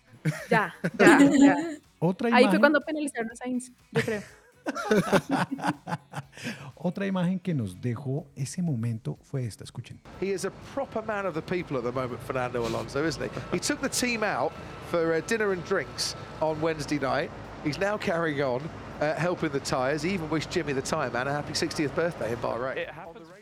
Ya, 0.49 0.73
ya, 0.99 1.19
ya. 1.37 1.57
Otra 1.99 2.31
Ahí 2.33 2.47
fue 2.49 2.61
cuando 2.61 2.81
penalizaron 2.81 3.33
a 3.33 3.35
Sainz, 3.35 3.73
yo 3.91 4.03
creo. 4.03 4.23
Otra 6.77 7.07
imagen 7.07 7.41
que 7.41 7.55
nos 7.55 7.81
dejó 7.81 8.27
ese 8.37 8.63
momento 8.63 9.19
fue 9.23 9.45
esta, 9.45 9.65
escuchen. 9.65 10.01
He 10.21 10.31
is 10.31 10.45
a 10.45 10.53
proper 10.75 11.03
man 11.03 11.27
of 11.27 11.35
the 11.35 11.43
people 11.43 11.77
at 11.77 11.83
the 11.83 11.93
moment, 11.93 12.21
Fernando 12.23 12.65
Alonso, 12.65 13.05
isn't 13.05 13.23
he? 13.23 13.31
He 13.53 13.59
took 13.59 13.81
the 13.81 13.89
team 13.89 14.23
out 14.23 14.53
for 14.91 15.13
uh, 15.13 15.21
dinner 15.27 15.53
and 15.53 15.65
drinks 15.65 16.15
on 16.41 16.61
Wednesday 16.61 17.01
night. 17.01 17.31
He's 17.65 17.79
now 17.79 17.97
carrying 17.97 18.43
on. 18.43 18.63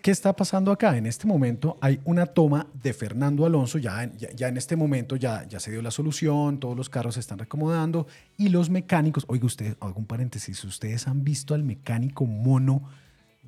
¿Qué 0.03 0.11
está 0.11 0.35
pasando 0.35 0.71
acá? 0.71 0.97
En 0.97 1.07
este 1.07 1.27
momento 1.27 1.79
hay 1.81 2.01
una 2.05 2.27
toma 2.27 2.67
de 2.75 2.93
Fernando 2.93 3.47
Alonso, 3.47 3.79
ya, 3.79 4.11
ya, 4.15 4.49
en 4.49 4.57
este 4.57 4.77
momento 4.77 5.17
ya, 5.17 5.45
ya 5.45 5.61
se 5.61 5.71
dio 5.71 5.81
la 5.81 5.91
solución, 5.91 6.61
todos 6.61 6.77
los 6.77 6.91
carros 6.91 7.15
se 7.15 7.21
están 7.21 7.39
recomodando 7.39 8.07
y 8.37 8.49
los 8.49 8.69
mecánicos, 8.69 9.25
oiga 9.29 9.47
usted, 9.47 9.77
hago 9.81 9.95
un 9.97 10.07
paréntesis, 10.07 10.63
ustedes 10.65 11.09
han 11.09 11.25
visto 11.25 11.55
al 11.55 11.63
mecánico 11.63 12.27
mono 12.27 12.83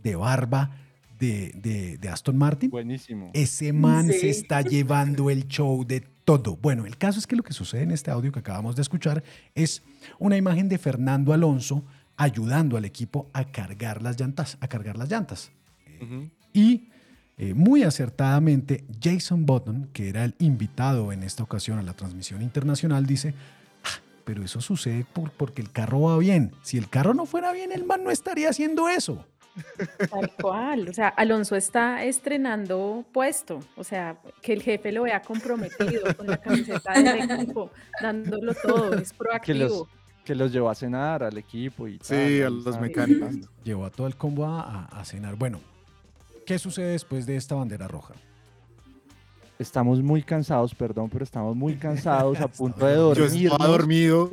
de 0.02 0.16
barba 0.16 0.70
de, 1.18 1.98
de, 2.00 2.08
Aston 2.08 2.36
Martin. 2.36 2.70
Buenísimo. 2.70 3.30
Ese 3.34 3.72
man 3.72 4.12
se 4.12 4.30
está 4.30 4.62
llevando 4.62 5.30
el 5.30 5.48
show 5.48 5.84
de 5.84 6.15
todo. 6.26 6.56
Bueno, 6.56 6.84
el 6.84 6.98
caso 6.98 7.20
es 7.20 7.26
que 7.26 7.36
lo 7.36 7.44
que 7.44 7.54
sucede 7.54 7.82
en 7.82 7.92
este 7.92 8.10
audio 8.10 8.32
que 8.32 8.40
acabamos 8.40 8.74
de 8.74 8.82
escuchar 8.82 9.22
es 9.54 9.82
una 10.18 10.36
imagen 10.36 10.68
de 10.68 10.76
Fernando 10.76 11.32
Alonso 11.32 11.84
ayudando 12.16 12.76
al 12.76 12.84
equipo 12.84 13.30
a 13.32 13.44
cargar 13.44 14.02
las 14.02 14.20
llantas, 14.20 14.58
a 14.60 14.66
cargar 14.66 14.98
las 14.98 15.08
llantas. 15.08 15.52
Y 16.52 16.88
eh, 17.38 17.54
muy 17.54 17.84
acertadamente, 17.84 18.84
Jason 19.00 19.46
Button, 19.46 19.88
que 19.92 20.08
era 20.08 20.24
el 20.24 20.34
invitado 20.40 21.12
en 21.12 21.22
esta 21.22 21.44
ocasión 21.44 21.78
a 21.78 21.82
la 21.82 21.94
transmisión 21.94 22.42
internacional, 22.42 23.06
dice, 23.06 23.32
ah, 23.84 24.00
pero 24.24 24.42
eso 24.42 24.60
sucede 24.60 25.06
por, 25.10 25.30
porque 25.30 25.62
el 25.62 25.70
carro 25.70 26.00
va 26.00 26.18
bien. 26.18 26.52
Si 26.62 26.76
el 26.76 26.88
carro 26.88 27.14
no 27.14 27.24
fuera 27.24 27.52
bien, 27.52 27.70
el 27.70 27.84
man 27.84 28.02
no 28.02 28.10
estaría 28.10 28.50
haciendo 28.50 28.88
eso. 28.88 29.24
Tal 30.10 30.32
cual, 30.40 30.88
o 30.88 30.92
sea, 30.92 31.08
Alonso 31.08 31.56
está 31.56 32.04
estrenando 32.04 33.04
puesto, 33.12 33.60
o 33.76 33.84
sea, 33.84 34.16
que 34.42 34.52
el 34.52 34.62
jefe 34.62 34.92
lo 34.92 35.02
vea 35.02 35.22
comprometido 35.22 36.14
con 36.16 36.26
la 36.26 36.36
camiseta 36.38 36.92
del 36.94 37.30
equipo, 37.30 37.70
dándolo 38.00 38.54
todo, 38.54 38.94
es 38.94 39.12
proactivo 39.14 39.88
que 40.26 40.34
los 40.34 40.52
llevó 40.52 40.68
a 40.68 40.74
cenar 40.74 41.22
al 41.22 41.38
equipo 41.38 41.86
y 41.86 41.98
Sí, 42.02 42.42
a 42.42 42.50
los 42.50 42.78
mecánicos. 42.80 43.36
Llevó 43.62 43.86
a 43.86 43.90
todo 43.90 44.08
el 44.08 44.16
combo 44.16 44.44
a, 44.44 45.02
cenar. 45.04 45.36
Bueno, 45.36 45.60
¿qué 46.44 46.58
sucede 46.58 46.88
después 46.88 47.26
de 47.26 47.36
esta 47.36 47.54
bandera 47.54 47.86
roja? 47.86 48.14
Estamos 49.58 50.02
muy 50.02 50.22
cansados, 50.22 50.74
perdón, 50.74 51.08
pero 51.08 51.24
estamos 51.24 51.56
muy 51.56 51.76
cansados, 51.76 52.38
a 52.40 52.48
punto 52.48 52.86
de 52.86 52.94
Yo 52.94 53.14
dormir. 53.14 53.46
estaba 53.46 53.66
dormido. 53.66 54.30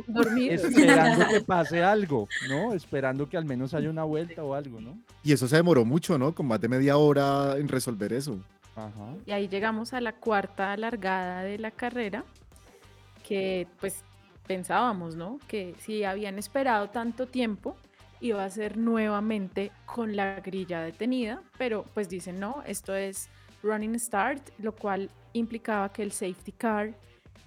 Esperando 0.49 1.27
que 1.29 1.41
pase 1.47 1.81
algo, 1.81 2.27
¿no? 2.49 2.73
Esperando 2.73 3.29
que 3.29 3.37
al 3.37 3.45
menos 3.45 3.73
haya 3.73 3.89
una 3.89 4.03
vuelta 4.03 4.43
o 4.43 4.53
algo, 4.53 4.81
¿no? 4.81 4.97
Y 5.23 5.31
eso 5.31 5.47
se 5.47 5.55
demoró 5.55 5.85
mucho, 5.85 6.17
¿no? 6.17 6.35
Con 6.35 6.47
más 6.47 6.59
de 6.59 6.67
media 6.67 6.97
hora 6.97 7.55
en 7.57 7.69
resolver 7.69 8.11
eso. 8.11 8.37
Ajá. 8.75 9.13
Y 9.25 9.31
ahí 9.31 9.47
llegamos 9.47 9.93
a 9.93 10.01
la 10.01 10.13
cuarta 10.13 10.75
largada 10.75 11.43
de 11.43 11.57
la 11.57 11.71
carrera, 11.71 12.25
que 13.25 13.67
pues 13.79 14.03
pensábamos, 14.45 15.15
¿no? 15.15 15.39
Que 15.47 15.73
si 15.79 16.03
habían 16.03 16.37
esperado 16.37 16.89
tanto 16.89 17.27
tiempo, 17.27 17.77
iba 18.19 18.43
a 18.43 18.49
ser 18.49 18.77
nuevamente 18.77 19.71
con 19.85 20.15
la 20.17 20.41
grilla 20.41 20.81
detenida, 20.81 21.41
pero 21.57 21.85
pues 21.93 22.09
dicen, 22.09 22.39
no, 22.39 22.61
esto 22.65 22.93
es 22.95 23.29
running 23.63 23.97
start, 23.97 24.49
lo 24.59 24.75
cual 24.75 25.09
implicaba 25.33 25.91
que 25.91 26.03
el 26.03 26.11
safety 26.11 26.51
car 26.51 26.93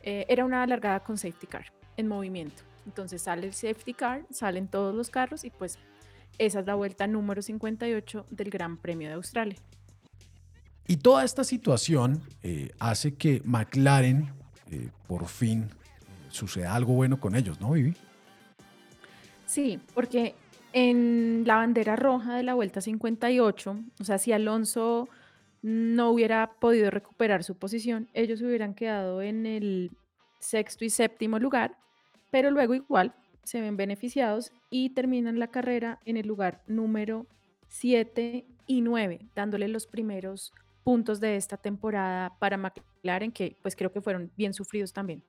eh, 0.02 0.26
era 0.28 0.44
una 0.44 0.66
largada 0.66 1.00
con 1.00 1.16
safety 1.16 1.46
car 1.46 1.66
en 1.96 2.08
movimiento. 2.08 2.62
Entonces 2.86 3.22
sale 3.22 3.46
el 3.46 3.52
safety 3.52 3.94
car, 3.94 4.26
salen 4.30 4.68
todos 4.68 4.94
los 4.94 5.10
carros 5.10 5.44
y 5.44 5.50
pues 5.50 5.78
esa 6.38 6.60
es 6.60 6.66
la 6.66 6.74
vuelta 6.74 7.06
número 7.06 7.42
58 7.42 8.26
del 8.30 8.50
Gran 8.50 8.76
Premio 8.76 9.08
de 9.08 9.14
Australia. 9.14 9.56
Y 10.88 10.98
toda 10.98 11.24
esta 11.24 11.42
situación 11.42 12.22
eh, 12.42 12.70
hace 12.78 13.14
que 13.14 13.42
McLaren 13.44 14.32
eh, 14.70 14.90
por 15.08 15.26
fin 15.26 15.68
suceda 16.28 16.74
algo 16.74 16.94
bueno 16.94 17.18
con 17.18 17.34
ellos, 17.34 17.60
¿no, 17.60 17.72
Vivi? 17.72 17.94
Sí, 19.46 19.80
porque 19.94 20.34
en 20.72 21.44
la 21.46 21.56
bandera 21.56 21.96
roja 21.96 22.36
de 22.36 22.42
la 22.42 22.54
vuelta 22.54 22.80
58, 22.80 23.76
o 24.00 24.04
sea, 24.04 24.18
si 24.18 24.32
Alonso 24.32 25.08
no 25.62 26.10
hubiera 26.10 26.52
podido 26.60 26.90
recuperar 26.90 27.44
su 27.44 27.56
posición, 27.56 28.08
ellos 28.14 28.42
hubieran 28.42 28.74
quedado 28.74 29.22
en 29.22 29.46
el 29.46 29.90
sexto 30.38 30.84
y 30.84 30.90
séptimo 30.90 31.38
lugar, 31.38 31.76
pero 32.30 32.50
luego 32.50 32.74
igual 32.74 33.14
se 33.42 33.60
ven 33.60 33.76
beneficiados 33.76 34.52
y 34.70 34.90
terminan 34.90 35.38
la 35.38 35.48
carrera 35.48 36.00
en 36.04 36.16
el 36.16 36.26
lugar 36.26 36.62
número 36.66 37.26
7 37.68 38.44
y 38.66 38.80
9, 38.80 39.20
dándole 39.34 39.68
los 39.68 39.86
primeros 39.86 40.52
puntos 40.84 41.20
de 41.20 41.36
esta 41.36 41.56
temporada 41.56 42.36
para 42.38 42.56
McLaren, 42.56 43.32
que 43.32 43.56
pues 43.62 43.74
creo 43.74 43.92
que 43.92 44.00
fueron 44.00 44.30
bien 44.36 44.54
sufridos 44.54 44.92
también. 44.92 45.22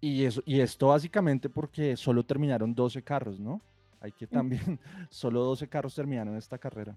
Y, 0.00 0.24
eso, 0.24 0.42
y 0.46 0.60
esto 0.60 0.88
básicamente 0.88 1.48
porque 1.48 1.96
solo 1.96 2.24
terminaron 2.24 2.74
12 2.74 3.02
carros, 3.02 3.40
¿no? 3.40 3.60
Hay 4.00 4.12
que 4.12 4.26
también, 4.26 4.78
solo 5.10 5.42
12 5.42 5.68
carros 5.68 5.94
terminaron 5.94 6.36
esta 6.36 6.58
carrera. 6.58 6.96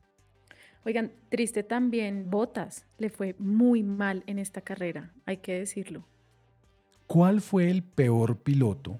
Oigan, 0.83 1.11
triste 1.29 1.61
también 1.61 2.29
Botas, 2.31 2.85
le 2.97 3.09
fue 3.11 3.35
muy 3.37 3.83
mal 3.83 4.23
en 4.25 4.39
esta 4.39 4.61
carrera, 4.61 5.13
hay 5.25 5.37
que 5.37 5.53
decirlo. 5.53 6.07
¿Cuál 7.05 7.41
fue 7.41 7.69
el 7.69 7.83
peor 7.83 8.37
piloto 8.37 8.99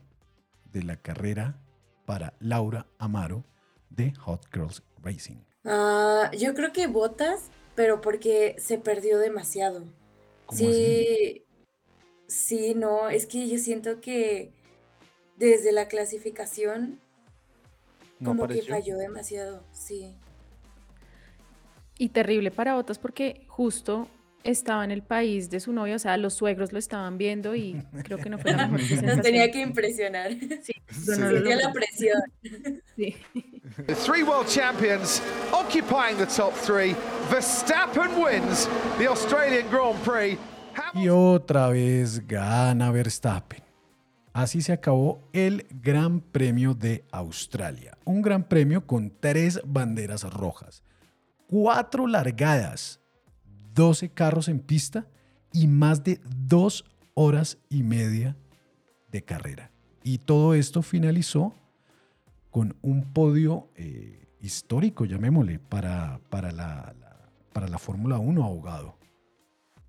de 0.72 0.84
la 0.84 0.98
carrera 0.98 1.60
para 2.06 2.34
Laura 2.40 2.86
Amaro 3.00 3.46
de 3.90 4.14
Hot 4.16 4.46
Girls 4.54 4.84
Racing? 5.02 5.38
Ah, 5.66 6.30
yo 6.38 6.54
creo 6.54 6.72
que 6.72 6.86
Botas, 6.86 7.50
pero 7.74 8.00
porque 8.00 8.56
se 8.60 8.78
perdió 8.78 9.18
demasiado. 9.18 9.86
¿Cómo 10.46 10.60
Sí, 10.60 11.46
sí, 12.28 12.76
no, 12.76 13.10
es 13.10 13.26
que 13.26 13.48
yo 13.48 13.58
siento 13.58 14.02
que 14.02 14.52
desde 15.38 15.72
la 15.72 15.88
clasificación 15.88 17.00
No 18.20 18.32
como 18.32 18.48
que 18.48 18.62
falló 18.62 18.98
demasiado, 18.98 19.64
sí. 19.72 20.16
Y 22.02 22.10
terrible 22.10 22.50
para 22.50 22.74
Botas 22.74 22.98
porque 22.98 23.46
justo 23.48 24.08
estaba 24.44 24.84
en 24.84 24.90
el 24.90 25.04
país 25.04 25.52
de 25.52 25.60
su 25.60 25.72
novia, 25.72 25.98
o 25.98 26.00
sea, 26.00 26.18
los 26.18 26.34
suegros 26.34 26.74
lo 26.74 26.80
estaban 26.80 27.20
viendo 27.20 27.54
y 27.54 27.80
creo 28.04 28.18
que 28.18 28.28
no 28.28 28.40
fue 28.40 28.54
la 28.54 28.68
mejor 28.68 29.04
Nos 29.04 29.22
tenía 29.22 29.52
que 29.52 29.62
impresionar. 29.62 30.32
Sí, 30.32 30.74
no 31.08 31.30
sintió 31.30 31.56
la 31.58 31.72
presión. 31.72 32.24
Sí. 32.96 33.16
The 33.86 33.94
three 33.94 34.24
world 34.24 34.48
champions 34.48 35.22
occupying 35.54 36.18
the 36.18 36.26
top 36.26 36.54
three. 36.56 36.96
Verstappen 37.30 38.10
wins 38.18 38.68
the 38.98 39.08
Australian 39.08 39.70
Grand 39.70 40.00
Prix. 40.04 40.40
Y 40.96 41.08
otra 41.08 41.70
vez 41.70 42.26
gana 42.28 42.90
Verstappen. 42.90 43.62
Así 44.34 44.64
se 44.64 44.74
acabó 44.74 45.30
el 45.34 45.68
Gran 45.70 46.20
Premio 46.20 46.74
de 46.74 47.06
Australia. 47.12 47.96
Un 48.06 48.24
gran 48.24 48.44
premio 48.50 48.88
con 48.88 49.14
tres 49.20 49.62
banderas 49.64 50.24
rojas, 50.24 50.84
cuatro 51.52 52.08
largadas, 52.08 53.02
12 53.74 54.10
carros 54.12 54.48
en 54.48 54.62
pista 54.62 55.06
y 55.52 55.68
más 55.68 56.02
de 56.02 56.22
dos 56.48 56.86
horas 57.14 57.58
y 57.70 57.84
media 57.84 58.38
de 59.12 59.22
carrera. 59.24 59.70
Y 60.02 60.20
todo 60.20 60.54
esto 60.54 60.82
finalizó 60.82 61.54
con 62.52 62.78
un 62.82 63.12
podio 63.12 63.68
eh, 63.76 64.30
histórico, 64.40 65.04
llamémosle, 65.04 65.60
para, 65.60 66.22
para 66.30 66.52
la, 66.52 66.96
para 67.52 67.68
la 67.68 67.78
Fórmula 67.78 68.18
1 68.18 68.44
abogado. 68.46 68.98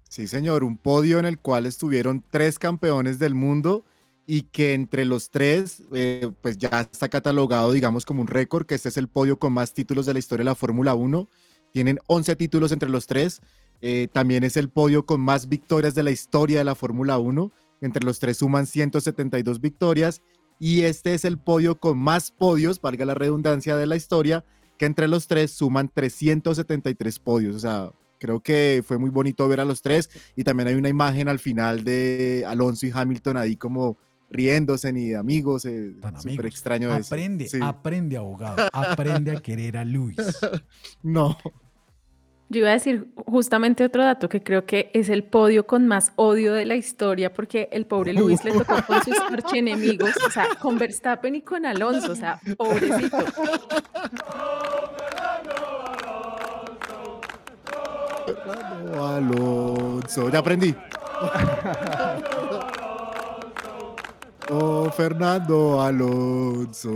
Sí, 0.08 0.26
señor, 0.26 0.64
un 0.64 0.76
podio 0.76 1.20
en 1.20 1.26
el 1.26 1.38
cual 1.38 1.66
estuvieron 1.66 2.24
tres 2.28 2.58
campeones 2.58 3.20
del 3.20 3.36
mundo 3.36 3.84
y 4.26 4.42
que 4.42 4.74
entre 4.74 5.04
los 5.04 5.30
tres, 5.30 5.84
eh, 5.92 6.28
pues 6.40 6.58
ya 6.58 6.88
está 6.92 7.08
catalogado, 7.08 7.70
digamos, 7.70 8.04
como 8.04 8.20
un 8.22 8.26
récord, 8.26 8.66
que 8.66 8.74
este 8.74 8.88
es 8.88 8.96
el 8.96 9.06
podio 9.06 9.38
con 9.38 9.52
más 9.52 9.72
títulos 9.72 10.06
de 10.06 10.12
la 10.12 10.18
historia 10.18 10.42
de 10.42 10.50
la 10.50 10.54
Fórmula 10.56 10.94
1. 10.94 11.28
Tienen 11.72 11.98
11 12.06 12.36
títulos 12.36 12.72
entre 12.72 12.88
los 12.88 13.06
tres. 13.06 13.40
Eh, 13.80 14.08
también 14.12 14.44
es 14.44 14.56
el 14.56 14.68
podio 14.68 15.06
con 15.06 15.20
más 15.20 15.48
victorias 15.48 15.94
de 15.94 16.02
la 16.02 16.10
historia 16.10 16.58
de 16.58 16.64
la 16.64 16.74
Fórmula 16.74 17.18
1. 17.18 17.50
Entre 17.80 18.04
los 18.04 18.18
tres 18.20 18.36
suman 18.38 18.66
172 18.66 19.60
victorias. 19.60 20.22
Y 20.58 20.82
este 20.82 21.14
es 21.14 21.24
el 21.24 21.38
podio 21.38 21.80
con 21.80 21.98
más 21.98 22.30
podios, 22.30 22.80
valga 22.80 23.04
la 23.04 23.14
redundancia, 23.14 23.76
de 23.76 23.86
la 23.86 23.96
historia, 23.96 24.44
que 24.78 24.86
entre 24.86 25.08
los 25.08 25.26
tres 25.26 25.50
suman 25.50 25.90
373 25.92 27.18
podios. 27.18 27.56
O 27.56 27.58
sea, 27.58 27.90
creo 28.20 28.40
que 28.40 28.84
fue 28.86 28.98
muy 28.98 29.10
bonito 29.10 29.48
ver 29.48 29.58
a 29.58 29.64
los 29.64 29.82
tres. 29.82 30.08
Y 30.36 30.44
también 30.44 30.68
hay 30.68 30.74
una 30.76 30.88
imagen 30.88 31.28
al 31.28 31.40
final 31.40 31.82
de 31.82 32.44
Alonso 32.46 32.86
y 32.86 32.92
Hamilton 32.94 33.36
ahí 33.38 33.56
como 33.56 33.96
riéndose 34.30 34.92
ni 34.92 35.08
de 35.08 35.16
amigos. 35.16 35.64
eh, 35.64 35.94
Súper 36.20 36.46
extraño 36.46 36.94
eso. 36.96 37.12
Aprende, 37.14 37.48
Sí. 37.48 37.58
aprende, 37.60 38.16
abogado. 38.16 38.68
Aprende 38.72 39.32
a 39.36 39.40
querer 39.40 39.76
a 39.76 39.84
Luis. 39.84 40.16
No. 41.02 41.36
Yo 42.52 42.58
iba 42.58 42.68
a 42.68 42.72
decir 42.72 43.08
justamente 43.24 43.82
otro 43.82 44.04
dato 44.04 44.28
que 44.28 44.42
creo 44.42 44.66
que 44.66 44.90
es 44.92 45.08
el 45.08 45.24
podio 45.24 45.66
con 45.66 45.86
más 45.86 46.12
odio 46.16 46.52
de 46.52 46.66
la 46.66 46.74
historia 46.74 47.32
porque 47.32 47.70
el 47.72 47.86
pobre 47.86 48.12
Luis 48.12 48.44
le 48.44 48.52
tocó 48.52 48.76
con 48.86 49.02
sus 49.02 49.18
archienemigos, 49.18 50.10
o 50.26 50.30
sea, 50.30 50.48
con 50.60 50.76
Verstappen 50.76 51.34
y 51.34 51.40
con 51.40 51.64
Alonso, 51.64 52.12
o 52.12 52.14
sea, 52.14 52.38
pobrecito. 52.58 53.16
Fernando 58.26 59.06
Alonso. 59.06 60.28
Ya 60.28 60.38
aprendí. 60.40 60.74
Oh, 64.50 64.90
Fernando 64.90 65.80
Alonso. 65.80 66.92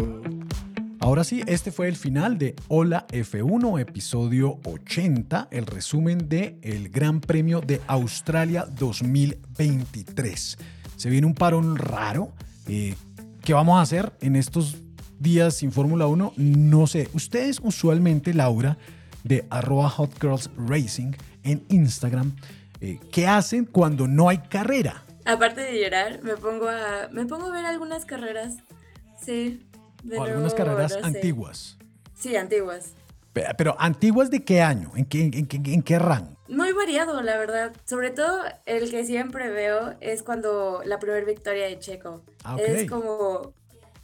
Ahora 1.06 1.22
sí, 1.22 1.44
este 1.46 1.70
fue 1.70 1.86
el 1.86 1.94
final 1.94 2.36
de 2.36 2.56
Hola 2.66 3.06
F1, 3.06 3.80
episodio 3.80 4.58
80, 4.64 5.46
el 5.52 5.64
resumen 5.64 6.28
de 6.28 6.58
el 6.62 6.88
Gran 6.88 7.20
Premio 7.20 7.60
de 7.60 7.80
Australia 7.86 8.66
2023. 8.68 10.58
Se 10.96 11.08
viene 11.08 11.28
un 11.28 11.34
parón 11.36 11.76
raro. 11.76 12.32
eh, 12.66 12.96
¿Qué 13.44 13.54
vamos 13.54 13.78
a 13.78 13.82
hacer 13.82 14.14
en 14.20 14.34
estos 14.34 14.78
días 15.20 15.54
sin 15.54 15.70
Fórmula 15.70 16.08
1? 16.08 16.32
No 16.38 16.88
sé. 16.88 17.08
Ustedes 17.12 17.60
usualmente, 17.62 18.34
Laura, 18.34 18.76
de 19.22 19.46
arroba 19.48 19.88
Hot 19.88 20.10
Girls 20.20 20.50
Racing 20.56 21.12
en 21.44 21.64
Instagram, 21.68 22.34
eh, 22.80 22.98
¿qué 23.12 23.28
hacen 23.28 23.64
cuando 23.64 24.08
no 24.08 24.28
hay 24.28 24.38
carrera? 24.38 25.04
Aparte 25.24 25.60
de 25.60 25.80
llorar, 25.80 26.20
me 26.24 26.36
pongo 26.36 26.68
a 26.68 27.08
me 27.12 27.26
pongo 27.26 27.46
a 27.46 27.52
ver 27.52 27.64
algunas 27.64 28.04
carreras. 28.04 28.56
Sí. 29.24 29.65
O 30.16 30.22
algunas 30.22 30.54
carreras 30.54 30.92
no 30.94 31.00
sé. 31.00 31.06
antiguas. 31.06 31.78
Sí, 32.14 32.36
antiguas. 32.36 32.92
Pe- 33.32 33.46
Pero 33.58 33.76
antiguas 33.78 34.30
de 34.30 34.44
qué 34.44 34.62
año? 34.62 34.90
¿En 34.96 35.04
qué, 35.06 35.24
en 35.24 35.46
qué, 35.46 35.56
en 35.74 35.82
qué 35.82 35.98
rango? 35.98 36.36
Muy 36.48 36.72
variado, 36.72 37.20
la 37.22 37.36
verdad. 37.38 37.72
Sobre 37.84 38.10
todo 38.10 38.40
el 38.66 38.90
que 38.90 39.04
siempre 39.04 39.50
veo 39.50 39.94
es 40.00 40.22
cuando 40.22 40.80
la 40.84 40.98
primera 40.98 41.24
victoria 41.24 41.66
de 41.66 41.78
Checo. 41.78 42.22
Ah, 42.44 42.54
ok. 42.54 42.60
Es 42.62 42.90
como, 42.90 43.52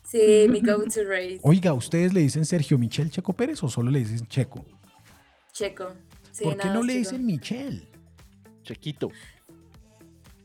sí, 0.04 0.46
mi 0.50 0.60
go-to 0.60 1.04
race. 1.04 1.38
Oiga, 1.42 1.72
¿ustedes 1.72 2.12
le 2.12 2.20
dicen 2.20 2.44
Sergio 2.44 2.76
Michel 2.78 3.10
Checo 3.10 3.32
Pérez 3.32 3.62
o 3.62 3.68
solo 3.68 3.90
le 3.90 4.00
dicen 4.00 4.26
Checo? 4.26 4.64
Checo. 5.52 5.92
Sí, 6.32 6.44
¿Por 6.44 6.56
qué 6.56 6.68
no 6.68 6.82
le 6.82 6.94
Checo. 6.94 6.98
dicen 6.98 7.26
Michel? 7.26 7.88
Chequito. 8.64 9.10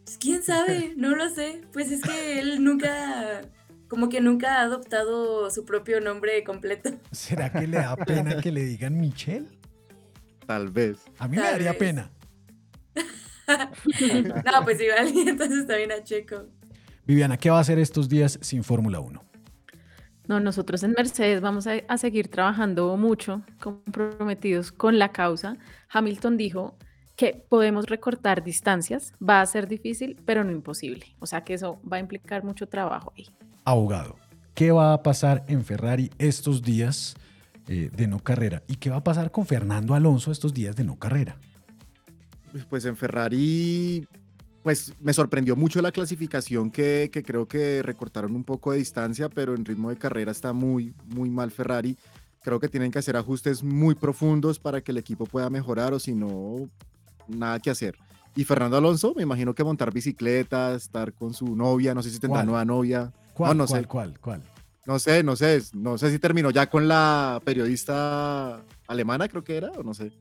Pues, 0.03 0.17
¿Quién 0.17 0.43
sabe? 0.43 0.93
No 0.97 1.15
lo 1.15 1.29
sé. 1.29 1.61
Pues 1.73 1.91
es 1.91 2.01
que 2.01 2.39
él 2.39 2.63
nunca, 2.63 3.41
como 3.87 4.09
que 4.09 4.21
nunca 4.21 4.59
ha 4.59 4.61
adoptado 4.61 5.49
su 5.49 5.65
propio 5.65 6.01
nombre 6.01 6.43
completo. 6.43 6.91
¿Será 7.11 7.51
que 7.51 7.67
le 7.67 7.77
da 7.77 7.95
pena 7.95 8.41
que 8.41 8.51
le 8.51 8.63
digan 8.63 8.99
Michel? 8.99 9.47
Tal 10.45 10.69
vez. 10.69 10.99
A 11.17 11.27
mí 11.27 11.37
me 11.37 11.43
daría 11.43 11.71
vez. 11.71 11.79
pena. 11.79 12.11
no, 13.47 14.63
pues 14.63 14.81
igual, 14.81 15.11
entonces 15.27 15.67
también 15.67 15.91
a 15.91 16.03
Checo. 16.03 16.45
Viviana, 17.05 17.37
¿qué 17.37 17.49
va 17.49 17.57
a 17.57 17.61
hacer 17.61 17.79
estos 17.79 18.09
días 18.09 18.37
sin 18.41 18.63
Fórmula 18.63 18.99
1? 18.99 19.23
No, 20.27 20.39
nosotros 20.41 20.83
en 20.83 20.91
Mercedes 20.91 21.39
vamos 21.39 21.67
a, 21.67 21.75
a, 21.87 21.97
seguir 21.97 22.27
trabajando 22.27 22.97
mucho, 22.97 23.43
comprometidos 23.61 24.73
con 24.73 24.99
la 24.99 25.13
causa. 25.13 25.57
Hamilton 25.89 26.35
dijo 26.35 26.77
que 27.17 27.43
podemos 27.49 27.87
recortar 27.87 28.43
distancias, 28.43 29.11
va 29.27 29.41
a 29.41 29.45
ser 29.45 29.67
difícil, 29.67 30.21
pero 30.23 30.43
no 30.43 30.51
imposible. 30.51 31.07
O 31.19 31.25
sea 31.25 31.43
que 31.43 31.55
eso 31.55 31.81
va 31.91 31.97
a 31.97 31.99
implicar 31.99 32.43
mucho 32.43 32.67
trabajo 32.67 33.11
ahí. 33.17 33.25
Abogado, 33.65 34.15
¿qué 34.53 34.71
va 34.71 34.93
a 34.93 35.01
pasar 35.01 35.43
en 35.47 35.65
Ferrari 35.65 36.11
estos 36.19 36.61
días 36.61 37.15
eh, 37.67 37.89
de 37.91 38.07
no 38.07 38.19
carrera? 38.19 38.63
¿Y 38.67 38.75
qué 38.75 38.91
va 38.91 38.97
a 38.97 39.03
pasar 39.03 39.31
con 39.31 39.47
Fernando 39.47 39.95
Alonso 39.95 40.31
estos 40.31 40.53
días 40.53 40.75
de 40.75 40.83
no 40.83 40.97
carrera? 40.97 41.37
Pues 42.69 42.85
en 42.85 42.95
Ferrari 42.95 44.07
pues 44.61 44.93
me 44.99 45.13
sorprendió 45.13 45.55
mucho 45.55 45.81
la 45.81 45.93
clasificación 45.93 46.69
que, 46.69 47.09
que, 47.11 47.23
creo 47.23 47.47
que 47.47 47.81
recortaron 47.81 48.35
un 48.35 48.43
poco 48.43 48.73
de 48.73 48.79
distancia, 48.79 49.29
pero 49.29 49.55
en 49.55 49.63
ritmo 49.63 49.89
de 49.89 49.95
carrera 49.95 50.31
está 50.31 50.51
muy, 50.51 50.93
muy 51.05 51.29
mal 51.29 51.51
Ferrari. 51.51 51.97
Creo 52.43 52.59
que 52.59 52.67
tienen 52.67 52.91
que 52.91 52.99
hacer 52.99 53.15
ajustes 53.15 53.63
muy 53.63 53.95
profundos 53.95 54.59
para 54.59 54.81
que 54.81 54.91
el 54.91 54.97
equipo 54.97 55.25
pueda 55.25 55.49
mejorar 55.49 55.93
o 55.93 55.99
si 55.99 56.13
no, 56.13 56.69
nada 57.27 57.59
que 57.59 57.69
hacer. 57.69 57.97
Y 58.35 58.43
Fernando 58.43 58.77
Alonso, 58.77 59.13
me 59.15 59.23
imagino 59.23 59.55
que 59.55 59.63
montar 59.63 59.91
bicicleta, 59.91 60.75
estar 60.75 61.13
con 61.13 61.33
su 61.33 61.55
novia, 61.55 61.95
no 61.95 62.03
sé 62.03 62.11
si 62.11 62.19
tendrá 62.19 62.43
nueva 62.43 62.63
novia. 62.65 63.11
¿Cuál, 63.33 63.57
no, 63.57 63.65
cuál, 63.65 63.81
sé. 63.81 63.87
cuál, 63.87 64.19
cuál? 64.19 64.41
No 64.85 64.99
sé, 64.99 65.23
no 65.23 65.35
sé, 65.35 65.61
no 65.73 65.97
sé 65.97 66.11
si 66.11 66.19
terminó 66.19 66.49
ya 66.49 66.69
con 66.69 66.87
la 66.87 67.41
periodista 67.43 68.63
alemana, 68.87 69.27
creo 69.27 69.43
que 69.43 69.57
era, 69.57 69.71
o 69.71 69.83
no 69.83 69.93
sé. 69.93 70.11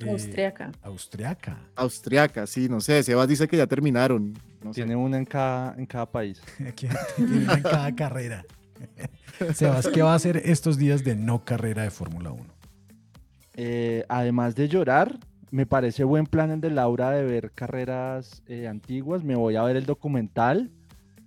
Eh, 0.00 0.10
Austriaca. 0.10 0.72
Austriaca. 0.82 1.58
Austriaca, 1.74 2.46
sí, 2.46 2.68
no 2.68 2.80
sé. 2.80 3.02
Sebas 3.02 3.28
dice 3.28 3.48
que 3.48 3.56
ya 3.56 3.66
terminaron. 3.66 4.34
No 4.62 4.70
Tiene 4.70 4.96
una 4.96 5.18
en 5.18 5.24
cada, 5.24 5.74
en 5.76 5.86
cada 5.86 6.06
país. 6.06 6.40
Tiene 6.76 7.38
una 7.44 7.54
en 7.54 7.62
cada 7.62 7.94
carrera. 7.94 8.44
Sebas, 9.54 9.88
¿qué 9.88 10.02
va 10.02 10.12
a 10.12 10.16
hacer 10.16 10.36
estos 10.44 10.78
días 10.78 11.04
de 11.04 11.16
no 11.16 11.44
carrera 11.44 11.82
de 11.82 11.90
Fórmula 11.90 12.30
1? 12.30 12.44
Eh, 13.56 14.04
además 14.08 14.54
de 14.54 14.68
llorar, 14.68 15.18
me 15.50 15.66
parece 15.66 16.04
buen 16.04 16.26
plan 16.26 16.50
el 16.50 16.60
de 16.60 16.70
Laura 16.70 17.10
de 17.10 17.24
ver 17.24 17.52
carreras 17.52 18.42
eh, 18.46 18.66
antiguas. 18.68 19.24
Me 19.24 19.34
voy 19.36 19.56
a 19.56 19.62
ver 19.62 19.76
el 19.76 19.86
documental. 19.86 20.70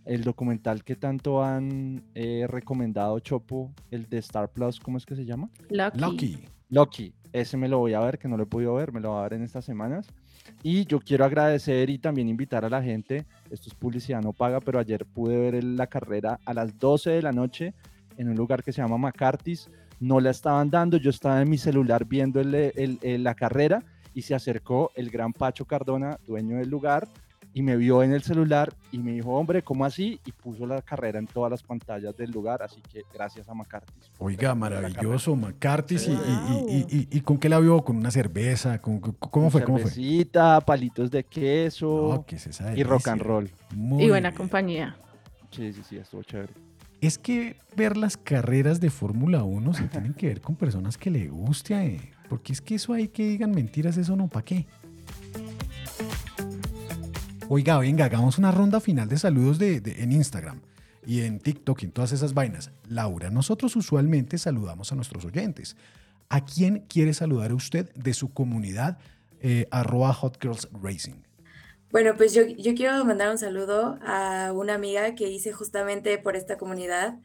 El 0.04 0.24
documental 0.24 0.84
que 0.84 0.96
tanto 0.96 1.44
han 1.44 2.04
eh, 2.16 2.46
recomendado 2.48 3.20
Chopo, 3.20 3.72
el 3.92 4.10
de 4.10 4.18
Star 4.18 4.50
Plus, 4.50 4.80
¿cómo 4.80 4.98
es 4.98 5.06
que 5.06 5.16
se 5.16 5.26
llama? 5.26 5.50
Lucky. 5.70 6.00
Lucky. 6.00 6.40
Loki, 6.70 7.14
ese 7.34 7.56
me 7.56 7.68
lo 7.68 7.78
voy 7.78 7.94
a 7.94 8.00
ver, 8.00 8.18
que 8.18 8.28
no 8.28 8.36
lo 8.36 8.44
he 8.44 8.48
podido 8.48 8.74
ver, 8.76 8.92
me 8.92 9.00
lo 9.00 9.10
voy 9.12 9.20
a 9.20 9.24
ver 9.24 9.34
en 9.34 9.44
estas 9.44 9.64
semanas. 9.64 10.08
Y 10.64 10.86
yo 10.86 11.00
quiero 11.00 11.24
agradecer 11.24 11.90
y 11.92 12.00
también 12.00 12.30
invitar 12.30 12.66
a 12.66 12.70
la 12.70 12.82
gente, 12.82 13.26
esto 13.52 13.70
es 13.70 13.76
publicidad 13.76 14.22
no 14.24 14.34
paga, 14.34 14.60
pero 14.60 14.80
ayer 14.80 15.06
pude 15.06 15.38
ver 15.52 15.64
la 15.64 15.86
carrera 15.86 16.40
a 16.46 16.54
las 16.56 16.80
12 16.80 17.12
de 17.12 17.22
la 17.22 17.32
noche 17.32 17.76
en 18.18 18.28
un 18.30 18.36
lugar 18.36 18.64
que 18.64 18.72
se 18.72 18.82
llama 18.82 18.98
McCarthy's. 18.98 19.70
No 20.00 20.20
la 20.20 20.32
estaban 20.32 20.72
dando, 20.72 20.98
yo 20.98 21.12
estaba 21.12 21.42
en 21.44 21.50
mi 21.50 21.60
celular 21.60 22.06
viendo 22.06 22.40
el- 22.42 22.56
el- 22.56 22.98
el- 23.04 23.24
la 23.24 23.36
carrera 23.36 23.84
y 24.14 24.22
se 24.24 24.36
acercó 24.36 24.92
el 24.96 25.10
gran 25.10 25.34
Pacho 25.34 25.66
Cardona, 25.66 26.18
dueño 26.28 26.58
del 26.58 26.70
lugar, 26.70 27.08
y 27.54 27.64
me 27.64 27.76
vio 27.76 28.02
en 28.02 28.14
el 28.14 28.24
celular 28.24 28.74
y 28.94 29.00
me 29.00 29.12
dijo, 29.12 29.32
hombre, 29.34 29.62
¿cómo 29.62 29.84
así? 29.84 30.22
Y 30.26 30.32
puso 30.32 30.66
la 30.66 30.82
carrera 30.82 31.20
en 31.20 31.28
todas 31.28 31.52
las 31.52 31.62
pantallas 31.62 32.16
del 32.16 32.32
lugar, 32.32 32.64
así 32.64 32.82
que 32.82 33.02
gracias 33.14 33.50
a 33.50 33.54
McCarthy's. 33.54 34.10
Oiga, 34.20 34.56
maravilloso, 34.56 35.36
McCarthy. 35.36 35.96
¿Y, 35.96 36.12
y, 36.12 36.86
y, 36.90 36.98
y, 36.98 37.18
y 37.18 37.22
con 37.22 37.38
qué 37.38 37.50
la 37.50 37.60
vio? 37.60 37.82
¿Con 37.84 37.98
una 37.98 38.10
cerveza? 38.10 38.80
¿Con, 38.82 39.00
¿Cómo 39.02 39.50
fue? 39.50 39.66
¿Cómo 39.66 39.80
fue? 39.80 39.92
Cervecita, 39.92 40.62
palitos 40.62 41.12
de 41.12 41.26
queso 41.26 42.14
No, 42.14 42.26
¿qué 42.26 42.38
es 42.38 42.48
esa 42.48 42.74
y 42.78 42.84
rock 42.84 43.10
and 43.10 43.22
roll. 43.22 43.52
Muy 43.76 44.06
Y 44.06 44.10
buena 44.10 44.30
bien. 44.30 44.38
compañía. 44.38 44.96
Sí, 45.52 45.74
sí, 45.74 45.82
sí, 45.90 45.98
estuvo 45.98 46.24
chévere. 46.24 46.54
Es 47.02 47.18
que 47.18 47.58
ver 47.76 47.98
las 47.98 48.16
carreras 48.16 48.80
de 48.80 48.90
Fórmula 48.92 49.44
1 49.44 49.74
se 49.74 49.88
tienen 49.90 50.14
que 50.14 50.28
ver 50.28 50.40
con 50.40 50.56
personas 50.56 50.98
que 50.98 51.10
le 51.10 51.28
guste, 51.28 51.74
eh, 51.76 52.12
porque 52.32 52.54
es 52.54 52.62
que 52.62 52.76
eso 52.76 52.94
hay 52.94 53.10
que 53.10 53.28
digan 53.28 53.52
mentiras, 53.52 53.98
eso 53.98 54.16
no, 54.16 54.30
¿para 54.30 54.46
qué? 54.46 54.66
Oiga, 57.50 57.78
venga, 57.78 58.06
hagamos 58.06 58.38
una 58.38 58.54
ronda 58.54 58.80
final 58.80 59.10
de 59.10 59.18
saludos 59.18 59.60
en 59.60 60.14
Instagram 60.14 60.62
y 61.06 61.24
en 61.24 61.42
TikTok 61.42 61.82
y 61.82 61.86
en 61.88 61.92
todas 61.92 62.14
esas 62.14 62.34
vainas. 62.34 62.72
Laura, 62.88 63.30
nosotros 63.32 63.76
usualmente 63.76 64.38
saludamos 64.38 64.94
a 64.94 64.96
nuestros 64.96 65.26
oyentes. 65.26 65.76
¿A 66.30 66.46
quién 66.46 66.86
quiere 66.88 67.14
saludar 67.14 67.52
usted 67.52 67.94
de 67.96 68.14
su 68.14 68.32
comunidad 68.32 68.98
eh, 69.42 69.68
arroba 69.70 70.14
Hot 70.14 70.42
Girls 70.42 70.70
Racing? 70.82 71.24
Bueno, 71.92 72.14
pues 72.16 72.34
yo 72.34 72.46
quiero 72.76 73.04
mandar 73.04 73.30
un 73.30 73.40
saludo 73.40 74.00
a 74.06 74.54
una 74.54 74.76
amiga 74.76 75.16
que 75.16 75.28
hice 75.28 75.52
justamente 75.52 76.18
por 76.18 76.38
esta 76.38 76.58
comunidad 76.58 77.20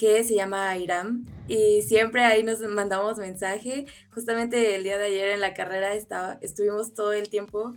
que 0.00 0.24
se 0.24 0.34
llama 0.34 0.74
Iram 0.78 1.26
y 1.46 1.82
siempre 1.82 2.24
ahí 2.24 2.42
nos 2.42 2.60
mandamos 2.60 3.18
mensaje. 3.18 3.84
Justamente 4.14 4.74
el 4.74 4.82
día 4.82 4.96
de 4.96 5.04
ayer 5.04 5.28
en 5.28 5.40
la 5.40 5.52
carrera 5.52 5.92
estaba, 5.92 6.38
estuvimos 6.40 6.94
todo 6.94 7.12
el 7.12 7.28
tiempo 7.28 7.74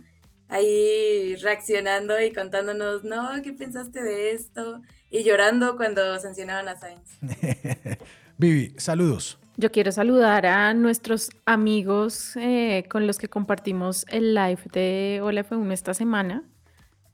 ahí 0.48 1.36
reaccionando 1.36 2.18
y 2.18 2.32
contándonos, 2.32 3.04
no, 3.04 3.28
¿qué 3.42 3.52
pensaste 3.52 4.02
de 4.02 4.32
esto? 4.32 4.80
Y 5.10 5.22
llorando 5.22 5.76
cuando 5.76 6.18
sancionaban 6.18 6.66
a 6.68 6.78
Sainz. 6.78 7.18
Vivi, 8.38 8.72
saludos. 8.78 9.38
Yo 9.58 9.70
quiero 9.70 9.92
saludar 9.92 10.46
a 10.46 10.72
nuestros 10.72 11.28
amigos 11.44 12.36
eh, 12.36 12.84
con 12.88 13.06
los 13.06 13.18
que 13.18 13.28
compartimos 13.28 14.06
el 14.08 14.34
live 14.34 14.62
de 14.72 15.20
Hola 15.22 15.46
F1 15.46 15.72
esta 15.72 15.92
semana, 15.92 16.42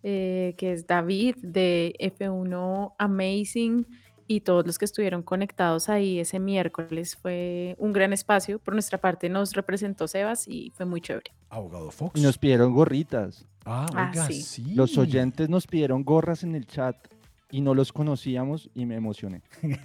eh, 0.04 0.54
que 0.56 0.72
es 0.72 0.86
David 0.86 1.34
de 1.42 1.96
F1 1.98 2.94
Amazing 2.96 3.86
y 4.31 4.43
todos 4.43 4.64
los 4.64 4.78
que 4.78 4.85
estuvieron 4.85 5.24
conectados 5.24 5.89
ahí 5.89 6.20
ese 6.20 6.39
miércoles. 6.39 7.16
Fue 7.16 7.74
un 7.81 7.93
gran 7.93 8.12
espacio. 8.12 8.61
Por 8.61 8.74
nuestra 8.74 8.97
parte 8.97 9.28
nos 9.28 9.55
representó 9.55 10.07
Sebas 10.07 10.47
y 10.47 10.70
fue 10.76 10.87
muy 10.87 11.01
chévere. 11.01 11.33
Abogado 11.49 11.91
Fox. 11.91 12.12
Y 12.20 12.22
nos 12.22 12.39
pidieron 12.39 12.72
gorritas. 12.72 13.45
Ah, 13.64 13.87
Ah, 13.93 14.11
oiga, 14.12 14.26
sí. 14.28 14.41
sí. 14.41 14.74
Los 14.76 14.97
oyentes 14.99 15.49
nos 15.49 15.66
pidieron 15.66 16.05
gorras 16.05 16.45
en 16.45 16.55
el 16.55 16.64
chat 16.64 16.97
y 17.51 17.61
no 17.61 17.74
los 17.74 17.93
conocíamos 17.93 18.70
y 18.72 18.87
me 18.87 18.95
emocioné. 18.95 19.43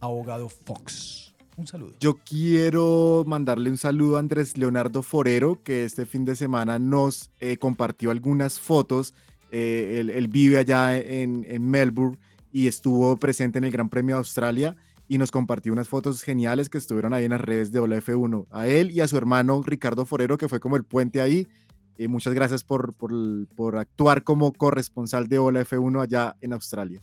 Abogado 0.00 0.48
Fox. 0.48 1.34
Un 1.56 1.66
saludo. 1.66 1.94
Yo 1.98 2.18
quiero 2.18 3.24
mandarle 3.26 3.68
un 3.68 3.78
saludo 3.78 4.14
a 4.14 4.20
Andrés 4.20 4.56
Leonardo 4.56 5.02
Forero, 5.02 5.60
que 5.64 5.84
este 5.84 6.06
fin 6.06 6.24
de 6.24 6.36
semana 6.36 6.78
nos 6.78 7.30
eh, 7.40 7.56
compartió 7.56 8.12
algunas 8.12 8.60
fotos. 8.60 9.12
Eh, 9.50 9.96
él, 9.98 10.10
él 10.10 10.28
vive 10.28 10.58
allá 10.58 10.96
en, 10.96 11.44
en 11.48 11.68
Melbourne 11.68 12.16
y 12.52 12.66
estuvo 12.66 13.16
presente 13.16 13.58
en 13.58 13.64
el 13.64 13.70
Gran 13.70 13.88
Premio 13.88 14.16
de 14.16 14.20
Australia 14.20 14.76
y 15.08 15.18
nos 15.18 15.30
compartió 15.30 15.72
unas 15.72 15.88
fotos 15.88 16.22
geniales 16.22 16.68
que 16.68 16.78
estuvieron 16.78 17.14
ahí 17.14 17.24
en 17.24 17.30
las 17.30 17.40
redes 17.40 17.72
de 17.72 17.78
Hola 17.80 17.96
F1. 17.96 18.46
A 18.50 18.66
él 18.66 18.90
y 18.90 19.00
a 19.00 19.08
su 19.08 19.16
hermano 19.16 19.62
Ricardo 19.62 20.04
Forero, 20.04 20.36
que 20.36 20.48
fue 20.48 20.60
como 20.60 20.76
el 20.76 20.84
puente 20.84 21.20
ahí. 21.20 21.48
Eh, 21.96 22.08
muchas 22.08 22.34
gracias 22.34 22.62
por, 22.62 22.92
por, 22.94 23.12
por 23.56 23.76
actuar 23.76 24.22
como 24.22 24.52
corresponsal 24.52 25.28
de 25.28 25.38
Hola 25.38 25.62
F1 25.62 26.02
allá 26.02 26.36
en 26.40 26.52
Australia. 26.52 27.02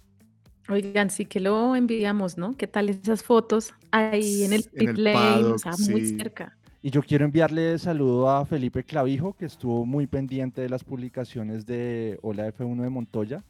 Oigan, 0.70 1.10
sí 1.10 1.26
que 1.26 1.40
lo 1.40 1.76
envidiamos, 1.76 2.38
¿no? 2.38 2.56
¿Qué 2.56 2.68
tal 2.68 2.90
esas 2.90 3.24
fotos 3.24 3.74
ahí 3.92 4.44
en 4.44 4.54
el 4.54 4.66
En 4.74 4.80
pit 4.80 4.90
el 4.90 5.04
lane? 5.04 5.44
O 5.44 5.58
sea, 5.58 5.74
muy 5.90 6.08
sí. 6.08 6.18
cerca. 6.18 6.58
Y 6.82 6.92
yo 6.92 7.02
quiero 7.02 7.26
enviarle 7.26 7.78
saludo 7.80 8.30
a 8.30 8.46
Felipe 8.46 8.84
Clavijo, 8.84 9.34
que 9.34 9.46
estuvo 9.46 9.86
muy 9.86 10.06
pendiente 10.06 10.62
de 10.62 10.70
las 10.70 10.84
publicaciones 10.84 11.66
de 11.66 12.20
Hola 12.22 12.48
F1 12.54 12.82
de 12.82 12.90
Montoya. 12.90 13.44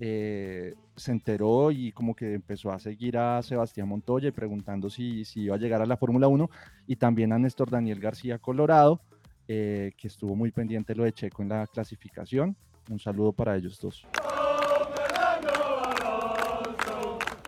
Eh, 0.00 0.74
se 0.96 1.10
enteró 1.12 1.70
y 1.72 1.92
como 1.92 2.14
que 2.14 2.34
empezó 2.34 2.70
a 2.70 2.78
seguir 2.78 3.18
a 3.18 3.42
Sebastián 3.42 3.88
Montoya 3.88 4.28
y 4.28 4.32
preguntando 4.32 4.90
si, 4.90 5.24
si 5.24 5.42
iba 5.42 5.56
a 5.56 5.58
llegar 5.58 5.82
a 5.82 5.86
la 5.86 5.96
Fórmula 5.96 6.28
1 6.28 6.48
y 6.86 6.96
también 6.96 7.32
a 7.32 7.38
Néstor 7.38 7.70
Daniel 7.70 7.98
García 7.98 8.38
Colorado, 8.38 9.00
eh, 9.48 9.92
que 9.96 10.08
estuvo 10.08 10.36
muy 10.36 10.52
pendiente 10.52 10.94
lo 10.94 11.04
de 11.04 11.12
Checo 11.12 11.42
en 11.42 11.48
la 11.48 11.66
clasificación. 11.66 12.56
Un 12.90 12.98
saludo 12.98 13.32
para 13.32 13.56
ellos 13.56 13.80
dos. 13.80 14.06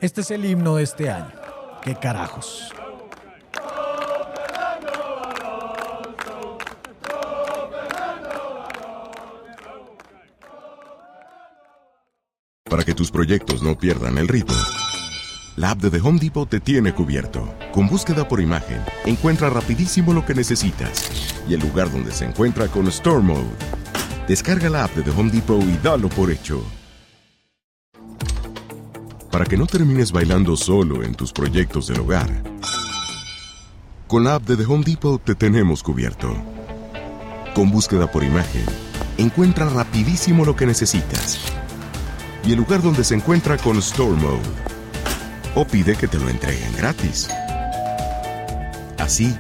Este 0.01 0.23
es 0.23 0.31
el 0.31 0.45
himno 0.45 0.77
de 0.77 0.85
este 0.85 1.11
año. 1.11 1.33
¿Qué 1.83 1.95
carajos? 1.95 2.75
Para 12.71 12.85
que 12.85 12.95
tus 12.95 13.11
proyectos 13.11 13.65
no 13.65 13.77
pierdan 13.77 14.17
el 14.17 14.29
ritmo, 14.29 14.55
la 15.57 15.73
app 15.73 15.81
de 15.81 15.91
The 15.91 16.01
Home 16.07 16.21
Depot 16.21 16.49
te 16.49 16.61
tiene 16.61 16.95
cubierto. 16.95 17.53
Con 17.73 17.89
búsqueda 17.89 18.29
por 18.29 18.41
imagen, 18.41 18.81
encuentra 19.05 19.51
rapidísimo 19.51 20.13
lo 20.13 20.25
que 20.25 20.37
necesitas 20.37 21.11
y 21.49 21.55
el 21.55 21.61
lugar 21.61 21.91
donde 21.91 22.13
se 22.13 22.27
encuentra 22.27 22.69
con 22.69 22.87
Store 22.87 23.19
Mode. 23.19 23.51
Descarga 24.29 24.71
la 24.71 24.85
app 24.85 24.95
de 24.95 25.03
The 25.03 25.11
Home 25.11 25.33
Depot 25.33 25.61
y 25.61 25.79
dalo 25.83 26.09
por 26.11 26.31
hecho. 26.31 26.65
Para 29.33 29.45
que 29.47 29.57
no 29.57 29.67
termines 29.67 30.13
bailando 30.13 30.57
solo 30.57 31.03
en 31.03 31.17
tus 31.17 31.33
proyectos 31.33 31.89
del 31.89 31.99
hogar, 31.99 32.31
con 34.07 34.23
la 34.23 34.37
app 34.37 34.45
de 34.45 34.57
The 34.57 34.67
Home 34.67 34.85
Depot 34.85 35.21
te 35.21 35.35
tenemos 35.35 35.83
cubierto. 35.83 36.33
Con 37.53 37.73
búsqueda 37.73 38.09
por 38.09 38.23
imagen, 38.23 38.65
encuentra 39.19 39.69
rapidísimo 39.69 40.45
lo 40.45 40.55
que 40.55 40.67
necesitas. 40.67 41.41
Y 42.45 42.53
el 42.53 42.59
lugar 42.59 42.83
donde 42.83 43.05
se 43.05 43.15
encuentra 43.15 43.57
con 43.59 43.79
Store 43.79 44.13
Mode. 44.13 44.41
O 45.55 45.65
pide 45.65 45.97
que 45.97 46.09
te 46.09 46.19
lo 46.19 46.29
entreguen 46.29 46.75
gratis. 46.77 47.29
Así, 48.99 49.37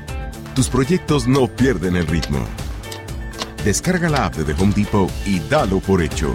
tus 0.54 0.68
proyectos 0.68 1.26
no 1.26 1.46
pierden 1.46 1.96
el 1.96 2.06
ritmo. 2.06 2.44
Descarga 3.64 4.08
la 4.08 4.26
app 4.26 4.36
de 4.36 4.52
The 4.52 4.62
Home 4.62 4.72
Depot 4.74 5.10
y 5.26 5.38
dalo 5.40 5.80
por 5.80 6.02
hecho. 6.02 6.34